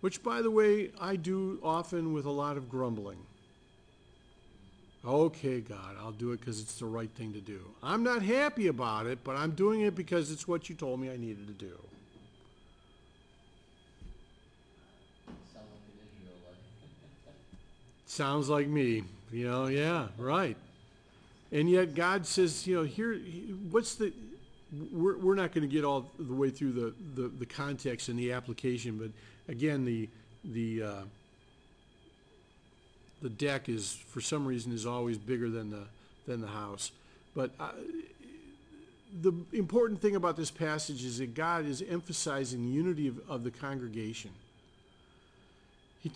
which, 0.02 0.24
by 0.24 0.42
the 0.42 0.52
way, 0.52 0.92
I 1.00 1.16
do 1.16 1.60
often 1.64 2.14
with 2.14 2.26
a 2.26 2.32
lot 2.32 2.58
of 2.58 2.70
grumbling. 2.70 3.20
Okay, 5.06 5.62
God, 5.62 5.96
I'll 6.00 6.12
do 6.12 6.34
it 6.34 6.42
because 6.42 6.60
it's 6.60 6.78
the 6.80 6.86
right 6.86 7.10
thing 7.12 7.32
to 7.34 7.40
do. 7.40 7.62
I'm 7.82 8.04
not 8.04 8.22
happy 8.22 8.68
about 8.68 9.06
it, 9.06 9.20
but 9.24 9.38
I'm 9.38 9.52
doing 9.52 9.82
it 9.82 9.96
because 9.96 10.30
it's 10.30 10.48
what 10.48 10.70
you 10.70 10.76
told 10.76 11.00
me 11.00 11.10
I 11.10 11.16
needed 11.16 11.48
to 11.48 11.54
do. 11.54 11.78
Sounds 18.06 18.50
like 18.50 18.68
me. 18.68 19.04
You 19.32 19.48
know, 19.48 19.68
yeah, 19.68 20.08
right. 20.18 20.58
And 21.52 21.70
yet 21.70 21.96
God 21.96 22.26
says, 22.26 22.68
you 22.68 22.76
know, 22.76 22.84
here, 22.84 23.18
what's 23.72 23.96
the, 23.96 24.12
we're, 24.92 25.18
we're 25.18 25.36
not 25.36 25.54
going 25.54 25.68
to 25.68 25.74
get 25.74 25.86
all 25.86 26.12
the 26.20 26.34
way 26.34 26.50
through 26.50 26.74
the, 26.74 26.94
the, 27.16 27.30
the 27.30 27.46
context 27.46 28.10
and 28.10 28.20
the 28.20 28.34
application, 28.34 28.98
but 28.98 29.10
again, 29.52 29.86
the, 29.86 30.10
the, 30.44 30.84
uh, 30.84 31.02
the 33.22 33.30
deck 33.30 33.70
is, 33.70 33.94
for 33.94 34.22
some 34.22 34.46
reason, 34.46 34.72
is 34.72 34.86
always 34.86 35.18
bigger 35.18 35.50
than 35.50 35.70
the, 35.70 35.84
than 36.28 36.42
the 36.42 36.48
house. 36.48 36.92
But 37.36 37.52
uh, 37.60 37.72
the 39.22 39.34
important 39.54 40.02
thing 40.02 40.16
about 40.16 40.38
this 40.38 40.52
passage 40.52 41.04
is 41.04 41.18
that 41.20 41.34
God 41.34 41.66
is 41.66 41.82
emphasizing 41.82 42.72
unity 42.72 43.08
of, 43.08 43.20
of 43.30 43.44
the 43.44 43.52
congregation. 43.52 44.32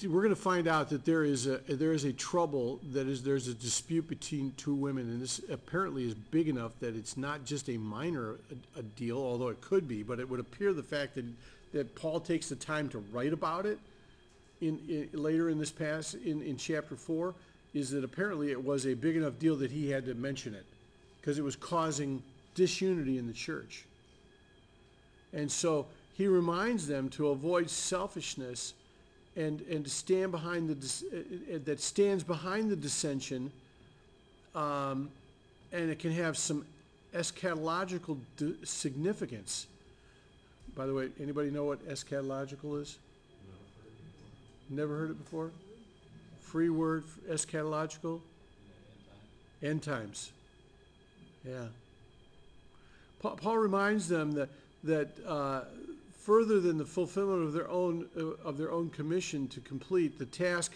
We're 0.01 0.21
going 0.21 0.29
to 0.29 0.41
find 0.41 0.69
out 0.69 0.89
that 0.91 1.03
there 1.03 1.25
is 1.25 1.45
a 1.45 1.57
there 1.67 1.91
is 1.91 2.05
a 2.05 2.13
trouble 2.13 2.79
that 2.93 3.05
is 3.05 3.21
there's 3.21 3.49
a 3.49 3.53
dispute 3.53 4.07
between 4.07 4.53
two 4.55 4.73
women, 4.73 5.09
and 5.09 5.21
this 5.21 5.41
apparently 5.51 6.07
is 6.07 6.13
big 6.13 6.47
enough 6.47 6.71
that 6.79 6.95
it's 6.95 7.17
not 7.17 7.43
just 7.43 7.67
a 7.67 7.77
minor 7.77 8.35
a, 8.75 8.79
a 8.79 8.83
deal, 8.83 9.17
although 9.17 9.49
it 9.49 9.59
could 9.59 9.85
be. 9.85 10.01
But 10.01 10.21
it 10.21 10.29
would 10.29 10.39
appear 10.39 10.71
the 10.71 10.83
fact 10.83 11.15
that 11.15 11.25
that 11.73 11.95
Paul 11.95 12.21
takes 12.21 12.47
the 12.47 12.55
time 12.55 12.87
to 12.89 12.99
write 13.11 13.33
about 13.33 13.65
it 13.65 13.77
in, 14.67 14.79
in 14.87 15.21
later 15.21 15.49
in 15.49 15.59
this 15.59 15.71
pass 15.71 16.13
in, 16.13 16.41
in 16.41 16.57
chapter 16.57 16.95
four 16.95 17.33
is 17.73 17.89
that 17.91 18.03
apparently 18.03 18.51
it 18.51 18.63
was 18.63 18.85
a 18.85 18.93
big 18.93 19.15
enough 19.15 19.37
deal 19.39 19.55
that 19.57 19.71
he 19.71 19.89
had 19.89 20.05
to 20.05 20.13
mention 20.13 20.53
it 20.53 20.65
because 21.19 21.39
it 21.39 21.43
was 21.43 21.55
causing 21.55 22.21
disunity 22.55 23.17
in 23.17 23.27
the 23.27 23.33
church. 23.33 23.85
And 25.33 25.51
so 25.51 25.87
he 26.15 26.27
reminds 26.27 26.87
them 26.87 27.09
to 27.09 27.29
avoid 27.29 27.69
selfishness 27.69 28.73
and, 29.35 29.61
and 29.61 29.83
to 29.83 29.89
stand 29.89 30.31
behind 30.31 30.69
the, 30.69 30.75
uh, 31.11 31.55
uh, 31.55 31.59
that 31.65 31.81
stands 31.81 32.23
behind 32.23 32.69
the 32.69 32.75
dissension 32.75 33.51
um, 34.53 35.09
and 35.71 35.89
it 35.89 35.97
can 35.97 36.11
have 36.11 36.37
some 36.37 36.63
eschatological 37.15 38.17
significance. 38.63 39.65
By 40.75 40.85
the 40.85 40.93
way, 40.93 41.09
anybody 41.19 41.49
know 41.49 41.63
what 41.63 41.87
eschatological 41.87 42.79
is? 42.81 42.97
Never 44.75 44.97
heard 44.97 45.11
it 45.11 45.23
before? 45.23 45.51
Free 46.41 46.69
word, 46.69 47.03
eschatological? 47.29 48.21
End 49.61 49.83
times. 49.83 50.31
Yeah. 51.47 51.65
Paul, 53.21 53.57
reminds 53.57 54.09
them 54.09 54.33
that 54.33 54.49
that 54.83 55.09
uh, 55.25 55.61
further 56.19 56.59
than 56.59 56.77
the 56.77 56.85
fulfillment 56.85 57.43
of 57.43 57.53
their 57.53 57.69
own 57.69 58.07
uh, 58.17 58.47
of 58.47 58.57
their 58.57 58.71
own 58.71 58.89
commission 58.89 59.47
to 59.49 59.61
complete 59.61 60.19
the 60.19 60.25
task 60.25 60.73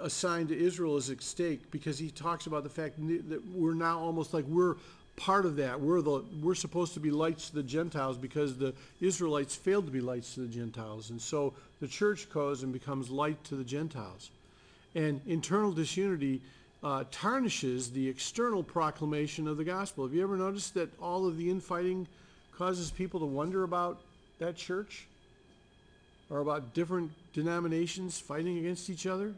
assigned 0.00 0.48
to 0.48 0.58
Israel 0.58 0.96
is 0.96 1.08
at 1.10 1.22
stake 1.22 1.70
because 1.70 1.98
he 1.98 2.10
talks 2.10 2.46
about 2.46 2.64
the 2.64 2.70
fact 2.70 2.96
that 2.98 3.42
we're 3.54 3.74
now 3.74 3.98
almost 3.98 4.34
like 4.34 4.44
we're 4.46 4.76
part 5.16 5.46
of 5.46 5.56
that. 5.56 5.80
We're 5.80 6.02
the 6.02 6.22
we're 6.42 6.54
supposed 6.54 6.94
to 6.94 7.00
be 7.00 7.10
lights 7.10 7.50
to 7.50 7.56
the 7.56 7.62
Gentiles 7.62 8.18
because 8.18 8.58
the 8.58 8.74
Israelites 9.00 9.56
failed 9.56 9.86
to 9.86 9.92
be 9.92 10.00
lights 10.00 10.34
to 10.34 10.40
the 10.40 10.48
Gentiles, 10.48 11.10
and 11.10 11.20
so 11.20 11.54
the 11.80 11.88
church 11.88 12.30
goes 12.30 12.62
and 12.62 12.72
becomes 12.72 13.10
light 13.10 13.42
to 13.44 13.56
the 13.56 13.64
Gentiles. 13.64 14.30
And 14.94 15.20
internal 15.26 15.72
disunity 15.72 16.42
uh, 16.82 17.04
tarnishes 17.10 17.90
the 17.90 18.08
external 18.08 18.62
proclamation 18.62 19.46
of 19.46 19.56
the 19.56 19.64
gospel. 19.64 20.04
Have 20.04 20.14
you 20.14 20.22
ever 20.22 20.36
noticed 20.36 20.74
that 20.74 20.90
all 21.00 21.26
of 21.26 21.36
the 21.36 21.50
infighting 21.50 22.06
causes 22.56 22.90
people 22.90 23.20
to 23.20 23.26
wonder 23.26 23.64
about 23.64 24.00
that 24.38 24.56
church 24.56 25.06
or 26.28 26.40
about 26.40 26.74
different 26.74 27.10
denominations 27.32 28.18
fighting 28.18 28.58
against 28.58 28.88
each 28.90 29.06
other? 29.06 29.34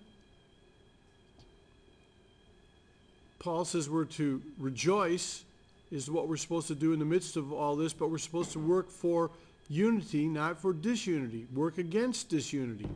Paul 3.39 3.65
says 3.65 3.91
we're 3.91 4.05
to 4.05 4.41
rejoice, 4.59 5.43
is 5.91 6.09
what 6.09 6.29
we're 6.29 6.37
supposed 6.37 6.69
to 6.69 6.77
do 6.77 6.93
in 6.93 7.01
the 7.01 7.05
midst 7.05 7.37
of 7.37 7.53
all 7.53 7.75
this, 7.75 7.93
but 7.93 8.09
we're 8.09 8.19
supposed 8.19 8.53
to 8.53 8.61
work 8.61 8.89
for 8.89 9.31
unity, 9.73 10.27
not 10.27 10.61
for 10.61 10.73
disunity. 10.73 11.47
Work 11.55 11.79
against 11.79 12.29
disunity. 12.29 12.89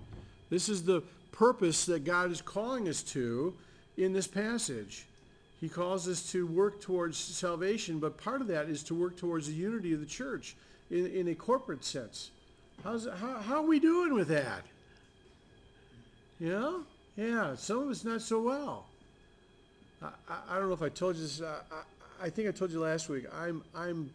This 0.51 0.69
is 0.69 0.85
the 0.85 1.03
purpose 1.33 1.87
that 1.87 2.05
God 2.05 2.31
is 2.31 2.43
calling 2.43 2.89
us 2.89 3.03
to 3.05 3.55
in 3.97 4.13
this 4.13 4.27
passage. 4.27 5.07
He 5.61 5.69
calls 5.69 6.07
us 6.07 6.31
to 6.33 6.47
work 6.47 6.81
towards 6.81 7.17
salvation, 7.17 7.99
but 7.99 8.19
part 8.19 8.43
of 8.43 8.47
that 8.49 8.69
is 8.69 8.83
to 8.85 8.95
work 8.95 9.17
towards 9.17 9.47
the 9.47 9.55
unity 9.55 9.95
of 9.95 10.01
the 10.01 10.07
church 10.07 10.55
in, 10.91 11.07
in 11.07 11.29
a 11.29 11.35
corporate 11.35 11.85
sense. 11.85 12.31
How's, 12.85 13.07
how, 13.07 13.39
how 13.39 13.57
are 13.57 13.67
we 13.67 13.81
doing 13.81 14.13
with 14.13 14.29
that? 14.29 14.63
You 16.39 16.51
know? 16.51 16.83
Yeah, 17.17 17.55
some 17.57 17.79
of 17.79 17.89
us 17.89 18.05
not 18.05 18.21
so 18.21 18.43
well. 18.43 18.85
I, 20.03 20.09
I, 20.29 20.39
I 20.51 20.59
don't 20.59 20.69
know 20.69 20.75
if 20.75 20.83
I 20.83 20.91
told 20.91 21.17
you 21.17 21.23
this. 21.23 21.41
Uh, 21.41 21.61
I, 21.73 22.27
I 22.27 22.31
think 22.31 22.49
I 22.49 22.51
told 22.51 22.71
you 22.71 22.81
last 22.81 23.09
week. 23.09 23.25
I'm 23.35 23.63
I'm 23.75 24.11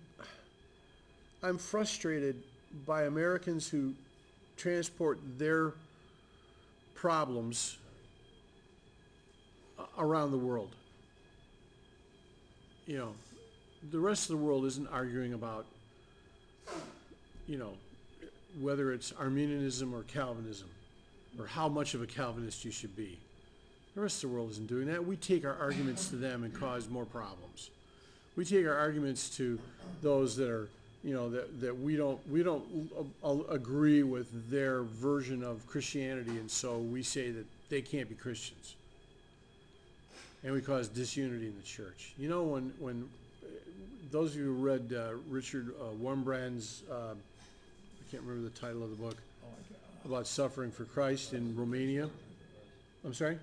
I'm 1.43 1.57
frustrated 1.57 2.43
by 2.85 3.03
Americans 3.03 3.69
who 3.69 3.93
transport 4.57 5.19
their 5.37 5.73
problems 6.95 7.77
around 9.97 10.31
the 10.31 10.37
world. 10.37 10.75
You 12.85 12.97
know, 12.97 13.13
the 13.91 13.99
rest 13.99 14.29
of 14.29 14.37
the 14.37 14.43
world 14.43 14.65
isn't 14.65 14.87
arguing 14.91 15.33
about, 15.33 15.65
you 17.47 17.57
know, 17.57 17.73
whether 18.59 18.91
it's 18.91 19.13
Arminianism 19.13 19.93
or 19.93 20.03
Calvinism, 20.03 20.67
or 21.39 21.47
how 21.47 21.69
much 21.69 21.93
of 21.93 22.01
a 22.01 22.07
Calvinist 22.07 22.65
you 22.65 22.71
should 22.71 22.95
be. 22.95 23.17
The 23.95 24.01
rest 24.01 24.23
of 24.23 24.29
the 24.29 24.35
world 24.35 24.51
isn't 24.51 24.67
doing 24.67 24.87
that. 24.87 25.05
We 25.05 25.15
take 25.15 25.45
our 25.45 25.57
arguments 25.59 26.09
to 26.09 26.15
them 26.15 26.43
and 26.43 26.53
cause 26.53 26.89
more 26.89 27.05
problems. 27.05 27.69
We 28.35 28.45
take 28.45 28.65
our 28.65 28.77
arguments 28.77 29.29
to 29.37 29.59
those 30.01 30.35
that 30.37 30.49
are, 30.49 30.69
you 31.03 31.13
know, 31.13 31.29
that, 31.29 31.61
that 31.61 31.77
we 31.77 31.95
don't, 31.95 32.19
we 32.29 32.43
don't 32.43 32.63
uh, 33.23 33.27
uh, 33.27 33.43
agree 33.49 34.03
with 34.03 34.49
their 34.49 34.83
version 34.83 35.43
of 35.43 35.65
Christianity, 35.67 36.31
and 36.31 36.49
so 36.49 36.77
we 36.77 37.03
say 37.03 37.31
that 37.31 37.45
they 37.69 37.81
can't 37.81 38.07
be 38.07 38.15
Christians. 38.15 38.75
And 40.43 40.53
we 40.53 40.61
cause 40.61 40.87
disunity 40.87 41.47
in 41.47 41.55
the 41.55 41.63
church. 41.63 42.13
You 42.17 42.29
know, 42.29 42.43
when, 42.43 42.73
when, 42.79 43.09
uh, 43.43 43.47
those 44.11 44.31
of 44.31 44.37
you 44.37 44.45
who 44.45 44.53
read 44.53 44.93
uh, 44.95 45.13
Richard 45.29 45.73
uh, 45.79 45.93
Wurmbrand's, 46.03 46.83
uh, 46.91 47.13
I 47.13 48.11
can't 48.11 48.23
remember 48.23 48.49
the 48.49 48.59
title 48.59 48.83
of 48.83 48.89
the 48.89 48.95
book, 48.95 49.17
about 50.03 50.25
suffering 50.25 50.71
for 50.71 50.85
Christ 50.85 51.33
in 51.33 51.55
Romania. 51.55 52.09
I'm 53.05 53.13
sorry? 53.13 53.37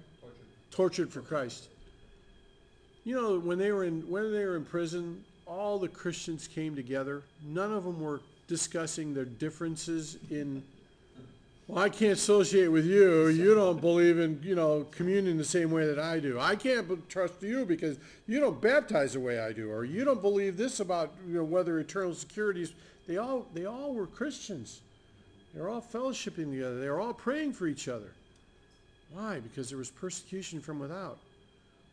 tortured 0.71 1.13
for 1.13 1.23
Christ. 1.23 1.69
You 3.05 3.15
know, 3.15 3.39
when 3.39 3.59
they 3.59 3.73
were 3.73 3.85
in 3.85 4.03
when 4.09 4.33
they 4.33 4.45
were 4.45 4.57
in 4.57 4.65
prison, 4.65 5.25
all 5.49 5.79
the 5.79 5.89
Christians 5.89 6.47
came 6.47 6.77
together. 6.77 7.23
None 7.45 7.73
of 7.73 7.85
them 7.85 8.01
were 8.01 8.21
discussing 8.47 9.15
their 9.15 9.25
differences 9.25 10.19
in. 10.31 10.63
Well, 11.67 11.85
I 11.85 11.89
can't 11.89 12.13
associate 12.13 12.69
with 12.69 12.87
you. 12.87 13.29
You 13.29 13.55
don't 13.55 13.81
believe 13.81 14.19
in 14.19 14.41
you 14.43 14.55
know 14.55 14.87
communion 14.91 15.37
the 15.39 15.45
same 15.45 15.71
way 15.71 15.87
that 15.87 15.99
I 15.99 16.21
do. 16.21 16.39
I 16.39 16.57
can't 16.57 17.09
trust 17.09 17.43
you 17.43 17.65
because 17.65 17.99
you 18.27 18.41
don't 18.41 18.61
baptize 18.61 19.15
the 19.15 19.21
way 19.21 19.41
I 19.41 19.53
do, 19.53 19.71
or 19.71 19.85
you 19.85 20.05
don't 20.05 20.23
believe 20.23 20.57
this 20.57 20.81
about 20.81 21.13
you 21.27 21.35
know 21.35 21.45
whether 21.45 21.79
eternal 21.79 22.15
security 22.15 22.63
is. 22.63 22.73
They 23.07 23.17
all 23.17 23.47
they 23.55 23.65
all 23.65 23.95
were 23.95 24.07
Christians. 24.07 24.81
They 25.55 25.61
were 25.61 25.71
all 25.71 25.83
fellowshipping 25.83 26.51
together. 26.51 26.79
They 26.79 26.89
were 26.89 27.01
all 27.01 27.15
praying 27.15 27.55
for 27.55 27.67
each 27.67 27.89
other. 27.89 28.13
Why? 29.11 29.41
Because 29.41 29.71
there 29.71 29.79
was 29.79 29.91
persecution 29.91 30.61
from 30.61 30.79
without. 30.79 31.19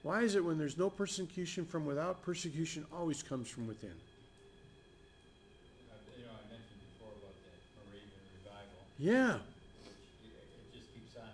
Why 0.05 0.21
is 0.21 0.35
it 0.35 0.45
when 0.45 0.59
there's 0.61 0.77
no 0.77 0.91
persecution 0.91 1.65
from 1.65 1.87
without, 1.89 2.21
persecution 2.21 2.85
always 2.93 3.23
comes 3.23 3.49
from 3.49 3.65
within? 3.65 3.89
Uh, 3.89 3.97
You 6.13 6.29
know, 6.29 6.37
I 6.37 6.45
mentioned 6.45 6.77
before 6.93 7.09
about 7.17 7.33
that 7.41 7.57
Moravian 7.73 8.21
revival, 8.37 8.85
Yeah. 9.01 9.41
which 10.21 10.29
it, 10.29 10.45
just 10.77 10.93
keeps 10.93 11.17
on 11.17 11.33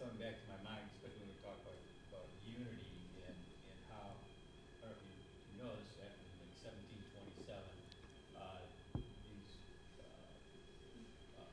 coming 0.00 0.16
back 0.16 0.40
to 0.40 0.46
my 0.48 0.56
mind, 0.64 0.80
especially 0.96 1.28
when 1.28 1.36
we 1.36 1.44
talk 1.44 1.60
about, 1.60 1.76
about 2.08 2.24
unity 2.48 2.88
and, 3.28 3.36
and 3.36 3.78
how, 3.92 4.16
I 4.16 4.88
don't 4.88 5.04
know 5.60 5.68
if 5.76 5.84
you, 5.84 5.92
this, 6.00 6.16
in 6.24 6.40
like 6.40 6.56
seventeen 6.64 7.04
twenty-seven, 7.12 7.68
uh, 8.40 8.64
these, 8.96 9.60
uh, 10.00 10.08
uh, 11.36 11.44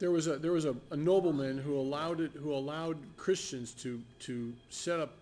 There 0.00 0.16
was 0.16 0.32
a 0.32 0.40
there 0.40 0.56
was 0.56 0.64
a, 0.64 0.72
a 0.88 0.96
nobleman 0.96 1.60
who 1.60 1.76
allowed 1.76 2.24
it 2.24 2.32
who 2.40 2.56
allowed 2.56 2.96
Christians 3.20 3.76
to 3.84 4.00
to 4.24 4.56
set 4.72 4.96
up 4.96 5.12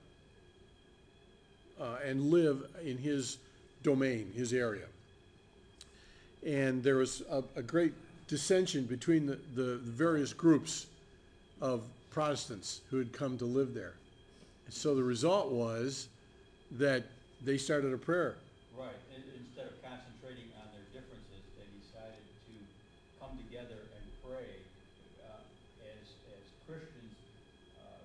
uh, 1.81 1.97
and 2.05 2.31
live 2.31 2.65
in 2.85 2.99
his 2.99 3.39
domain, 3.83 4.33
his 4.35 4.53
area. 4.53 4.87
And 6.47 6.83
there 6.83 6.97
was 6.97 7.23
a, 7.31 7.43
a 7.57 7.63
great 7.63 7.93
dissension 8.29 8.85
between 8.85 9.27
the, 9.27 9.39
the, 9.55 9.77
various 9.77 10.33
groups 10.33 10.87
of 11.61 11.83
Protestants 12.11 12.81
who 12.91 12.99
had 12.99 13.13
come 13.13 13.39
to 13.39 13.45
live 13.45 13.75
there. 13.75 13.95
And 14.67 14.75
so 14.75 14.95
the 14.95 15.03
result 15.03 15.51
was 15.51 16.09
that 16.73 17.05
they 17.45 17.59
started 17.59 17.93
a 17.93 17.99
prayer. 17.99 18.37
Right, 18.73 18.97
in, 19.13 19.23
instead 19.37 19.69
of 19.69 19.77
concentrating 19.85 20.49
on 20.57 20.67
their 20.73 20.87
differences, 20.97 21.45
they 21.61 21.69
decided 21.77 22.25
to 22.49 22.55
come 23.21 23.37
together 23.37 23.85
and 23.85 24.05
pray, 24.25 24.65
uh, 25.21 25.45
as, 25.85 26.05
as 26.33 26.43
Christians, 26.65 27.15
uh, 27.79 28.01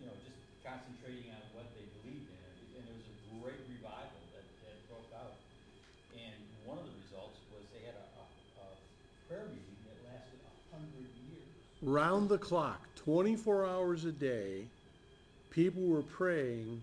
you 0.00 0.08
know, 0.08 0.16
just 0.24 0.40
concentrating 0.64 1.28
on 1.30 1.44
what 1.52 1.68
they 1.76 1.84
believed 2.00 2.26
in. 2.32 2.40
And 2.80 2.88
there 2.88 2.96
was 2.96 3.04
a 3.04 3.16
great 3.38 3.62
revival 3.68 4.22
that, 4.32 4.46
that 4.64 4.76
broke 4.88 5.12
out. 5.12 5.36
And 6.16 6.36
one 6.64 6.80
of 6.80 6.88
the 6.88 6.96
results 7.04 7.36
was 7.52 7.68
they 7.76 7.84
had 7.84 8.00
a, 8.00 8.06
a, 8.16 8.24
a 8.64 8.68
prayer 9.28 9.46
meeting 9.52 9.78
that 9.92 9.98
lasted 10.08 10.40
a 10.40 10.52
hundred 10.72 11.12
years. 11.28 11.52
Round 11.82 12.28
the 12.28 12.38
clock, 12.38 12.80
24 12.96 13.66
hours 13.66 14.04
a 14.04 14.12
day, 14.12 14.64
people 15.50 15.82
were 15.82 16.02
praying 16.02 16.80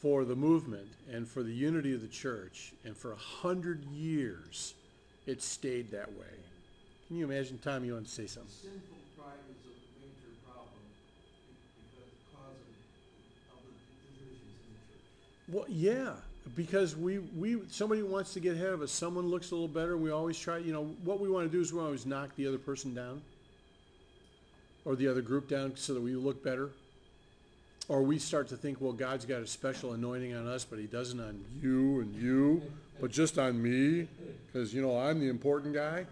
for 0.00 0.24
the 0.24 0.36
movement 0.36 0.88
and 1.12 1.26
for 1.26 1.42
the 1.42 1.52
unity 1.52 1.94
of 1.94 2.00
the 2.00 2.08
church, 2.08 2.72
and 2.84 2.96
for 2.96 3.12
a 3.12 3.16
hundred 3.16 3.84
years, 3.86 4.74
it 5.26 5.42
stayed 5.42 5.90
that 5.90 6.08
way. 6.12 6.26
Can 7.08 7.16
you 7.16 7.24
imagine, 7.24 7.58
Tom? 7.58 7.84
You 7.84 7.94
want 7.94 8.06
to 8.06 8.12
say 8.12 8.26
something? 8.26 8.50
Sinful 8.50 8.96
pride 9.16 9.34
is 9.48 9.56
a 9.64 9.74
major 10.00 10.34
problem 10.44 10.82
because 11.76 12.12
cause 12.34 12.56
of, 13.50 13.58
of 13.58 13.62
the 13.64 13.72
divisions 14.18 14.58
in 14.66 14.74
the 14.74 15.64
church. 15.64 15.66
Well, 15.66 15.66
yeah, 15.68 16.14
because 16.54 16.96
we 16.96 17.18
we 17.18 17.62
somebody 17.70 18.02
wants 18.02 18.32
to 18.34 18.40
get 18.40 18.54
ahead 18.54 18.70
of 18.70 18.82
us. 18.82 18.92
Someone 18.92 19.28
looks 19.28 19.50
a 19.50 19.54
little 19.54 19.68
better. 19.68 19.96
We 19.96 20.10
always 20.10 20.38
try. 20.38 20.58
You 20.58 20.72
know 20.72 20.84
what 21.04 21.20
we 21.20 21.28
want 21.28 21.50
to 21.50 21.56
do 21.56 21.60
is 21.60 21.72
we 21.72 21.80
always 21.80 22.06
knock 22.06 22.34
the 22.36 22.46
other 22.46 22.58
person 22.58 22.94
down, 22.94 23.22
or 24.86 24.96
the 24.96 25.06
other 25.06 25.20
group 25.20 25.48
down, 25.48 25.76
so 25.76 25.92
that 25.92 26.00
we 26.00 26.14
look 26.14 26.42
better. 26.42 26.70
Or 27.88 28.02
we 28.02 28.18
start 28.18 28.48
to 28.48 28.56
think, 28.56 28.80
well, 28.80 28.92
God's 28.92 29.26
got 29.26 29.42
a 29.42 29.46
special 29.46 29.92
anointing 29.92 30.34
on 30.34 30.48
us, 30.48 30.64
but 30.64 30.78
He 30.78 30.86
doesn't 30.86 31.20
on 31.20 31.44
you 31.60 32.00
and 32.00 32.14
you, 32.14 32.62
but 33.00 33.10
just 33.10 33.38
on 33.38 33.62
me, 33.62 34.08
because 34.46 34.72
you 34.72 34.80
know 34.80 34.98
I'm 34.98 35.20
the 35.20 35.28
important 35.28 35.74
guy. 35.74 36.06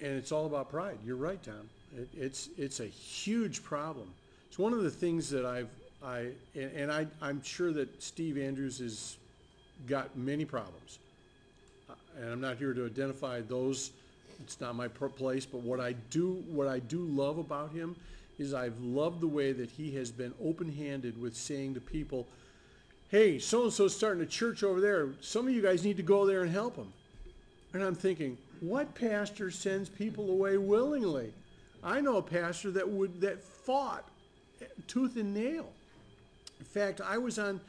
And 0.00 0.12
it's 0.12 0.32
all 0.32 0.46
about 0.46 0.70
pride. 0.70 0.98
You're 1.06 1.16
right, 1.16 1.42
Tom. 1.42 1.68
It, 1.96 2.08
it's 2.14 2.48
it's 2.58 2.80
a 2.80 2.86
huge 2.86 3.62
problem. 3.62 4.08
It's 4.48 4.58
one 4.58 4.72
of 4.72 4.82
the 4.82 4.90
things 4.90 5.30
that 5.30 5.46
I've 5.46 5.70
I, 6.04 6.32
and, 6.54 6.70
and 6.72 6.92
I, 6.92 7.06
I'm 7.22 7.42
sure 7.42 7.72
that 7.72 8.02
Steve 8.02 8.36
Andrews 8.36 8.78
has 8.80 9.16
got 9.86 10.16
many 10.16 10.44
problems. 10.44 10.98
Uh, 11.88 11.94
And 12.20 12.30
I'm 12.30 12.40
not 12.40 12.58
here 12.58 12.74
to 12.74 12.84
identify 12.84 13.40
those, 13.40 13.90
it's 14.40 14.60
not 14.60 14.74
my 14.74 14.88
place, 14.88 15.46
but 15.46 15.60
what 15.60 15.80
I 15.80 15.92
do, 16.10 16.42
what 16.48 16.68
I 16.68 16.78
do 16.78 16.98
love 16.98 17.38
about 17.38 17.72
him 17.72 17.96
is 18.38 18.52
I've 18.52 18.78
loved 18.80 19.20
the 19.20 19.28
way 19.28 19.52
that 19.52 19.70
he 19.70 19.94
has 19.96 20.10
been 20.10 20.34
open-handed 20.42 21.20
with 21.20 21.36
saying 21.36 21.74
to 21.74 21.80
people, 21.80 22.26
hey, 23.10 23.38
so-and-so's 23.38 23.94
starting 23.94 24.22
a 24.22 24.26
church 24.26 24.62
over 24.62 24.80
there, 24.80 25.10
some 25.20 25.46
of 25.46 25.54
you 25.54 25.62
guys 25.62 25.84
need 25.84 25.96
to 25.96 26.02
go 26.02 26.26
there 26.26 26.42
and 26.42 26.50
help 26.50 26.74
them. 26.76 26.92
And 27.72 27.82
I'm 27.82 27.94
thinking, 27.94 28.36
what 28.60 28.94
pastor 28.94 29.50
sends 29.50 29.88
people 29.88 30.30
away 30.30 30.56
willingly? 30.56 31.32
I 31.82 32.00
know 32.00 32.16
a 32.16 32.22
pastor 32.22 32.70
that 32.72 32.88
would, 32.88 33.20
that 33.20 33.42
fought 33.42 34.08
tooth 34.86 35.16
and 35.16 35.34
nail. 35.34 35.70
In 36.58 36.64
fact, 36.64 37.00
I 37.00 37.18
was 37.18 37.38
on, 37.38 37.60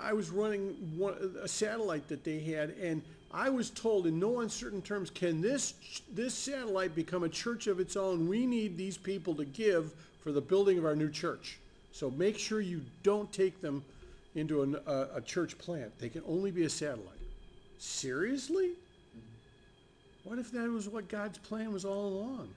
I 0.00 0.12
was 0.12 0.30
running 0.30 0.70
one, 0.96 1.14
a 1.40 1.48
satellite 1.48 2.08
that 2.08 2.24
they 2.24 2.40
had, 2.40 2.70
and 2.70 3.02
I 3.32 3.48
was 3.48 3.70
told 3.70 4.06
in 4.06 4.18
no 4.18 4.40
uncertain 4.40 4.82
terms, 4.82 5.10
can 5.10 5.40
this, 5.40 5.74
this 6.12 6.34
satellite 6.34 6.94
become 6.94 7.24
a 7.24 7.28
church 7.28 7.66
of 7.66 7.80
its 7.80 7.96
own? 7.96 8.28
We 8.28 8.46
need 8.46 8.76
these 8.76 8.96
people 8.96 9.34
to 9.34 9.44
give 9.44 9.92
for 10.22 10.32
the 10.32 10.40
building 10.40 10.78
of 10.78 10.84
our 10.84 10.96
new 10.96 11.10
church. 11.10 11.58
So 11.92 12.10
make 12.10 12.38
sure 12.38 12.60
you 12.60 12.82
don't 13.02 13.32
take 13.32 13.60
them 13.60 13.84
into 14.34 14.62
an, 14.62 14.76
a, 14.86 15.06
a 15.16 15.20
church 15.20 15.58
plant. 15.58 15.98
They 15.98 16.08
can 16.08 16.22
only 16.28 16.50
be 16.50 16.64
a 16.64 16.70
satellite. 16.70 17.18
Seriously? 17.78 18.70
What 20.24 20.38
if 20.38 20.50
that 20.52 20.68
was 20.68 20.88
what 20.88 21.08
God's 21.08 21.38
plan 21.38 21.72
was 21.72 21.84
all 21.84 22.08
along? 22.08 22.48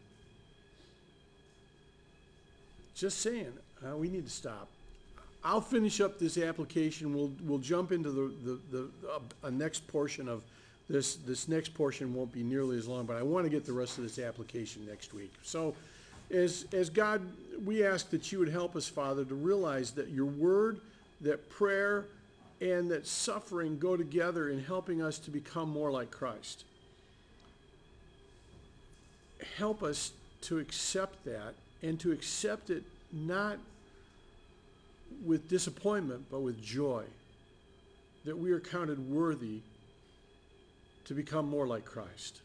Just 2.95 3.21
saying, 3.21 3.53
uh, 3.87 3.95
we 3.95 4.09
need 4.09 4.25
to 4.25 4.31
stop. 4.31 4.67
I'll 5.43 5.61
finish 5.61 6.01
up 6.01 6.19
this 6.19 6.37
application. 6.37 7.13
We'll, 7.15 7.31
we'll 7.43 7.59
jump 7.59 7.91
into 7.91 8.11
the, 8.11 8.33
the, 8.43 8.59
the, 8.71 8.89
uh, 9.43 9.49
next 9.49 9.87
portion 9.87 10.27
of 10.27 10.43
this, 10.89 11.15
this 11.15 11.47
next 11.47 11.73
portion 11.73 12.13
won't 12.13 12.31
be 12.31 12.41
nearly 12.41 12.77
as 12.77 12.87
long, 12.87 13.05
but 13.05 13.15
I 13.15 13.21
want 13.21 13.45
to 13.45 13.49
get 13.49 13.65
the 13.65 13.73
rest 13.73 13.97
of 13.97 14.03
this 14.03 14.17
application 14.17 14.85
next 14.87 15.13
week. 15.13 15.33
So 15.43 15.75
as, 16.31 16.65
as 16.73 16.89
God, 16.89 17.21
we 17.63 17.85
ask 17.85 18.09
that 18.09 18.31
you 18.31 18.39
would 18.39 18.49
help 18.49 18.75
us, 18.75 18.87
Father, 18.87 19.23
to 19.25 19.35
realize 19.35 19.91
that 19.91 20.09
your 20.09 20.25
word, 20.25 20.79
that 21.21 21.49
prayer, 21.49 22.05
and 22.59 22.89
that 22.91 23.07
suffering 23.07 23.77
go 23.77 23.95
together 23.95 24.49
in 24.49 24.63
helping 24.63 25.01
us 25.01 25.19
to 25.19 25.31
become 25.31 25.69
more 25.69 25.91
like 25.91 26.11
Christ. 26.11 26.65
Help 29.57 29.83
us 29.83 30.11
to 30.41 30.59
accept 30.59 31.23
that 31.25 31.53
and 31.81 31.99
to 31.99 32.11
accept 32.11 32.69
it 32.69 32.83
not 33.13 33.57
with 35.23 35.47
disappointment, 35.49 36.25
but 36.29 36.41
with 36.41 36.61
joy. 36.61 37.03
That 38.25 38.37
we 38.37 38.51
are 38.51 38.59
counted 38.59 39.09
worthy 39.09 39.61
to 41.09 41.15
become 41.15 41.49
more 41.49 41.65
like 41.65 41.85
Christ. 41.85 42.41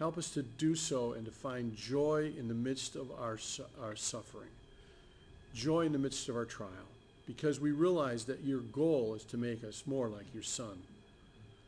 Help 0.00 0.18
us 0.18 0.28
to 0.30 0.42
do 0.42 0.74
so 0.74 1.12
and 1.12 1.24
to 1.24 1.30
find 1.30 1.76
joy 1.76 2.32
in 2.36 2.48
the 2.48 2.54
midst 2.54 2.96
of 2.96 3.08
our, 3.20 3.38
our 3.80 3.94
suffering, 3.94 4.50
joy 5.54 5.82
in 5.82 5.92
the 5.92 5.98
midst 5.98 6.28
of 6.28 6.34
our 6.34 6.44
trial, 6.44 6.88
because 7.24 7.60
we 7.60 7.70
realize 7.70 8.24
that 8.24 8.42
your 8.42 8.58
goal 8.58 9.14
is 9.14 9.22
to 9.26 9.36
make 9.36 9.62
us 9.62 9.84
more 9.86 10.08
like 10.08 10.34
your 10.34 10.42
Son. 10.42 10.76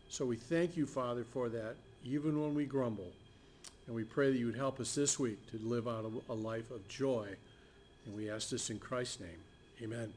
So 0.09 0.27
we 0.27 0.35
thank 0.35 0.77
you, 0.77 0.85
Father, 0.85 1.23
for 1.23 1.49
that, 1.49 1.77
even 2.05 2.43
when 2.43 2.57
we 2.57 2.65
grumble. 2.65 3.13
And 3.87 3.95
we 3.95 4.03
pray 4.03 4.33
that 4.33 4.39
you 4.39 4.47
would 4.47 4.57
help 4.57 4.81
us 4.81 4.97
this 4.97 5.21
week 5.21 5.39
to 5.53 5.59
live 5.59 5.87
out 5.87 6.11
a, 6.29 6.35
life 6.35 6.73
of 6.73 6.89
joy. 6.89 7.29
And 8.05 8.17
we 8.17 8.29
ask 8.29 8.51
this 8.51 8.69
in 8.69 8.81
Christ's 8.81 9.21
name. 9.21 9.39
Amen. 9.81 10.13